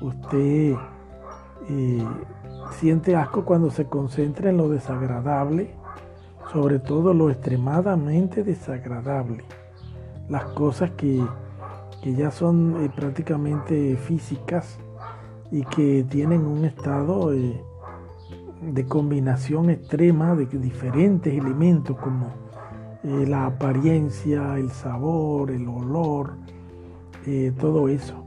[0.00, 0.74] usted
[1.68, 2.04] eh,
[2.78, 5.70] siente asco cuando se concentra en lo desagradable,
[6.52, 9.44] sobre todo lo extremadamente desagradable,
[10.28, 11.22] las cosas que,
[12.04, 14.78] ya son eh, prácticamente físicas
[15.50, 17.60] y que tienen un estado eh,
[18.62, 22.47] de combinación extrema de diferentes elementos como
[23.02, 26.34] la apariencia, el sabor, el olor,
[27.60, 28.24] todo eso.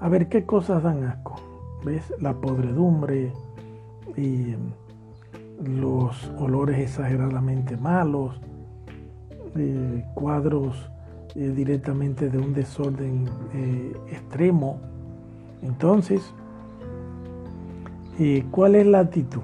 [0.00, 1.36] A ver qué cosas dan asco.
[1.84, 2.12] ¿Ves?
[2.20, 3.32] La podredumbre
[4.16, 4.54] y
[5.64, 8.40] los olores exageradamente malos,
[9.56, 10.90] eh, cuadros
[11.34, 14.80] eh, directamente de un desorden eh, extremo.
[15.62, 16.22] Entonces,
[18.50, 19.42] ¿cuál es la actitud?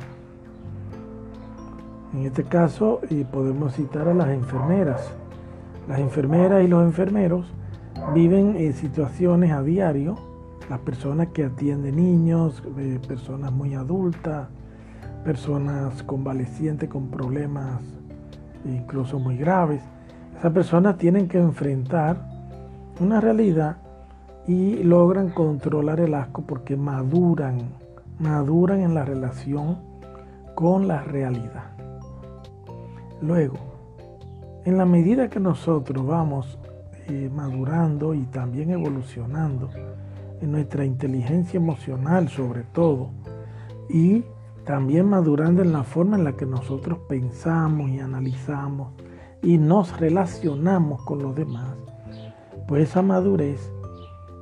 [2.14, 3.00] En este caso
[3.32, 5.10] podemos citar a las enfermeras.
[5.88, 7.46] Las enfermeras y los enfermeros
[8.14, 10.16] viven en situaciones a diario
[10.68, 14.48] las personas que atienden niños, eh, personas muy adultas,
[15.24, 17.80] personas convalecientes con problemas
[18.64, 19.82] incluso muy graves.
[20.38, 22.16] Esas personas tienen que enfrentar
[23.00, 23.76] una realidad
[24.46, 27.58] y logran controlar el asco porque maduran,
[28.18, 29.78] maduran en la relación
[30.54, 31.77] con la realidad.
[33.20, 33.56] Luego,
[34.64, 36.58] en la medida que nosotros vamos
[37.08, 39.70] eh, madurando y también evolucionando
[40.40, 43.10] en nuestra inteligencia emocional sobre todo,
[43.88, 44.24] y
[44.64, 48.92] también madurando en la forma en la que nosotros pensamos y analizamos
[49.42, 51.74] y nos relacionamos con los demás,
[52.66, 53.72] pues esa madurez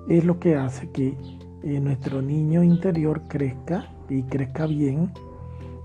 [0.08, 1.16] es lo que hace que
[1.62, 5.12] eh, nuestro niño interior crezca y crezca bien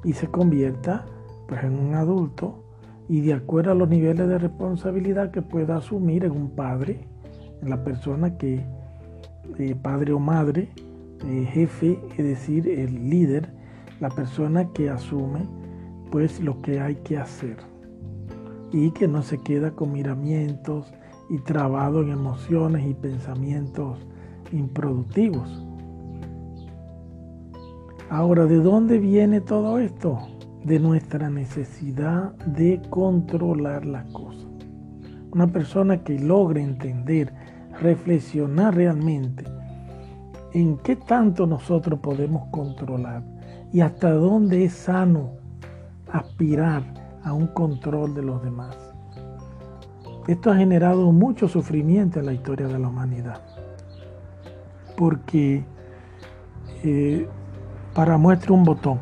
[0.04, 1.06] y se convierta
[1.48, 2.56] pues, en un adulto
[3.12, 7.02] y de acuerdo a los niveles de responsabilidad que pueda asumir en un padre,
[7.62, 8.64] en la persona que,
[9.60, 10.70] eh, padre o madre,
[11.28, 13.50] eh, jefe, es decir, el líder,
[14.00, 15.42] la persona que asume
[16.10, 17.58] pues lo que hay que hacer
[18.72, 20.94] y que no se queda con miramientos
[21.30, 24.00] y trabado en emociones y pensamientos
[24.54, 25.66] improductivos.
[28.10, 30.31] Ahora, ¿de dónde viene todo esto?
[30.64, 34.48] De nuestra necesidad de controlar las cosas.
[35.32, 37.34] Una persona que logre entender,
[37.80, 39.44] reflexionar realmente
[40.54, 43.24] en qué tanto nosotros podemos controlar
[43.72, 45.32] y hasta dónde es sano
[46.12, 46.84] aspirar
[47.24, 48.78] a un control de los demás.
[50.28, 53.42] Esto ha generado mucho sufrimiento en la historia de la humanidad
[55.02, 55.64] porque
[56.84, 57.28] eh,
[57.96, 59.00] para muestra un botón,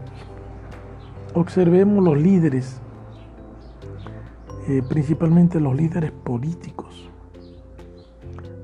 [1.33, 2.81] observemos los líderes,
[4.67, 7.09] eh, principalmente los líderes políticos,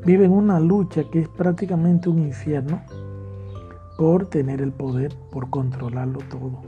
[0.05, 2.82] viven una lucha que es prácticamente un infierno
[3.97, 6.61] por tener el poder, por controlarlo todo.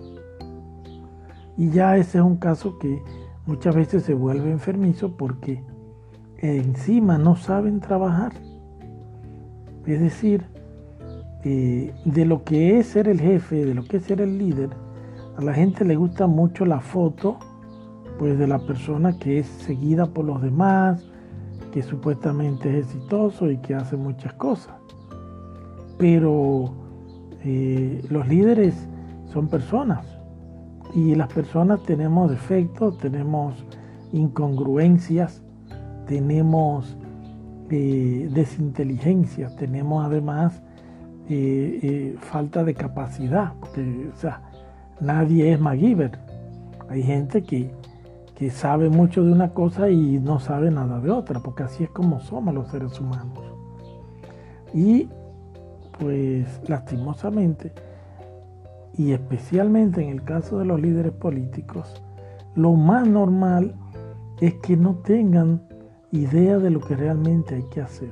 [1.58, 3.02] Y ya ese es un caso que
[3.45, 5.64] muchas veces se vuelve enfermizo porque
[6.38, 8.34] encima no saben trabajar.
[9.86, 10.45] Es decir,
[11.43, 14.70] eh, de lo que es ser el jefe, de lo que es ser el líder,
[15.38, 17.38] a la gente le gusta mucho la foto
[18.18, 21.06] pues de la persona que es seguida por los demás,
[21.72, 24.76] que supuestamente es exitoso y que hace muchas cosas.
[26.00, 26.74] Pero
[27.44, 28.88] eh, los líderes
[29.32, 30.04] son personas
[30.96, 33.54] y las personas tenemos defectos, tenemos
[34.14, 35.44] incongruencias,
[36.08, 36.98] tenemos
[37.70, 40.64] eh, desinteligencia, tenemos además
[41.30, 44.42] eh, eh, falta de capacidad, o sea,
[45.00, 46.18] nadie es MacGyver.
[46.89, 47.72] Hay gente que,
[48.36, 51.89] que sabe mucho de una cosa y no sabe nada de otra, porque así es
[51.89, 53.39] como somos los seres humanos.
[54.74, 55.10] Y
[56.00, 57.72] pues lastimosamente,
[58.95, 62.02] y especialmente en el caso de los líderes políticos,
[62.56, 63.76] lo más normal
[64.39, 65.62] es que no tengan
[66.12, 68.12] idea de lo que realmente hay que hacer.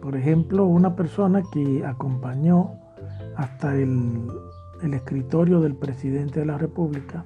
[0.00, 2.72] Por ejemplo, una persona que acompañó
[3.36, 4.28] hasta el,
[4.92, 7.24] escritorio del presidente de la República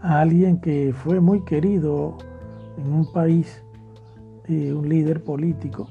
[0.00, 2.16] a alguien que fue muy querido
[2.78, 3.64] en un país,
[4.46, 5.88] eh, un líder político,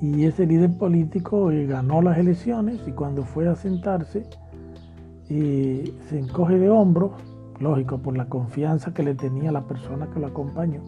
[0.00, 4.24] y ese líder político eh, ganó las elecciones y cuando fue a sentarse
[5.28, 7.12] eh, se encoge de hombros,
[7.60, 10.80] lógico, por la confianza que le tenía la persona que lo acompañó,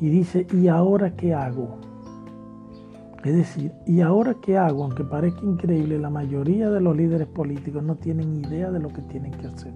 [0.00, 1.78] y dice, ¿y ahora qué hago?
[3.24, 4.82] Es decir, ¿y ahora qué hago?
[4.82, 9.02] Aunque parezca increíble, la mayoría de los líderes políticos no tienen idea de lo que
[9.02, 9.72] tienen que hacer.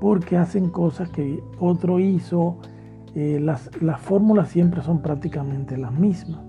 [0.00, 2.58] Porque hacen cosas que otro hizo,
[3.14, 6.40] eh, las, las fórmulas siempre son prácticamente las mismas.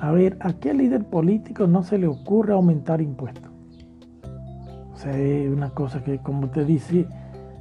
[0.00, 3.52] A ver, ¿a qué líder político no se le ocurre aumentar impuestos?
[4.92, 7.06] O sea, es una cosa que, como usted dice,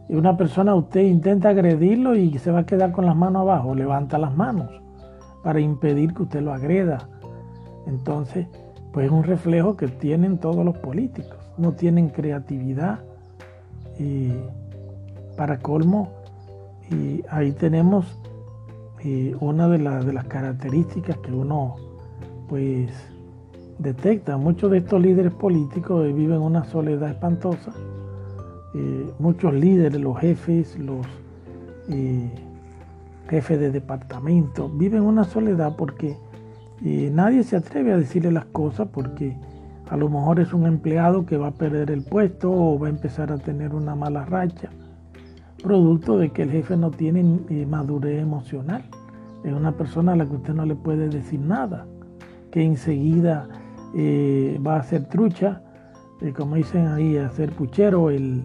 [0.10, 4.18] una persona, usted intenta agredirlo y se va a quedar con las manos abajo, levanta
[4.18, 4.70] las manos
[5.44, 6.98] para impedir que usted lo agreda
[7.90, 8.48] entonces,
[8.94, 11.38] pues es un reflejo que tienen todos los políticos.
[11.58, 13.00] No tienen creatividad
[14.00, 14.32] y
[15.36, 16.12] para colmo,
[16.90, 18.06] y ahí tenemos
[19.40, 21.76] una de, de, las características que uno
[22.48, 22.90] pues
[23.78, 24.38] detecta.
[24.38, 27.74] Muchos de estos líderes políticos viven una soledad espantosa.
[28.74, 31.06] Eh, muchos líderes, los jefes, los
[31.90, 32.30] eh,
[33.30, 36.16] jefes de departamento, viven una soledad porque
[36.82, 39.36] y nadie se atreve a decirle las cosas porque
[39.90, 42.90] a lo mejor es un empleado que va a perder el puesto o va a
[42.92, 44.70] empezar a tener una mala racha,
[45.62, 48.84] producto de que el jefe no tiene eh, madurez emocional.
[49.44, 51.86] Es una persona a la que usted no le puede decir nada,
[52.52, 53.48] que enseguida
[53.96, 55.64] eh, va a hacer trucha,
[56.22, 58.44] eh, como dicen ahí, a hacer puchero, el,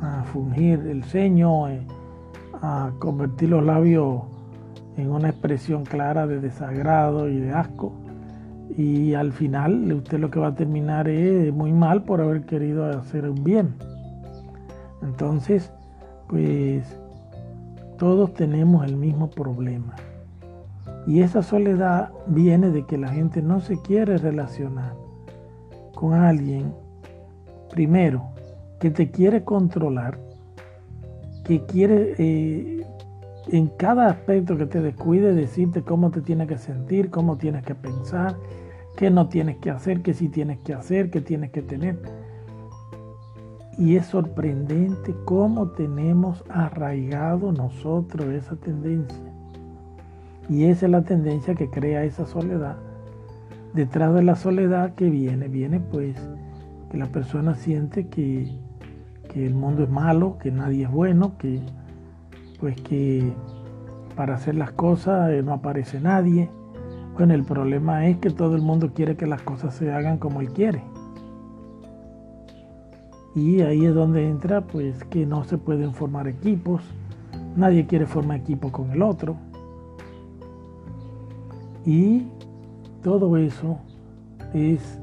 [0.00, 1.66] a fungir el ceño,
[2.62, 4.22] a convertir los labios
[4.96, 7.92] en una expresión clara de desagrado y de asco.
[8.76, 12.84] Y al final usted lo que va a terminar es muy mal por haber querido
[12.86, 13.74] hacer un bien.
[15.02, 15.72] Entonces,
[16.28, 16.84] pues
[17.98, 19.94] todos tenemos el mismo problema.
[21.06, 24.94] Y esa soledad viene de que la gente no se quiere relacionar
[25.94, 26.72] con alguien,
[27.70, 28.30] primero,
[28.80, 30.18] que te quiere controlar,
[31.44, 32.81] que quiere eh,
[33.48, 37.74] en cada aspecto que te descuide decirte cómo te tienes que sentir, cómo tienes que
[37.74, 38.36] pensar,
[38.96, 41.98] qué no tienes que hacer, qué sí tienes que hacer, qué tienes que tener.
[43.78, 49.18] Y es sorprendente cómo tenemos arraigado nosotros esa tendencia.
[50.48, 52.76] Y esa es la tendencia que crea esa soledad.
[53.74, 56.16] Detrás de la soledad que viene, viene pues
[56.90, 58.58] que la persona siente que,
[59.32, 61.62] que el mundo es malo, que nadie es bueno, que
[62.62, 63.32] pues que
[64.14, 66.48] para hacer las cosas eh, no aparece nadie.
[67.14, 70.40] Bueno, el problema es que todo el mundo quiere que las cosas se hagan como
[70.40, 70.80] él quiere.
[73.34, 76.82] Y ahí es donde entra pues que no se pueden formar equipos,
[77.56, 79.34] nadie quiere formar equipo con el otro.
[81.84, 82.28] Y
[83.02, 83.80] todo eso
[84.54, 85.00] es,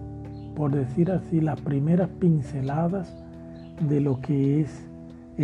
[0.56, 3.14] por decir así, las primeras pinceladas
[3.82, 4.89] de lo que es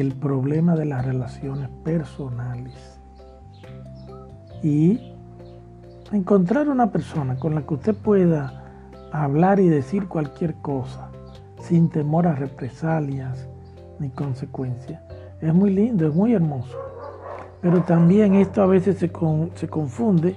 [0.01, 2.99] el problema de las relaciones personales.
[4.61, 5.13] Y
[6.11, 8.63] encontrar una persona con la que usted pueda
[9.11, 11.09] hablar y decir cualquier cosa
[11.59, 13.47] sin temor a represalias
[13.99, 15.01] ni consecuencias.
[15.39, 16.77] Es muy lindo, es muy hermoso.
[17.61, 19.11] Pero también esto a veces se,
[19.55, 20.35] se confunde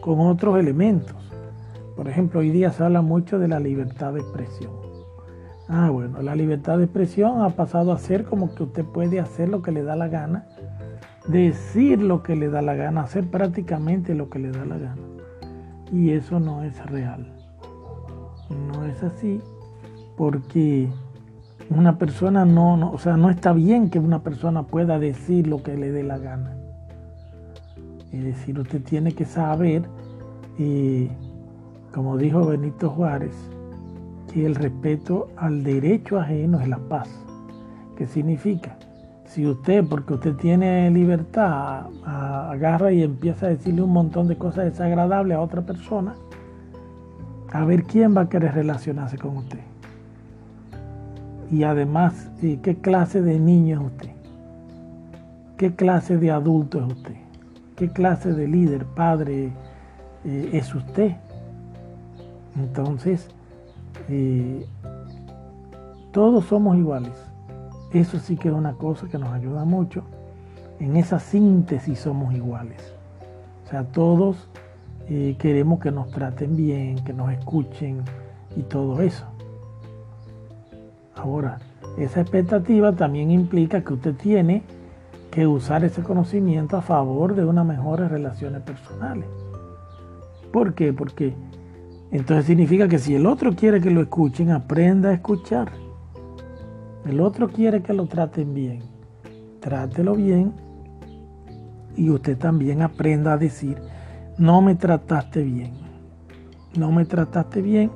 [0.00, 1.16] con otros elementos.
[1.96, 4.79] Por ejemplo, hoy día se habla mucho de la libertad de expresión.
[5.72, 9.48] Ah, bueno, la libertad de expresión ha pasado a ser como que usted puede hacer
[9.48, 10.46] lo que le da la gana,
[11.28, 15.02] decir lo que le da la gana, hacer prácticamente lo que le da la gana.
[15.92, 17.32] Y eso no es real.
[18.50, 19.40] No es así
[20.16, 20.88] porque
[21.68, 25.76] una persona no, o sea, no está bien que una persona pueda decir lo que
[25.76, 26.52] le dé la gana.
[28.10, 29.84] Es decir, usted tiene que saber,
[31.94, 33.36] como dijo Benito Juárez,
[34.32, 37.08] que el respeto al derecho ajeno es la paz.
[37.96, 38.76] ¿Qué significa?
[39.26, 44.64] Si usted, porque usted tiene libertad, agarra y empieza a decirle un montón de cosas
[44.64, 46.14] desagradables a otra persona,
[47.52, 49.60] a ver quién va a querer relacionarse con usted.
[51.50, 54.10] Y además, ¿qué clase de niño es usted?
[55.56, 57.20] ¿Qué clase de adulto es usted?
[57.80, 59.52] qué clase de líder, padre
[60.26, 61.12] eh, es usted.
[62.54, 63.30] Entonces,
[64.10, 64.66] eh,
[66.12, 67.12] todos somos iguales.
[67.92, 70.04] Eso sí que es una cosa que nos ayuda mucho.
[70.78, 72.94] En esa síntesis somos iguales.
[73.64, 74.48] O sea, todos
[75.08, 78.02] eh, queremos que nos traten bien, que nos escuchen
[78.56, 79.26] y todo eso.
[81.16, 81.58] Ahora,
[81.98, 84.62] esa expectativa también implica que usted tiene
[85.30, 89.26] que usar ese conocimiento a favor de unas mejores relaciones personales.
[90.52, 90.92] ¿Por qué?
[90.92, 91.34] Porque
[92.12, 95.70] entonces significa que si el otro quiere que lo escuchen, aprenda a escuchar.
[97.04, 98.80] El otro quiere que lo traten bien.
[99.60, 100.52] Trátelo bien
[101.96, 103.76] y usted también aprenda a decir,
[104.38, 105.72] no me trataste bien.
[106.76, 107.90] No me trataste bien.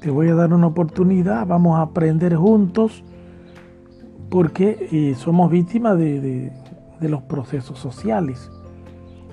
[0.00, 3.04] Te voy a dar una oportunidad, vamos a aprender juntos
[4.30, 6.52] porque eh, somos víctimas de,
[7.00, 8.50] los procesos sociales.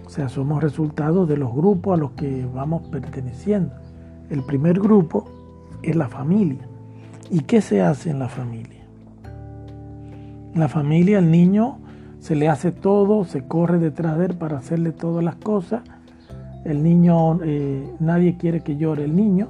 [0.08, 3.74] O sea, somos resultados de los grupos a los que vamos perteneciendo.
[4.30, 5.26] El primer grupo
[5.84, 6.66] es la familia.
[7.30, 8.88] ¿Y qué se hace en la familia?
[10.54, 11.80] En la familia el niño
[12.22, 15.82] se le hace todo, se corre detrás de él para hacerle todas las cosas.
[16.64, 19.50] El niño, eh, nadie quiere que llore el niño.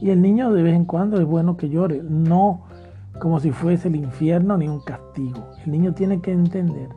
[0.00, 2.02] Y el niño de vez en cuando es bueno que llore.
[2.02, 2.62] No
[3.20, 5.46] como si fuese el infierno ni un castigo.
[5.64, 6.88] El niño tiene que entender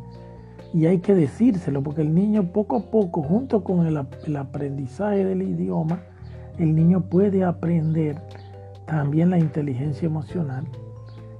[0.74, 3.97] y hay que decírselo porque el niño poco a poco, junto con el,
[4.38, 6.01] aprendizaje del idioma,
[6.57, 8.22] el niño puede aprender
[8.86, 10.65] también la inteligencia emocional.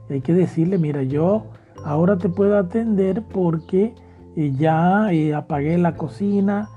[0.10, 1.46] Y hay que decirle, mira, yo
[1.86, 3.94] ahora te puedo atender porque
[4.36, 6.70] eh, ya eh, apagué la cocina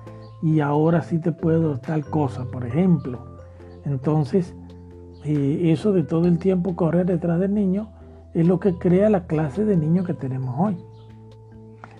[0.42, 3.24] y ahora sí te puedo tal cosa, por ejemplo.
[3.84, 4.54] Entonces,
[5.24, 7.92] y eso de todo el tiempo correr detrás del niño
[8.34, 10.76] es lo que crea la clase de niño que tenemos hoy.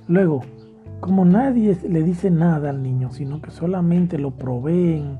[0.09, 0.43] Luego,
[1.01, 5.19] como nadie le dice nada al niño, sino que solamente lo proveen,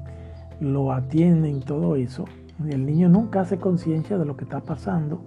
[0.61, 2.25] lo atienden, todo eso,
[2.69, 5.21] el niño nunca hace conciencia de lo que está pasando,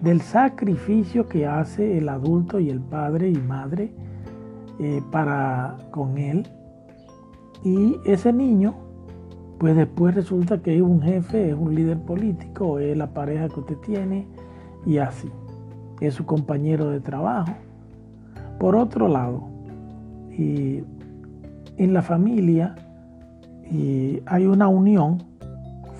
[0.00, 3.92] del sacrificio que hace el adulto y el padre y madre
[4.78, 6.48] eh, para con él.
[7.62, 8.74] Y ese niño,
[9.58, 13.60] pues después resulta que es un jefe, es un líder político, es la pareja que
[13.60, 14.26] usted tiene
[14.84, 15.30] y así.
[16.00, 17.54] Es su compañero de trabajo.
[18.58, 19.48] Por otro lado,
[20.30, 20.82] y
[21.76, 22.74] en la familia
[23.70, 25.22] y hay una unión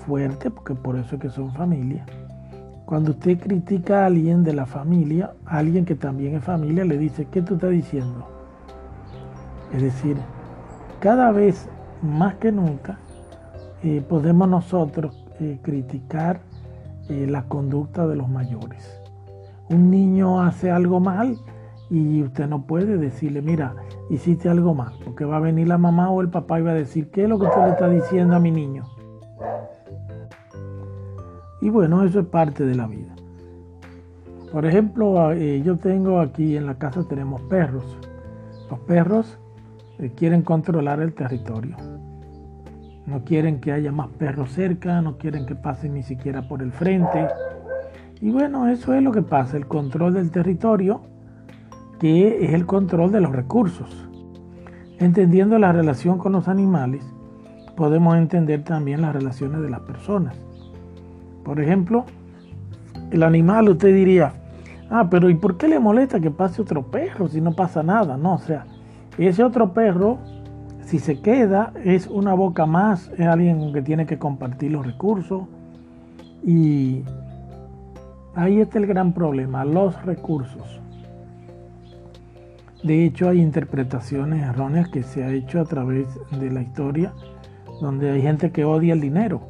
[0.05, 2.05] fuerte, porque por eso es que son familia.
[2.85, 7.25] Cuando usted critica a alguien de la familia, alguien que también es familia, le dice,
[7.31, 8.27] ¿qué tú estás diciendo?
[9.73, 10.17] Es decir,
[10.99, 11.67] cada vez
[12.03, 12.99] más que nunca
[13.83, 16.39] eh, podemos nosotros eh, criticar
[17.09, 19.01] eh, la conducta de los mayores.
[19.69, 21.37] Un niño hace algo mal
[21.95, 23.73] y usted no puede decirle, mira,
[24.09, 26.75] hiciste algo mal, porque va a venir la mamá o el papá y va a
[26.75, 28.83] decir, ¿qué es lo que usted le está diciendo a mi niño?
[31.61, 33.15] Y bueno, eso es parte de la vida.
[34.51, 37.85] Por ejemplo, eh, yo tengo aquí en la casa tenemos perros.
[38.69, 39.37] Los perros
[39.97, 41.77] eh, quieren controlar el territorio.
[43.05, 46.73] No quieren que haya más perros cerca, no quieren que pasen ni siquiera por el
[46.73, 47.29] frente.
[48.19, 51.14] Y bueno, eso es lo que pasa, el control del territorio
[51.99, 54.07] que es el control de los recursos.
[54.99, 57.05] Entendiendo la relación con los animales,
[57.75, 60.35] podemos entender también las relaciones de las personas.
[61.43, 62.05] Por ejemplo,
[63.11, 64.33] el animal usted diría,
[64.89, 68.17] ah, pero ¿y por qué le molesta que pase otro perro si no pasa nada?
[68.17, 68.65] No, o sea,
[69.17, 70.17] ese otro perro,
[70.85, 75.43] si se queda, es una boca más, es alguien que tiene que compartir los recursos.
[76.43, 77.03] Y
[78.35, 80.81] ahí está el gran problema, los recursos.
[82.85, 86.07] De hecho, hay interpretaciones erróneas que se ha hecho a través
[86.39, 87.13] de la historia,
[87.81, 89.41] donde hay gente que odia el dinero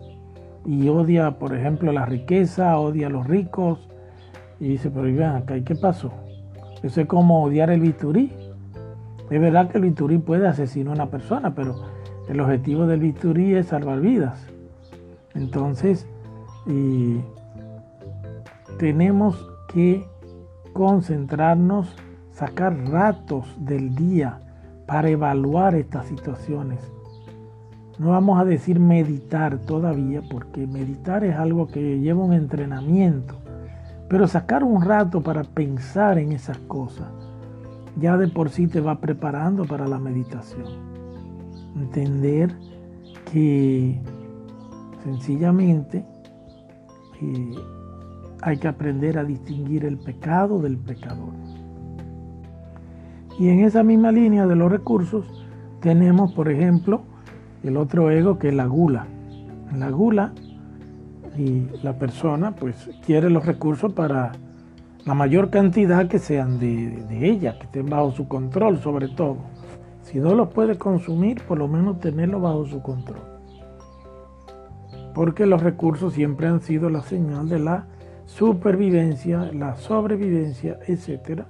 [0.65, 3.89] y odia, por ejemplo, la riqueza, odia a los ricos,
[4.57, 6.13] y dice, pero vean acá, ¿y qué pasó?
[6.81, 8.31] Eso es como odiar el bisturí.
[9.29, 11.75] Es verdad que el bisturí puede asesinar a una persona, pero
[12.29, 14.47] el objetivo del bisturí es salvar vidas.
[15.33, 16.07] Entonces,
[18.79, 20.07] tenemos que
[20.71, 21.93] concentrarnos
[22.35, 24.39] sacar ratos del día
[24.85, 26.79] para evaluar estas situaciones.
[27.97, 33.35] No vamos a decir meditar todavía, porque meditar es algo que lleva un entrenamiento,
[34.09, 37.07] pero sacar un rato para pensar en esas cosas,
[37.95, 40.67] ya de por sí te va preparando para la meditación.
[41.77, 42.53] Entender
[43.31, 43.97] que
[45.05, 46.05] sencillamente
[47.21, 47.55] eh,
[48.41, 51.44] hay que aprender a distinguir el pecado del pecador.
[53.37, 55.25] Y en esa misma línea de los recursos
[55.81, 57.01] tenemos, por ejemplo,
[57.63, 59.07] el otro ego que es la gula.
[59.77, 60.33] La gula
[61.37, 64.31] y la persona pues quiere los recursos para
[65.05, 69.37] la mayor cantidad que sean de, de ella, que estén bajo su control sobre todo.
[70.01, 73.21] Si no los puede consumir, por lo menos tenerlos bajo su control.
[75.13, 77.87] Porque los recursos siempre han sido la señal de la
[78.25, 81.43] supervivencia, la sobrevivencia, etc.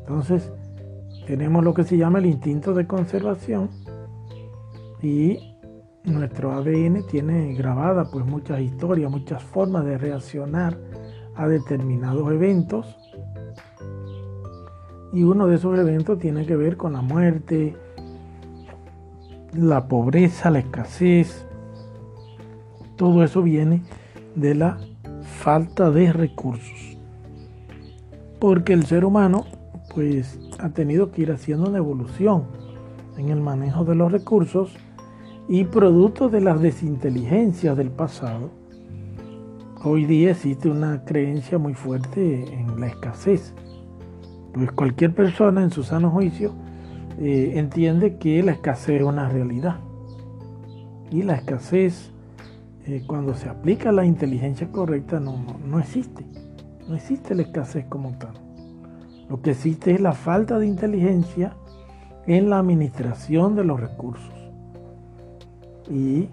[0.00, 0.50] Entonces,
[1.26, 3.70] tenemos lo que se llama el instinto de conservación
[5.02, 5.38] y
[6.04, 10.78] nuestro ADN tiene grabada pues muchas historias, muchas formas de reaccionar
[11.36, 12.96] a determinados eventos
[15.12, 17.76] y uno de esos eventos tiene que ver con la muerte,
[19.52, 21.46] la pobreza, la escasez.
[22.96, 23.82] Todo eso viene
[24.34, 24.78] de la
[25.22, 26.96] falta de recursos.
[28.40, 29.44] Porque el ser humano
[29.94, 32.44] pues ha tenido que ir haciendo una evolución
[33.18, 34.72] en el manejo de los recursos
[35.48, 38.50] y producto de las desinteligencias del pasado,
[39.82, 43.54] hoy día existe una creencia muy fuerte en la escasez.
[44.54, 46.52] Pues cualquier persona en su sano juicio
[47.18, 49.80] eh, entiende que la escasez es una realidad.
[51.10, 52.12] Y la escasez,
[52.86, 56.24] eh, cuando se aplica la inteligencia correcta, no, no existe.
[56.88, 58.51] No existe la escasez como tal.
[59.32, 61.56] Lo que existe es la falta de inteligencia
[62.26, 64.34] en la administración de los recursos.
[65.88, 66.28] Y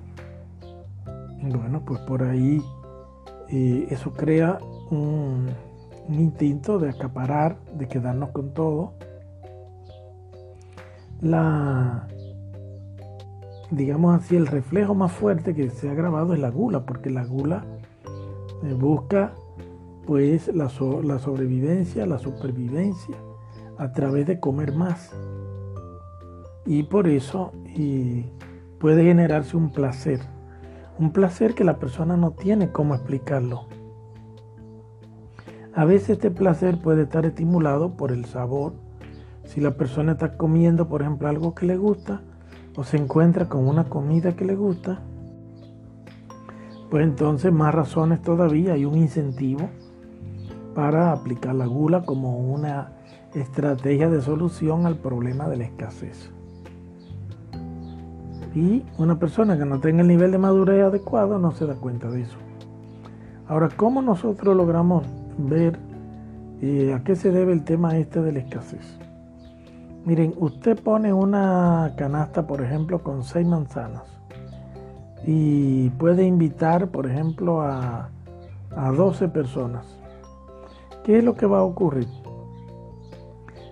[1.42, 2.62] bueno, pues por ahí
[3.48, 4.60] eh, eso crea
[4.92, 5.48] un,
[6.10, 8.96] instinto de acaparar, de quedarnos con todo.
[11.22, 12.06] La,
[13.72, 17.24] digamos así, el reflejo más fuerte que se ha grabado es la gula, porque la
[17.24, 17.64] gula
[18.62, 18.74] eh,
[20.10, 20.72] pues la,
[21.04, 23.16] la sobrevivencia, la supervivencia
[23.78, 25.12] a través de comer más.
[26.66, 27.52] Y por eso
[28.80, 30.22] puede generarse un placer,
[30.98, 33.68] un placer que la persona no tiene cómo explicarlo.
[35.76, 38.74] A veces este placer puede estar estimulado por el sabor
[39.44, 42.24] Si la persona está comiendo, por ejemplo, algo que le gusta,
[42.76, 45.04] o se encuentra con una comida que le gusta,
[46.90, 49.70] pues entonces más razones todavía, hay un incentivo
[50.74, 52.92] para aplicar la gula como una
[53.34, 56.32] estrategia de solución al problema de la escasez.
[58.56, 62.10] Y una persona que no tenga el nivel de madurez adecuado no se da cuenta
[62.10, 62.38] de eso.
[63.48, 65.06] Ahora, ¿cómo nosotros logramos
[65.38, 65.80] ver
[66.62, 68.98] eh, a qué se debe el tema este de la escasez?
[70.06, 74.04] Miren, usted pone una canasta, por ejemplo, con seis manzanas
[75.26, 78.10] y puede invitar, por ejemplo, a,
[78.76, 79.99] a 12 personas.
[81.10, 82.08] ¿Qué es lo que va a ocurrir?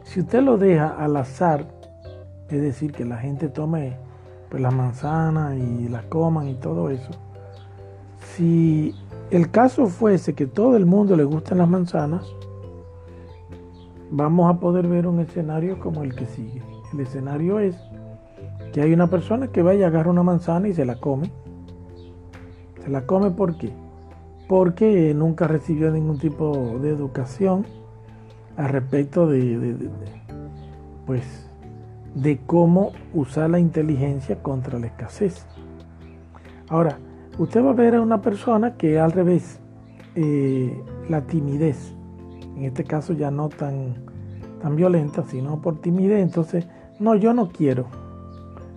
[0.05, 1.67] Si usted lo deja al azar,
[2.49, 3.95] es decir, que la gente tome
[4.49, 7.11] pues, las manzanas y las coman y todo eso,
[8.19, 8.95] si
[9.29, 12.25] el caso fuese que todo el mundo le gustan las manzanas,
[14.09, 16.63] vamos a poder ver un escenario como el que sigue.
[16.91, 17.75] El escenario es
[18.73, 21.31] que hay una persona que vaya a agarrar una manzana y se la come.
[22.83, 23.71] Se la come ¿por qué?
[24.47, 27.65] Porque nunca recibió ningún tipo de educación
[28.55, 29.89] al respecto de,
[31.05, 31.47] pues,
[32.15, 35.45] de cómo usar la inteligencia contra la escasez.
[36.69, 36.97] Ahora,
[37.37, 39.59] usted va a ver a una persona que al revés,
[40.15, 41.93] eh, la timidez,
[42.55, 43.95] en este caso ya no tan,
[44.61, 46.67] tan violenta, sino por timidez, entonces,
[46.99, 47.85] no, yo no quiero.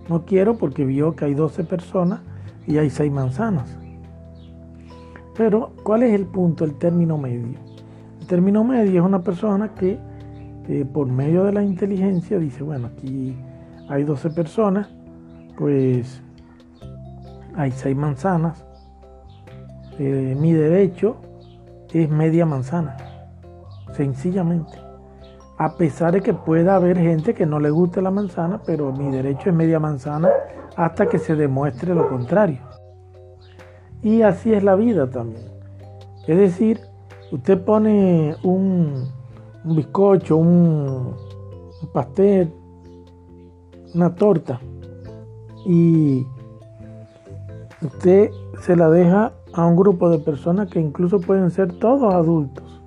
[0.07, 2.21] No quiero porque vio que hay 12 personas
[2.67, 3.80] y hay 6 manzanas.
[5.43, 7.57] Pero, ¿cuál es el punto, el término medio?
[8.27, 9.97] término medio es una persona que
[10.69, 13.35] eh, por medio de la inteligencia dice, bueno, aquí
[13.89, 14.87] hay 12 personas,
[15.57, 16.21] pues
[17.55, 18.63] hay 6 manzanas,
[19.97, 21.17] eh, mi derecho
[21.91, 22.95] es media manzana,
[23.93, 24.77] sencillamente.
[25.57, 29.09] A pesar de que pueda haber gente que no le guste la manzana, pero mi
[29.09, 30.29] derecho es media manzana
[30.75, 32.70] hasta que se demuestre lo contrario.
[34.03, 35.45] Y así es la vida también.
[36.27, 36.79] Es decir,
[37.31, 39.09] Usted pone un,
[39.63, 41.15] bizcocho, un,
[41.93, 42.51] pastel,
[43.95, 44.59] una torta
[45.65, 46.25] y
[47.81, 52.81] usted se la deja a un grupo de personas que incluso pueden ser todos adultos.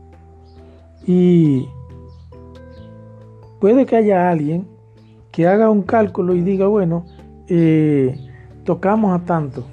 [1.06, 1.66] Y
[3.60, 4.68] puede que haya alguien
[5.30, 7.06] que haga un cálculo y diga, bueno,
[7.48, 8.14] eh,
[8.64, 9.64] tocamos a tanto,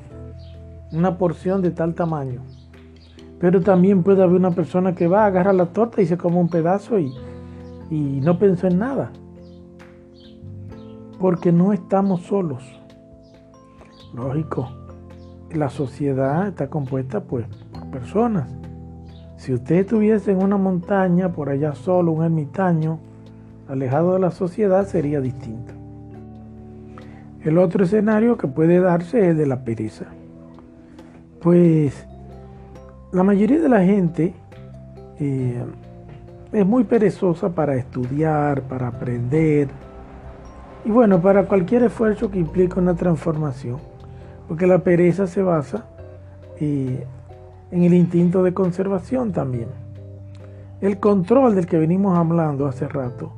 [0.91, 2.41] una porción de tal tamaño.
[3.39, 6.37] Pero también puede haber una persona que va a agarrar la torta y se come
[6.37, 7.13] un pedazo y,
[7.89, 9.11] y no pensó en nada.
[11.19, 12.63] Porque no estamos solos.
[14.13, 14.69] Lógico,
[15.51, 18.49] la sociedad está compuesta pues, por personas.
[19.37, 22.99] Si usted estuviese en una montaña, por allá solo, un ermitaño,
[23.67, 25.73] alejado de la sociedad, sería distinto.
[27.43, 30.05] El otro escenario que puede darse es de la pereza.
[31.41, 32.05] Pues
[33.11, 34.33] la mayoría de la gente
[35.19, 35.63] eh,
[36.51, 39.67] es muy perezosa para estudiar, para aprender
[40.85, 43.79] y bueno, para cualquier esfuerzo que implique una transformación,
[44.47, 45.85] porque la pereza se basa
[46.59, 47.05] eh,
[47.71, 49.69] en el instinto de conservación también.
[50.79, 53.31] El control del que venimos hablando hace rato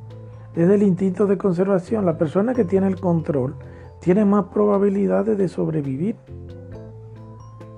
[0.56, 2.06] es del instinto de conservación.
[2.06, 3.56] La persona que tiene el control
[4.00, 6.16] tiene más probabilidades de sobrevivir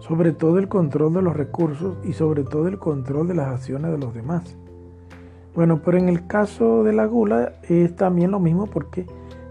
[0.07, 3.91] sobre todo el control de los recursos y sobre todo el control de las acciones
[3.91, 4.55] de los demás.
[5.55, 9.05] Bueno, pero en el caso de la gula es también lo mismo porque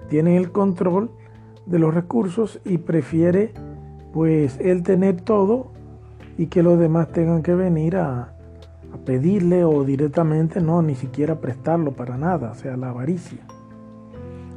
[0.09, 1.11] tiene el control
[1.67, 3.53] de los recursos y prefiere
[4.13, 5.73] pues él tener todo
[6.39, 8.35] y que los demás tengan que venir a,
[8.93, 13.41] a pedirle o directamente no, ni siquiera prestarlo para nada, o sea, la avaricia.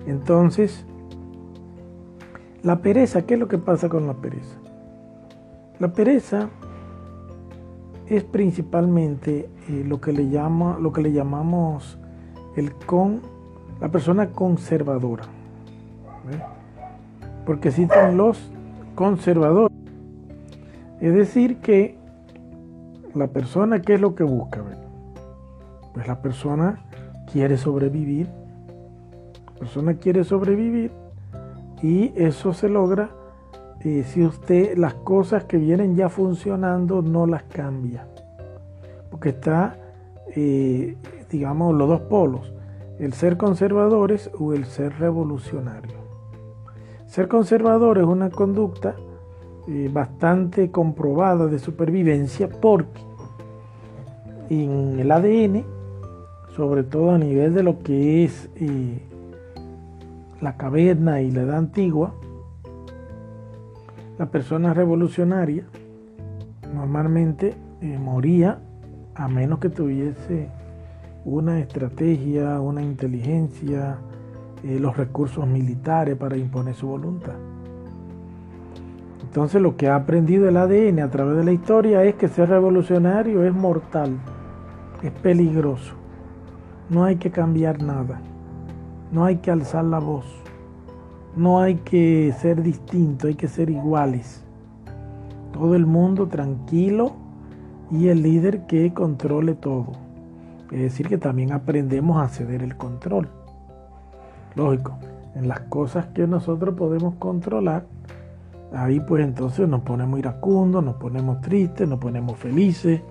[0.05, 0.85] Entonces,
[2.61, 4.57] la pereza, ¿qué es lo que pasa con la pereza?
[5.79, 6.49] La pereza
[8.07, 11.99] es principalmente eh, lo, que le llama, lo que le llamamos
[12.55, 13.21] el con,
[13.79, 15.25] la persona conservadora.
[17.45, 18.51] Porque existen los
[18.95, 19.75] conservadores.
[20.99, 21.95] Es decir, que
[23.13, 24.63] la persona, ¿qué es lo que busca?
[25.93, 26.79] Pues la persona
[27.31, 28.27] quiere sobrevivir.
[29.45, 30.91] La persona quiere sobrevivir
[31.81, 33.09] y eso se logra
[33.81, 38.07] eh, si usted las cosas que vienen ya funcionando no las cambia.
[39.09, 39.77] Porque está,
[40.35, 40.95] eh,
[41.29, 42.53] digamos, los dos polos,
[42.99, 45.97] el ser conservadores o el ser revolucionario.
[47.05, 48.95] Ser conservador es una conducta
[49.67, 53.01] eh, bastante comprobada de supervivencia porque
[54.49, 55.65] en el ADN,
[56.55, 58.49] sobre todo a nivel de lo que es
[60.41, 62.13] la caverna y la edad antigua,
[64.17, 65.63] la persona revolucionaria
[66.73, 68.59] normalmente eh, moría
[69.15, 70.49] a menos que tuviese
[71.25, 73.97] una estrategia, una inteligencia,
[74.63, 77.35] eh, los recursos militares para imponer su voluntad.
[79.21, 82.49] Entonces lo que ha aprendido el ADN a través de la historia es que ser
[82.49, 84.17] revolucionario es mortal,
[85.03, 85.93] es peligroso.
[86.89, 88.21] No hay que cambiar nada,
[89.11, 90.25] no hay que alzar la voz,
[91.37, 94.43] no hay que ser distinto, hay que ser iguales.
[95.53, 97.13] Todo el mundo tranquilo
[97.91, 99.93] y el líder que controle todo.
[100.71, 103.29] Es decir, que también aprendemos a ceder el control.
[104.55, 104.97] Lógico,
[105.35, 107.85] en las cosas que nosotros podemos controlar,
[108.73, 113.01] ahí pues entonces nos ponemos iracundos, nos ponemos tristes, nos ponemos felices,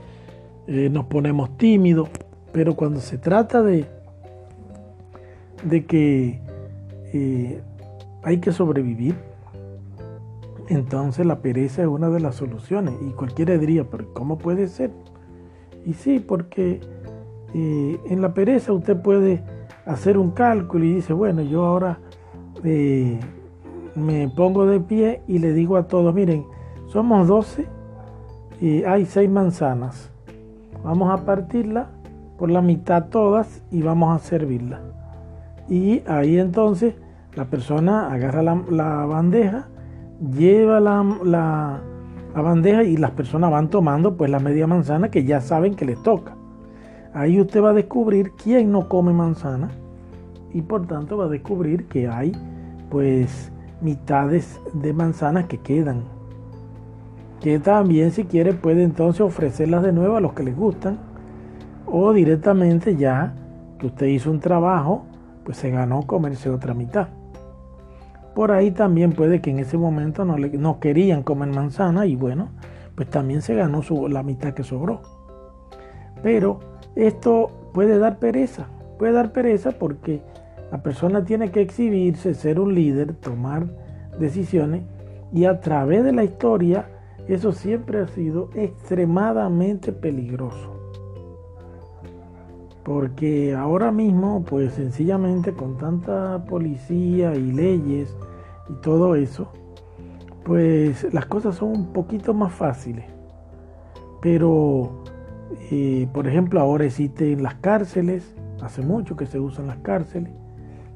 [0.67, 2.09] eh, nos ponemos tímidos.
[2.53, 3.87] Pero cuando se trata de,
[5.65, 6.41] de que
[7.13, 7.63] eh,
[8.27, 9.15] hay que sobrevivir,
[10.69, 12.95] entonces la pereza es una de las soluciones.
[13.01, 14.91] Y cualquiera diría, pero ¿cómo puede ser?
[15.85, 16.81] Y sí, porque
[17.55, 19.45] eh, en la pereza usted puede
[19.85, 22.01] hacer un cálculo y dice, bueno, yo ahora
[22.65, 23.21] eh,
[23.95, 26.45] me pongo de pie y le digo a todos, miren,
[26.89, 27.65] somos 12
[28.61, 30.11] y hay 6 manzanas.
[30.83, 31.91] Vamos a partirla
[32.39, 34.81] por la mitad todas y vamos a servirla.
[35.69, 36.97] Y ahí entonces
[37.37, 39.69] la persona agarra la bandeja
[40.21, 45.41] lleva la, la, bandeja y las personas van tomando pues la media manzana que ya
[45.41, 46.37] saben que les toca.
[47.15, 49.71] Ahí usted va a descubrir quién no come manzana
[50.53, 52.33] y por tanto va a descubrir que hay
[52.91, 53.51] pues
[53.81, 56.05] mitades de manzanas que quedan.
[57.41, 60.99] Que también si quiere puede entonces ofrecerlas de nuevo a los que les gustan
[61.87, 63.35] o directamente ya
[63.79, 65.05] que usted hizo un trabajo
[65.45, 67.09] pues se ganó comerse otra mitad.
[68.37, 72.17] Por ahí también puede que en ese momento no, le, no querían comer manzana y
[72.17, 72.51] bueno,
[72.95, 75.01] pues también se ganó su, la mitad que sobró.
[76.23, 76.61] Pero
[76.97, 78.67] esto puede dar pereza,
[78.99, 80.21] puede dar pereza porque
[80.71, 83.69] la persona tiene que exhibirse, ser un líder, tomar
[84.21, 84.83] decisiones
[85.33, 86.91] y a través de la historia
[87.29, 90.76] eso siempre ha sido extremadamente peligroso.
[92.87, 98.17] Porque ahora mismo, pues sencillamente con tanta policía y leyes
[98.69, 99.49] y todo eso,
[100.45, 103.05] pues las cosas son un poquito más fáciles.
[104.23, 105.03] Pero,
[105.73, 110.33] eh, por ejemplo, ahora existen las cárceles, hace mucho que se usan las cárceles.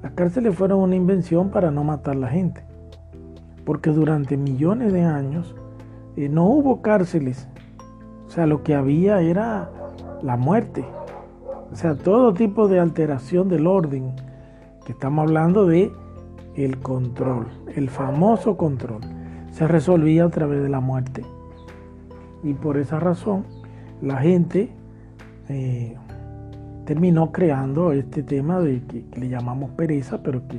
[0.00, 2.62] Las cárceles fueron una invención para no matar a la gente,
[3.64, 5.56] porque durante millones de años
[6.16, 7.48] eh, no hubo cárceles.
[8.28, 9.72] O sea, lo que había era
[10.22, 10.84] la muerte.
[11.72, 14.12] O sea, todo tipo de alteración del orden,
[14.84, 15.92] que estamos hablando de
[16.56, 19.00] el control, el famoso control,
[19.52, 21.24] se resolvía a través de la muerte.
[22.42, 23.44] Y por esa razón
[24.02, 24.70] la gente
[25.48, 25.96] eh,
[26.86, 30.56] terminó creando este tema de que, le llamamos pereza, pero que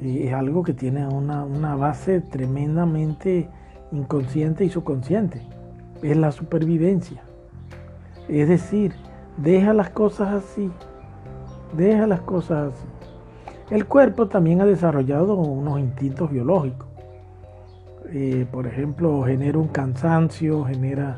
[0.00, 3.48] eh, es algo que tiene una, una base tremendamente
[3.92, 5.42] inconsciente y subconsciente.
[6.02, 7.22] Es la supervivencia.
[8.28, 8.94] Es decir,
[9.36, 10.70] deja las cosas así.
[11.76, 12.86] Deja las cosas así.
[13.70, 16.88] El cuerpo también ha desarrollado unos instintos biológicos.
[18.12, 21.16] Eh, por ejemplo, genera un cansancio, genera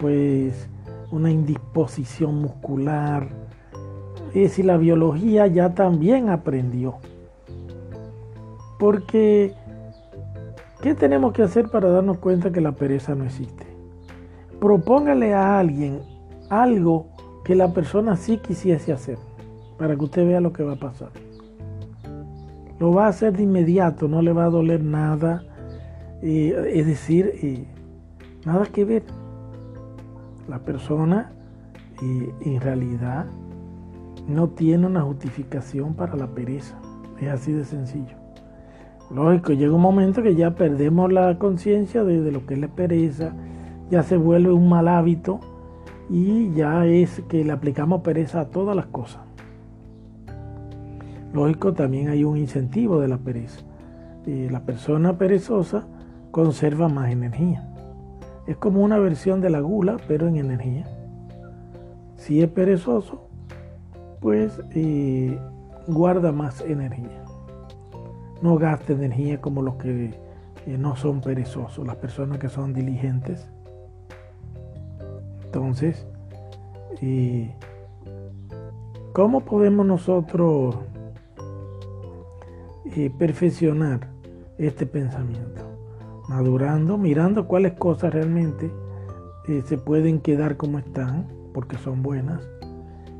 [0.00, 0.68] pues
[1.10, 3.28] una indisposición muscular.
[4.28, 6.96] Es decir, la biología ya también aprendió.
[8.78, 9.52] Porque,
[10.80, 13.66] ¿qué tenemos que hacer para darnos cuenta que la pereza no existe?
[14.58, 16.00] Propóngale a alguien
[16.48, 17.13] algo
[17.44, 19.18] que la persona sí quisiese hacer,
[19.78, 21.10] para que usted vea lo que va a pasar.
[22.80, 25.44] Lo va a hacer de inmediato, no le va a doler nada.
[26.22, 27.68] es decir,
[28.44, 29.02] nada que ver.
[30.48, 31.32] La persona
[32.00, 33.26] en realidad
[34.26, 36.76] no tiene una justificación para la pereza.
[37.20, 38.16] Es así de sencillo.
[39.10, 42.68] Lógico, llega un momento que ya perdemos la conciencia de, de, lo que es la
[42.68, 43.34] pereza,
[43.90, 45.40] ya se vuelve un mal hábito
[46.08, 49.22] y ya es que le aplicamos pereza a todas las cosas.
[51.32, 53.60] Lógico, también hay un incentivo de la pereza.
[54.26, 55.86] la persona perezosa
[56.30, 57.68] conserva más energía.
[58.46, 60.86] Es como una versión de la gula, pero en energía.
[62.16, 63.28] Si es perezoso,
[64.20, 65.38] pues eh,
[65.88, 67.24] guarda más energía.
[68.40, 70.14] No gasta energía como los que
[70.66, 73.50] eh, no son perezosos, las personas que son diligentes.
[75.54, 76.04] Entonces,
[77.00, 77.54] eh,
[79.12, 80.74] ¿cómo podemos nosotros
[82.86, 84.08] eh, perfeccionar
[84.58, 85.62] este pensamiento,
[86.28, 88.68] madurando, mirando cuáles cosas realmente
[89.46, 92.42] eh, se pueden quedar como están, porque son buenas,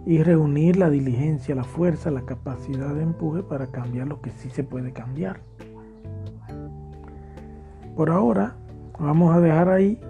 [0.05, 4.51] y reunir la diligencia, la fuerza, la capacidad de empuje para cambiar lo que sí
[4.51, 5.39] se puede cambiar.
[7.95, 8.57] Por ahora
[8.99, 10.01] vamos a dejar ahí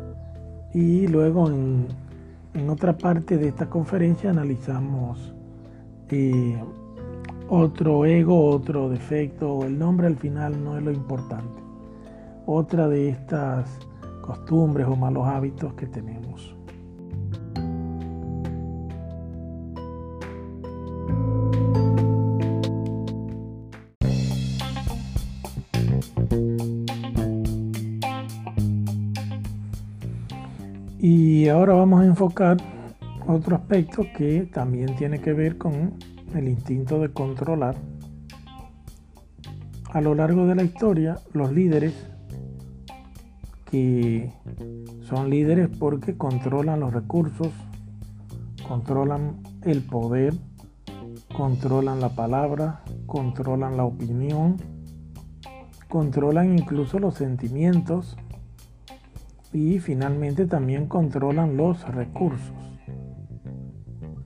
[0.72, 1.86] y luego en,
[2.68, 5.34] otra parte de esta conferencia analizamos
[6.08, 6.56] eh,
[7.48, 11.62] otro ego, otro defecto, el nombre al final no es lo importante.
[12.46, 13.78] Otra de estas
[14.22, 16.53] costumbres o malos hábitos que tenemos.
[32.14, 32.58] Enfocar
[33.26, 35.94] otro aspecto que también tiene que ver con
[36.32, 37.74] el instinto de controlar.
[39.92, 41.92] A lo largo de la historia, los líderes
[43.68, 44.32] que
[45.02, 47.48] son líderes porque controlan los recursos,
[48.68, 50.34] controlan el poder,
[51.36, 54.56] controlan la palabra, controlan la opinión,
[55.88, 58.16] controlan incluso los sentimientos
[59.54, 62.52] y finalmente también controlan los recursos.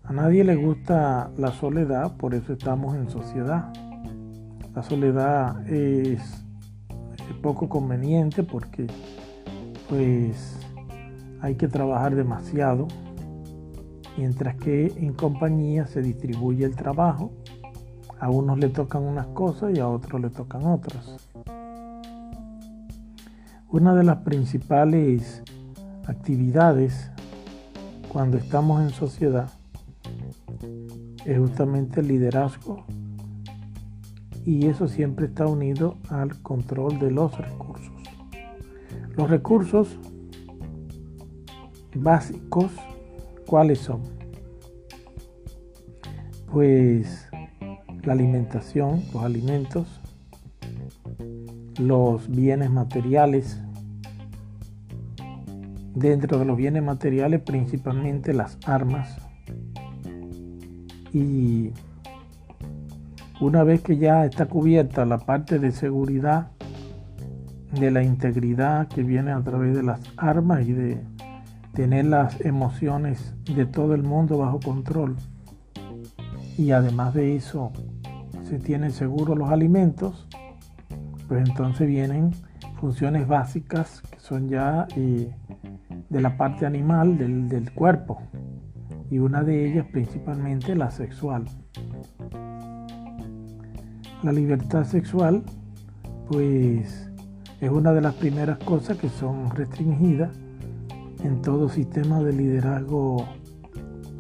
[0.03, 3.71] A nadie le gusta la soledad, por eso estamos en sociedad.
[4.75, 6.45] La soledad es,
[7.43, 8.87] poco conveniente porque
[9.91, 10.59] pues
[11.43, 12.89] hay que trabajar demasiado,
[14.17, 17.33] mientras que en compañía se distribuye el trabajo.
[18.19, 21.28] A unos le tocan unas cosas y a otros le tocan otras.
[23.71, 25.43] Una de las principales
[26.07, 27.11] actividades
[28.11, 29.51] cuando estamos en sociedad
[31.27, 32.87] es justamente el liderazgo
[34.47, 37.93] y eso siempre está unido al control de los recursos.
[39.15, 39.99] Los recursos
[41.95, 42.73] básicos,
[43.47, 44.01] ¿cuáles son?
[46.51, 47.29] Pues
[48.03, 49.98] la alimentación, los alimentos,
[51.79, 53.61] los bienes materiales.
[55.95, 59.17] Dentro de los bienes materiales principalmente las armas.
[61.13, 61.73] Y
[63.41, 66.51] una vez que ya está cubierta la parte de seguridad,
[67.73, 71.01] de la integridad que viene a través de las armas y de
[71.75, 75.17] tener las emociones de todo el mundo bajo control.
[76.57, 77.73] Y además de eso,
[78.43, 80.27] se tienen seguros los alimentos,
[81.29, 82.33] pues entonces vienen
[82.81, 85.31] funciones básicas que son ya eh,
[86.09, 88.23] de la parte animal del, del cuerpo
[89.11, 91.45] y una de ellas principalmente la sexual.
[94.23, 95.43] La libertad sexual
[96.29, 97.11] pues
[97.61, 100.31] es una de las primeras cosas que son restringidas
[101.25, 103.27] en todo sistema de liderazgo,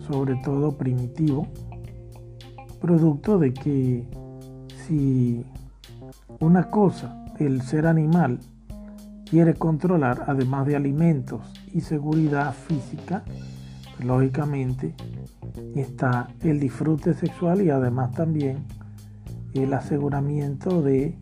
[0.06, 1.46] sobre todo primitivo,
[2.80, 4.04] producto de que
[4.86, 5.44] si
[6.40, 8.38] una cosa, el ser animal,
[9.28, 11.42] quiere controlar, además de alimentos
[11.72, 13.24] y seguridad física,
[14.04, 14.94] lógicamente
[15.74, 18.64] está el disfrute sexual y además también
[19.54, 21.16] el aseguramiento de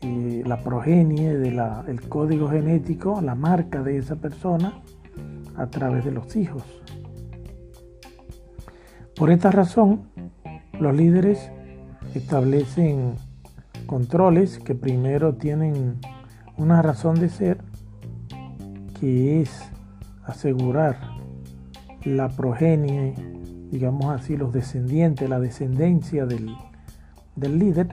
[0.00, 4.80] eh, la progenie, del el código genético, la marca de esa persona
[5.56, 6.62] a través de los hijos.
[9.14, 10.02] Por esta razón,
[10.78, 11.50] los líderes
[12.14, 13.14] establecen
[13.86, 15.96] controles que primero tienen
[16.56, 17.58] una razón de ser,
[19.00, 19.70] que es
[20.24, 20.98] asegurar
[22.04, 23.14] la progenie,
[23.70, 26.54] digamos así, los descendientes, la descendencia del,
[27.34, 27.88] del líder,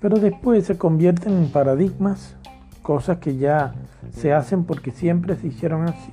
[0.00, 2.36] pero después se convierten en paradigmas,
[2.82, 3.74] cosas que ya
[4.10, 6.10] se hacen porque siempre se hicieron así.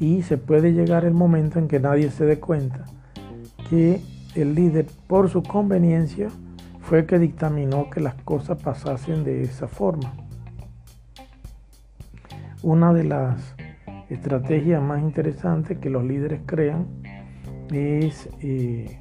[0.00, 2.84] Y se puede llegar el momento en que nadie se dé cuenta
[3.70, 4.00] que
[4.34, 6.28] el líder, por su conveniencia,
[6.84, 10.12] fue que dictaminó que las cosas pasasen de esa forma.
[12.62, 13.56] Una de las
[14.10, 16.86] estrategias más interesantes que los líderes crean
[17.72, 18.98] es eh,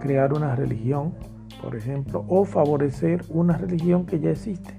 [0.00, 1.14] crear una religión,
[1.62, 4.74] por ejemplo, o favorecer una religión que ya existe,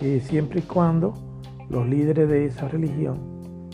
[0.00, 1.12] eh, siempre y cuando
[1.68, 3.68] los líderes de esa religión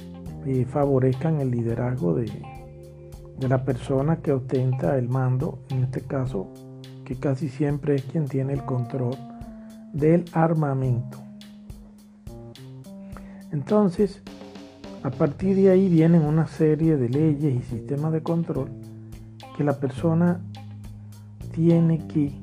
[0.44, 2.32] eh, favorezcan el liderazgo de,
[3.38, 6.52] de la persona que ostenta el mando, en este caso
[7.08, 9.16] que casi siempre es quien tiene el control
[9.94, 11.16] del armamento.
[13.50, 14.22] Entonces,
[15.02, 18.68] a partir de ahí vienen una serie de leyes y sistemas de control
[19.56, 20.42] que la persona
[21.54, 22.38] tiene que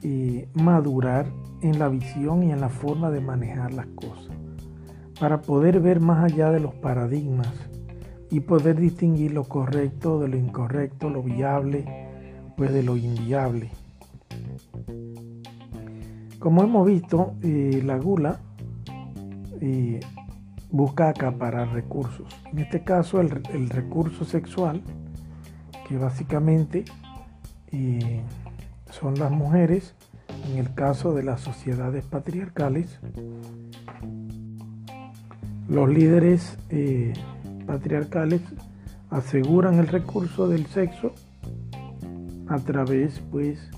[0.00, 1.26] eh, madurar
[1.60, 4.34] en la visión y en la forma de manejar las cosas,
[5.20, 7.52] para poder ver más allá de los paradigmas
[8.30, 12.07] y poder distinguir lo correcto de lo incorrecto, lo viable
[12.66, 13.70] de lo inviable.
[16.40, 18.40] Como hemos visto, eh, la gula
[19.60, 20.00] eh,
[20.70, 22.26] busca acaparar recursos.
[22.52, 24.82] En este caso, el, recurso sexual,
[25.86, 26.84] que básicamente
[27.70, 28.22] eh,
[28.90, 29.94] son las mujeres,
[30.50, 32.98] en el caso de las sociedades patriarcales,
[35.68, 36.58] los líderes
[37.66, 38.40] patriarcales
[39.10, 41.12] aseguran el recurso del sexo
[42.48, 43.70] a través pues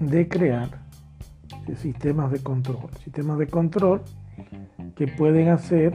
[0.00, 0.88] de crear
[1.76, 4.02] sistemas de control, sistemas de control
[4.96, 5.94] que pueden hacer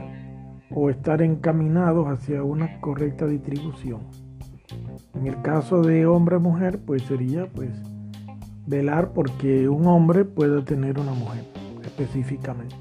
[0.70, 4.00] o estar encaminados hacia una correcta distribución.
[5.14, 7.70] En el caso de hombre-mujer, pues sería pues
[8.66, 11.44] velar porque un hombre pueda tener una mujer
[11.82, 12.76] específicamente.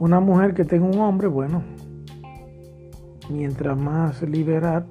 [0.00, 1.62] Una mujer que tenga un hombre, bueno,
[3.30, 4.86] mientras más liberal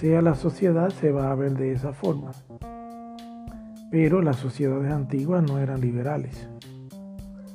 [0.00, 2.32] sea la sociedad, se va a ver de esa forma.
[3.90, 6.48] Pero las sociedades antiguas no eran liberales.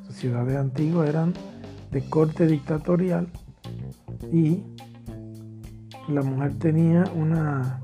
[0.05, 1.33] Sociedades antiguas eran
[1.91, 3.29] de corte dictatorial
[4.31, 4.61] y
[6.07, 7.81] la mujer tenía una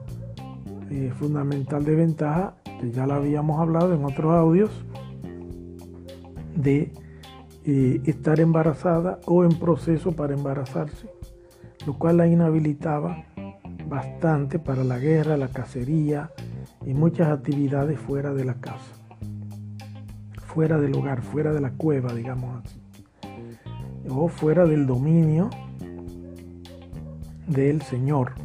[0.92, 4.70] eh, fundamental desventaja, que ya la habíamos hablado en otros audios,
[6.56, 6.94] de
[7.66, 11.10] eh, estar embarazada o en proceso para embarazarse
[11.86, 13.24] lo cual la inhabilitaba
[13.92, 16.32] bastante para la guerra, la cacería
[16.86, 18.96] y muchas actividades fuera de la casa,
[20.46, 22.80] fuera del hogar, fuera de la cueva, digamos así,
[24.10, 25.50] o fuera del dominio
[27.48, 28.36] del Señor.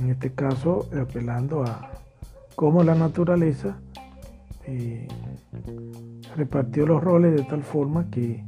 [0.00, 1.92] En este caso, apelando a
[2.56, 3.78] cómo la naturaleza
[4.66, 5.06] eh,
[6.34, 8.44] repartió los roles de tal forma que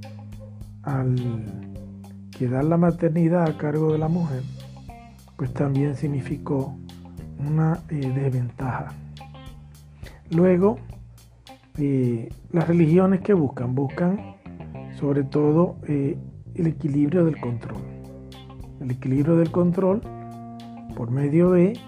[0.83, 1.15] al
[2.37, 4.43] que dar la maternidad a cargo de la mujer,
[5.37, 6.77] pues también significó
[7.39, 8.93] una eh, desventaja.
[10.31, 10.79] Luego,
[11.79, 14.37] eh, las religiones que buscan, buscan
[14.99, 16.17] sobre todo eh,
[16.55, 17.83] el equilibrio del control.
[18.81, 20.01] El equilibrio del control
[20.97, 21.79] por medio de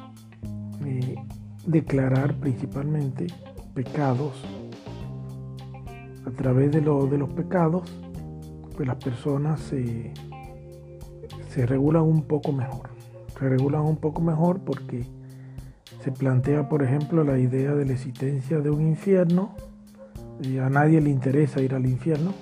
[1.67, 3.27] declarar principalmente
[3.75, 4.45] pecados.
[6.27, 7.91] A través de, de los pecados,
[8.77, 10.13] pues las personas se
[11.49, 12.91] se regulan un poco mejor.
[13.39, 15.05] Se regulan un poco mejor porque
[16.03, 19.55] se plantea, por ejemplo, la idea de la existencia de un infierno.
[20.41, 22.33] Y a nadie le interesa ir al infierno,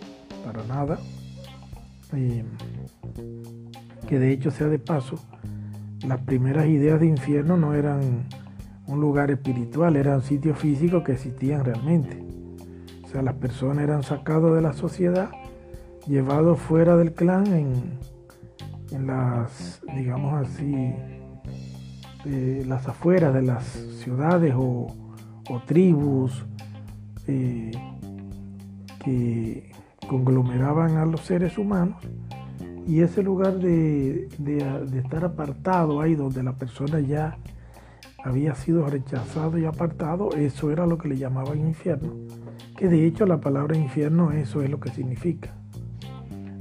[0.45, 0.99] para nada.
[4.07, 5.19] que de hecho sea de paso,
[6.07, 8.27] las primeras ideas de infierno no eran
[8.87, 12.23] un lugar espiritual, eran sitios físicos que existían realmente.
[13.05, 15.31] O sea, las personas eran sacadas de la sociedad,
[16.07, 17.99] llevados fuera del clan en,
[18.99, 20.95] las, digamos así,
[22.67, 23.65] las afueras de las
[24.03, 24.93] ciudades o,
[25.67, 26.45] tribus
[27.29, 27.71] eh,
[29.05, 29.71] que
[30.09, 31.97] conglomeraban a los seres humanos
[32.87, 37.39] y ese lugar de, de, estar apartado ahí donde la persona ya
[38.25, 42.13] había sido rechazado y apartado, eso era lo que le llamaban infierno,
[42.77, 45.55] que de hecho la palabra infierno eso es lo que significa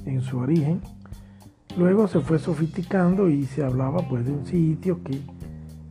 [0.06, 0.82] en su origen
[1.78, 5.20] Luego se fue sofisticando y se hablaba pues de un sitio que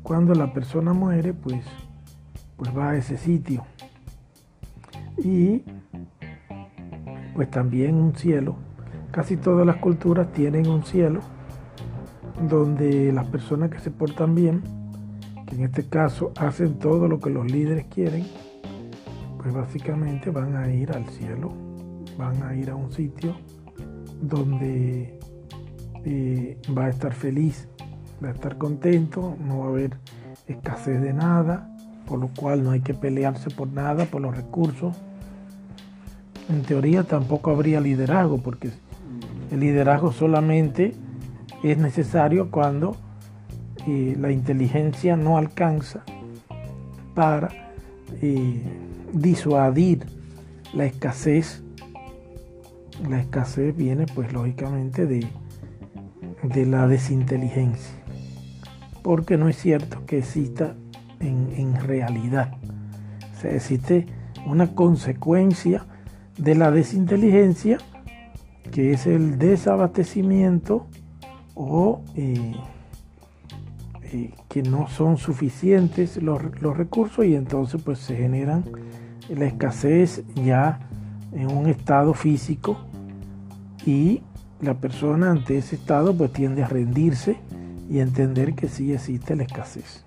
[0.03, 1.63] cuando la persona muere pues,
[2.57, 3.65] pues va a ese sitio.
[5.19, 5.63] Y
[7.35, 8.57] pues también un cielo.
[9.11, 11.21] Casi todas las culturas tienen un cielo
[12.49, 14.63] donde las personas que se portan bien,
[15.47, 18.27] que en este caso hacen todo lo que los líderes quieren,
[19.41, 21.53] pues básicamente van a ir al cielo,
[22.17, 23.37] van a ir a un sitio
[24.21, 25.19] donde
[26.07, 27.69] va a estar feliz,
[28.23, 29.97] va a estar contento, no va a haber
[30.47, 31.71] escasez de nada,
[32.07, 34.97] por lo cual no hay que pelearse por nada, por los recursos.
[36.49, 38.71] En teoría tampoco habría liderazgo, porque
[39.51, 40.95] el liderazgo solamente
[41.63, 42.97] es necesario cuando
[43.87, 46.05] eh, la inteligencia no alcanza
[47.15, 47.49] para
[48.21, 48.63] eh,
[49.13, 50.05] disuadir
[50.75, 51.63] la escasez.
[53.09, 55.27] La escasez viene pues lógicamente de,
[56.45, 57.95] de la desinteligencia,
[59.03, 60.75] porque no es cierto que exista
[61.21, 62.53] en, realidad.
[63.41, 64.07] se existe
[64.47, 65.87] una consecuencia
[66.37, 67.79] de la desinteligencia,
[68.71, 70.87] que es el desabastecimiento
[71.55, 72.55] o eh,
[74.03, 78.65] eh, que no son suficientes los, los, recursos y entonces pues se generan
[79.29, 80.81] la escasez ya
[81.33, 82.77] en un estado físico
[83.87, 84.23] y
[84.65, 87.37] la persona ante ese estado pues tiende a rendirse
[87.89, 90.05] y entender que sí existe la escasez.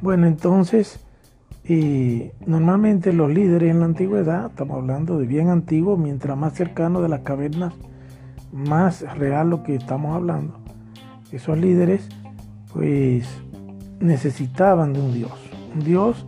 [0.00, 1.00] Bueno, entonces,
[1.64, 7.02] eh, normalmente los líderes en la antigüedad, estamos hablando de bien antiguo, mientras más cercano
[7.02, 7.74] de las cavernas,
[8.52, 10.54] más real lo que estamos hablando.
[11.32, 12.08] Esos líderes,
[12.72, 13.26] pues,
[14.00, 15.32] necesitaban de un Dios.
[15.74, 16.26] Un Dios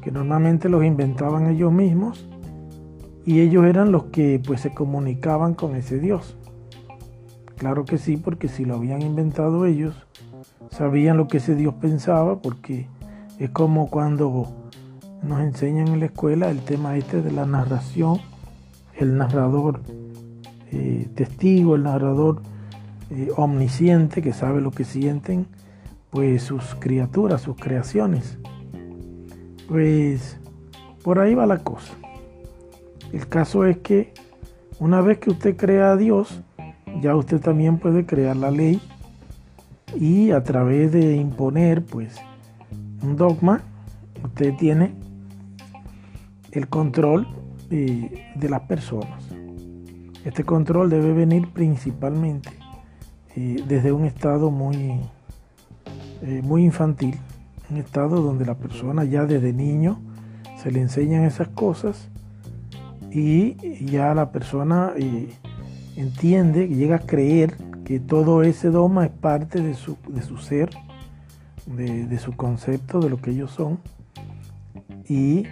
[0.00, 2.27] que normalmente los inventaban ellos mismos
[3.28, 6.34] y ellos eran los que pues se comunicaban con ese Dios.
[7.58, 9.94] Claro que sí, porque si lo habían inventado ellos,
[10.70, 12.86] sabían lo que ese Dios pensaba, porque
[13.38, 14.70] es como cuando
[15.22, 18.18] nos enseñan en la escuela el tema este de la narración,
[18.96, 19.82] el narrador
[20.72, 22.40] eh, testigo, el narrador
[23.10, 25.48] eh, omnisciente que sabe lo que sienten,
[26.08, 28.38] pues sus criaturas, sus creaciones.
[29.68, 30.38] Pues
[31.04, 31.92] por ahí va la cosa.
[33.12, 34.12] El caso es que
[34.78, 36.42] una vez que usted crea a Dios,
[37.00, 38.80] ya usted también puede crear la ley
[39.98, 42.16] y a través de imponer pues
[43.02, 43.62] un dogma,
[44.22, 44.94] usted tiene
[46.52, 47.26] el control
[47.68, 49.24] de, las personas.
[50.24, 52.50] Este control debe venir principalmente
[53.36, 55.00] eh, desde un estado muy,
[56.22, 57.16] eh, muy infantil,
[57.70, 60.00] un estado donde la persona ya desde niño
[60.62, 62.10] se le enseñan esas cosas
[63.10, 65.28] y ya la persona eh,
[65.96, 67.54] entiende, llega a creer
[67.84, 70.70] que todo ese dogma es parte de su, de su ser
[71.76, 73.78] de, su concepto, de lo que ellos son.
[75.08, 75.44] Y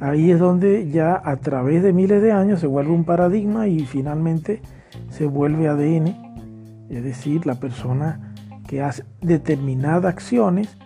[0.00, 3.80] ahí es donde ya a través de miles de años se vuelve un paradigma y
[3.80, 4.60] finalmente
[5.10, 8.34] se vuelve ADN, es decir, la persona
[8.66, 10.76] que hace determinadas acciones,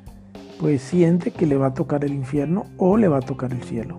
[0.61, 3.63] pues siente que le va a tocar el infierno o le va a tocar el
[3.63, 3.99] cielo.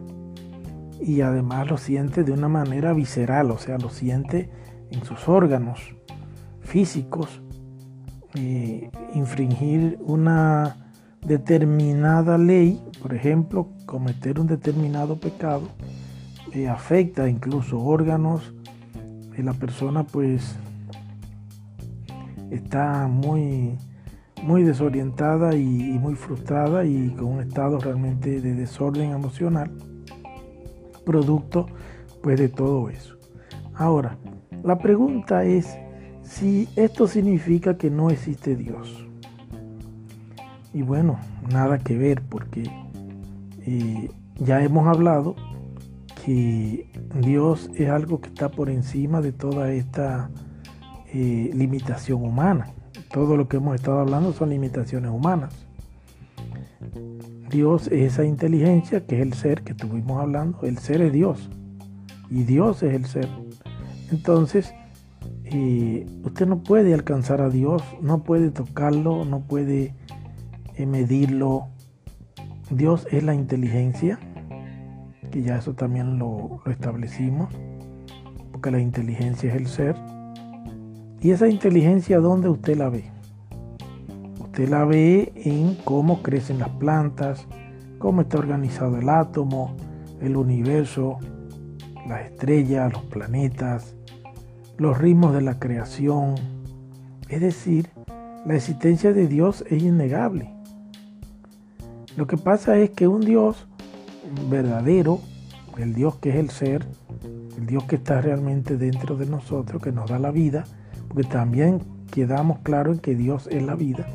[1.02, 4.50] Y además lo siente de una manera visceral, o sea, lo siente
[4.92, 5.96] en sus órganos
[6.62, 7.42] físicos
[8.34, 10.92] eh, infringir una
[11.26, 15.70] determinada ley, por ejemplo, cometer un determinado pecado,
[16.52, 18.54] eh, afecta incluso órganos
[19.36, 20.58] de la persona, pues
[22.52, 23.78] está muy,
[24.44, 29.72] muy desorientada y muy frustrada y con un estado realmente de desorden emocional,
[31.06, 31.68] producto
[32.22, 33.16] pues de todo eso.
[33.76, 34.18] Ahora,
[34.64, 35.78] la pregunta es,
[36.24, 39.06] si esto significa que no existe Dios.
[40.74, 41.20] Y bueno,
[41.50, 42.64] nada que ver porque
[43.66, 45.36] eh, ya hemos hablado
[46.26, 46.90] que
[47.22, 50.30] Dios es algo que está por encima de toda esta
[51.14, 52.74] eh, limitación humana.
[53.14, 55.65] Todo lo que hemos estado hablando son limitaciones humanas.
[57.50, 60.62] Dios es esa inteligencia que es el ser que estuvimos hablando.
[60.64, 61.50] El ser es Dios
[62.30, 63.30] y Dios es el ser.
[64.12, 64.74] Entonces,
[66.24, 69.94] usted no puede alcanzar a Dios, no puede tocarlo, no puede
[70.76, 71.68] eh, medirlo.
[72.70, 74.20] Dios es la inteligencia,
[75.32, 77.50] que ya eso también lo, lo establecimos,
[78.52, 79.96] porque la inteligencia es el ser.
[81.22, 83.15] Y esa inteligencia, ¿dónde usted la ve?
[84.56, 87.46] Usted la ve en cómo crecen las plantas,
[88.00, 89.76] cómo está organizado el átomo,
[90.22, 91.18] el universo,
[92.08, 93.98] las estrellas, los planetas,
[94.78, 96.36] los ritmos de la creación.
[97.28, 97.90] Es decir,
[98.46, 100.54] la existencia de Dios es innegable.
[102.16, 103.68] Lo que pasa es que un Dios
[104.50, 105.20] verdadero,
[105.78, 106.86] el Dios que es el ser,
[107.58, 110.64] el Dios que está realmente dentro de nosotros, que nos da la vida,
[111.10, 114.08] porque también quedamos claros en que Dios es la vida.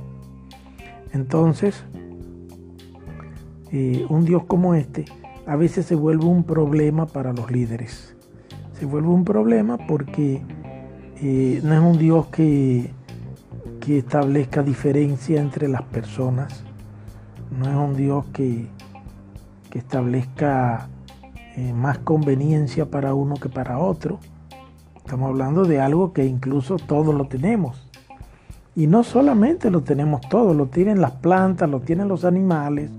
[1.12, 1.85] Entonces,
[3.73, 5.05] eh, un Dios como este
[5.47, 8.15] a veces se vuelve un problema para los líderes
[8.81, 10.41] se vuelve un problema porque
[11.20, 12.91] eh, no es un Dios que,
[13.78, 16.65] que, establezca diferencia entre las personas,
[17.51, 18.69] no es un Dios que,
[19.69, 20.89] que establezca
[21.57, 24.19] eh, más conveniencia para uno que para otro.
[24.97, 27.90] Estamos hablando de algo que incluso todos lo tenemos.
[28.81, 32.90] Y no solamente lo tenemos todos, lo tienen las plantas, lo tienen los animales,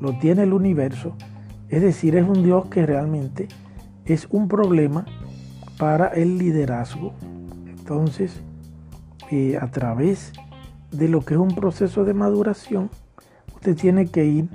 [0.00, 1.14] lo tiene el universo.
[1.68, 3.46] Es decir, es un Dios que realmente
[4.04, 5.06] es un problema
[5.78, 7.12] para el liderazgo.
[7.68, 8.42] Entonces,
[9.30, 10.32] eh, a través
[10.90, 12.90] de lo que es un proceso de maduración,
[13.54, 14.48] usted tiene que ir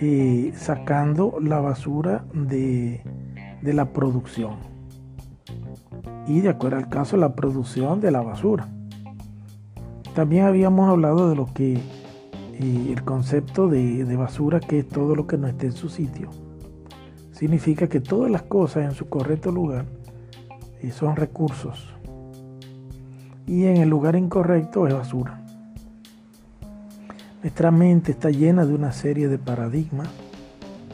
[0.00, 3.02] eh, sacando la basura de,
[3.60, 4.54] de la producción.
[6.28, 8.68] Y de acuerdo al caso, la producción de la basura.
[10.16, 11.80] También habíamos hablado de lo que eh,
[12.88, 16.30] el concepto de, basura, que es todo lo que no esté en su sitio.
[17.32, 19.84] Significa que todas las cosas en su correcto lugar
[20.80, 21.94] eh, son recursos.
[23.46, 25.44] Y en el lugar incorrecto es basura.
[27.42, 30.08] Nuestra mente está llena de una serie de paradigmas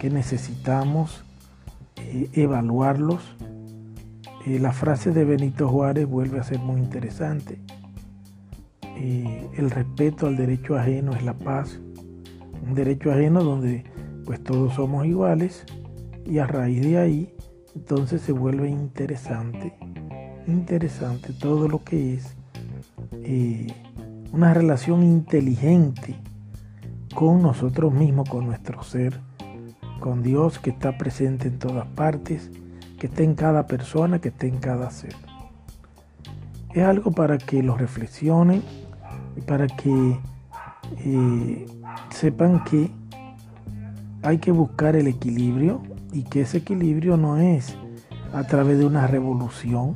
[0.01, 1.23] que necesitamos
[1.95, 3.37] eh, evaluarlos.
[4.47, 7.61] La frase de Benito Juárez vuelve a ser muy interesante.
[8.97, 11.81] Eh, el respeto al derecho ajeno es la paz.
[12.65, 13.85] Un derecho ajeno donde
[14.25, 15.65] pues todos somos iguales
[16.25, 17.35] y a raíz de ahí
[17.75, 19.75] entonces se vuelve interesante,
[20.47, 22.37] interesante todo lo que es
[24.33, 26.17] una relación inteligente
[27.15, 29.21] con nosotros mismos, con nuestro ser,
[30.01, 32.51] con Dios que está presente en todas partes,
[32.99, 35.15] que está en cada persona, que está en cada ser.
[36.75, 38.63] Es algo para que lo reflexionen
[39.47, 40.19] para que
[40.99, 41.67] eh,
[42.11, 42.91] sepan que
[44.23, 45.83] hay que buscar el equilibrio
[46.13, 47.77] y que ese equilibrio no es
[48.33, 49.95] a través de una revolución,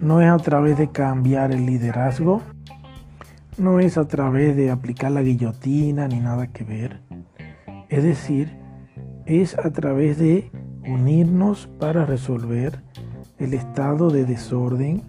[0.00, 2.42] no es a través de cambiar el liderazgo,
[3.58, 7.00] no es a través de aplicar la guillotina ni nada que ver.
[7.88, 8.56] Es decir,
[9.26, 10.50] es a través de
[10.86, 12.82] unirnos para resolver
[13.38, 15.02] el estado de desorden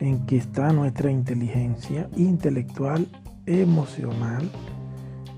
[0.00, 3.06] en que está nuestra inteligencia intelectual,
[3.46, 4.50] emocional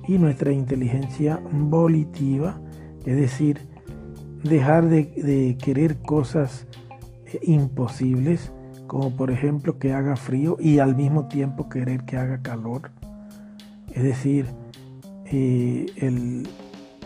[0.07, 2.61] y nuestra inteligencia volitiva,
[3.05, 3.61] es decir,
[4.43, 6.67] dejar de, querer cosas
[7.27, 8.53] eh, imposibles
[8.87, 12.91] como por ejemplo que haga frío y al mismo tiempo querer que haga calor.
[13.95, 14.47] Es decir,
[15.27, 16.47] eh, el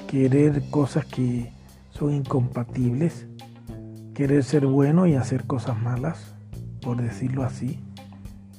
[0.09, 1.53] querer cosas que
[1.91, 3.27] son incompatibles,
[4.15, 6.36] querer ser bueno y hacer cosas malas,
[6.87, 7.81] por decirlo así.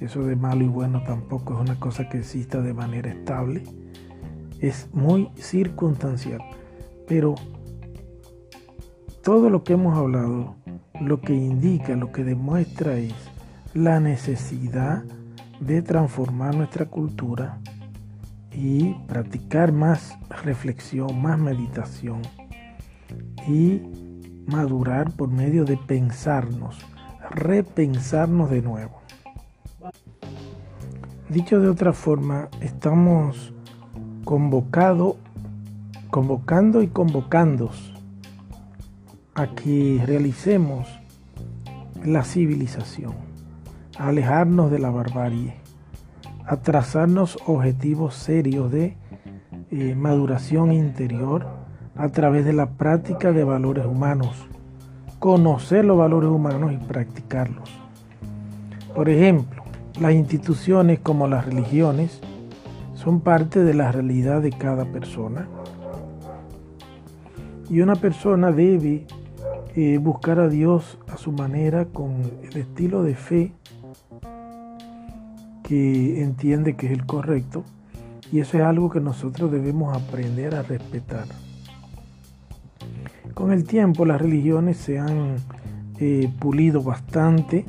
[0.01, 3.63] Eso de malo y bueno tampoco es una cosa que exista de manera estable.
[4.59, 6.41] Es muy circunstancial.
[7.07, 7.35] Pero
[9.23, 10.55] todo lo que hemos hablado
[10.99, 13.13] lo que indica, lo que demuestra es
[13.73, 15.05] la necesidad
[15.61, 17.59] de transformar nuestra cultura
[18.51, 22.23] y practicar más reflexión, más meditación
[23.47, 23.81] y
[24.47, 26.77] madurar por medio de pensarnos,
[27.31, 29.01] repensarnos de nuevo.
[31.29, 33.53] Dicho de otra forma, estamos
[34.23, 35.17] convocado,
[36.09, 37.93] convocando y convocándos
[39.35, 40.87] a que realicemos
[42.03, 43.13] la civilización,
[43.97, 45.55] a alejarnos de la barbarie,
[46.45, 48.95] a trazarnos objetivos serios de
[49.69, 51.45] eh, maduración interior
[51.95, 54.47] a través de la práctica de valores humanos,
[55.19, 57.69] conocer los valores humanos y practicarlos.
[58.93, 59.63] Por ejemplo,
[59.99, 62.21] las instituciones como las religiones
[62.95, 65.47] son parte de la realidad de cada persona
[67.69, 69.05] y una persona debe
[69.75, 73.53] eh, buscar a Dios a su manera con el estilo de fe
[75.63, 77.63] que entiende que es el correcto
[78.31, 81.25] y eso es algo que nosotros debemos aprender a respetar.
[83.37, 85.35] Con el tiempo las religiones se han
[85.99, 87.65] eh, pulido bastante,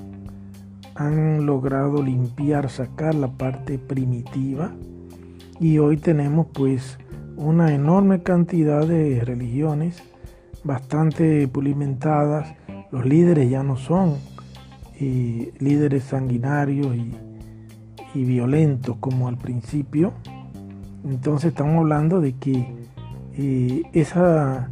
[0.95, 4.73] han logrado limpiar, sacar la parte primitiva
[5.61, 6.99] y hoy tenemos pues
[7.37, 10.03] una enorme cantidad de religiones
[10.65, 12.55] bastante pulimentadas.
[12.91, 14.15] Los líderes ya no son
[14.99, 17.15] eh, líderes sanguinarios y,
[18.15, 20.15] violentos como al principio.
[21.05, 22.75] Entonces estamos hablando de que
[23.37, 24.71] eh, esa,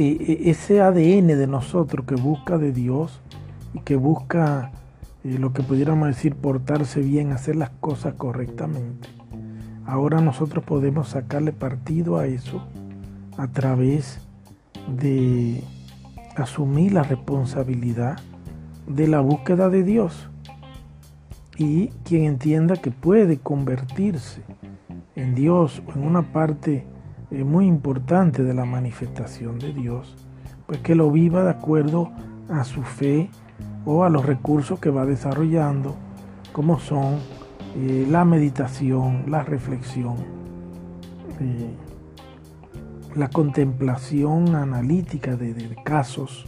[0.00, 3.20] ese ADN de nosotros que busca de Dios
[3.74, 4.72] y que busca
[5.22, 9.08] lo que pudiéramos decir portarse bien, hacer las cosas correctamente.
[9.84, 12.62] Ahora nosotros podemos sacarle partido a eso
[13.36, 14.20] a través
[14.96, 15.62] de
[16.36, 18.18] asumir la responsabilidad
[18.86, 20.30] de la búsqueda de Dios.
[21.58, 24.40] Y quien entienda que puede convertirse
[25.14, 26.86] en Dios o en una parte
[27.30, 30.16] eh, muy importante de la manifestación de Dios,
[30.66, 32.10] pues que lo viva de acuerdo
[32.48, 33.30] a su fe
[33.84, 35.96] o a los recursos que va desarrollando,
[36.52, 37.18] como son
[37.76, 40.16] eh, la meditación, la reflexión.
[41.40, 41.76] Eh,
[43.14, 46.46] la contemplación analítica de, casos,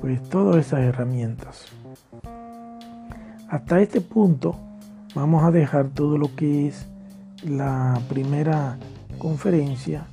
[0.00, 1.66] pues todas esas herramientas.
[3.48, 4.56] Hasta este punto
[5.14, 6.86] vamos a dejar todo lo que es
[7.44, 8.78] la primera
[9.24, 10.06] conferencia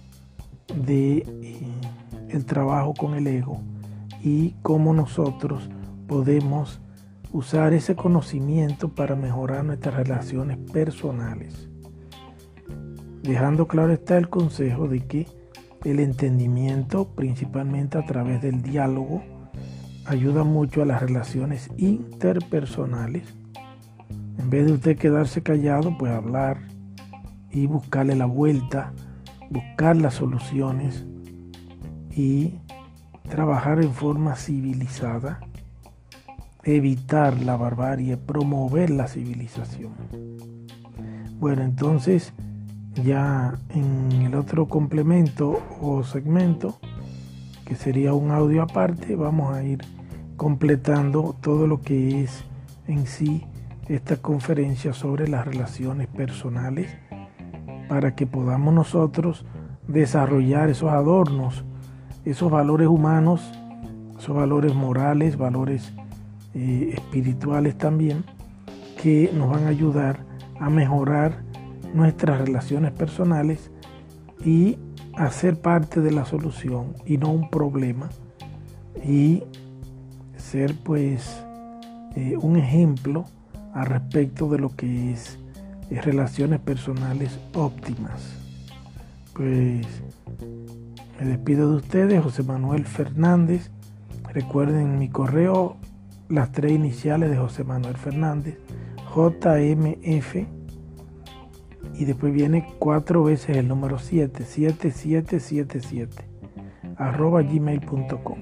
[0.73, 1.59] de eh,
[2.29, 3.59] el trabajo con el ego
[4.23, 5.69] y cómo nosotros
[6.07, 6.79] podemos
[7.33, 11.67] usar ese conocimiento para mejorar nuestras relaciones personales.
[13.21, 15.27] Dejando claro está el consejo de que
[15.83, 19.21] el entendimiento, principalmente a través del diálogo,
[20.05, 23.23] ayuda mucho a las relaciones interpersonales.
[24.37, 26.70] En vez de usted quedarse callado, pues hablar
[27.51, 28.93] y buscarle la vuelta,
[29.49, 31.05] buscar las soluciones
[32.15, 32.55] y
[33.29, 35.39] trabajar en forma civilizada,
[36.63, 39.93] evitar la barbarie, promover la civilización.
[41.39, 42.33] Bueno, entonces
[43.03, 46.77] ya en el otro complemento o segmento,
[47.65, 49.79] que sería un audio aparte, vamos a ir
[50.35, 52.43] completando todo lo que es
[52.87, 53.45] en sí
[53.87, 56.89] esta conferencia sobre las relaciones personales
[57.91, 59.45] para que podamos nosotros
[59.85, 61.65] desarrollar esos adornos,
[62.23, 63.41] esos valores humanos,
[64.17, 65.91] esos valores morales, valores
[66.53, 68.23] eh, espirituales también,
[68.95, 70.23] que nos van a ayudar
[70.57, 71.43] a mejorar
[71.93, 73.71] nuestras relaciones personales
[74.45, 74.77] y
[75.17, 78.07] hacer parte de la solución y no un problema
[79.05, 79.43] y
[80.37, 81.43] ser pues
[82.15, 83.25] eh, un ejemplo
[83.73, 85.40] al respecto de lo que es,
[85.91, 88.37] es relaciones personales óptimas.
[89.33, 89.85] Pues
[91.19, 93.69] me despido de ustedes, José Manuel Fernández.
[94.33, 95.75] Recuerden mi correo,
[96.29, 98.57] las tres iniciales de José Manuel Fernández,
[99.13, 100.35] JMF
[101.93, 106.29] y después viene cuatro veces el número 77777
[106.95, 108.39] arroba gmail.com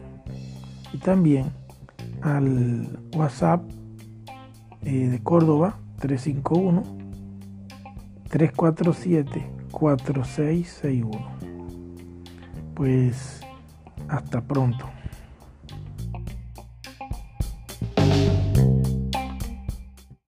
[0.93, 1.45] y también
[2.21, 3.63] al WhatsApp
[4.83, 6.98] eh, de Córdoba 351
[8.29, 11.39] 347 4661
[12.75, 13.41] pues
[14.07, 14.89] hasta pronto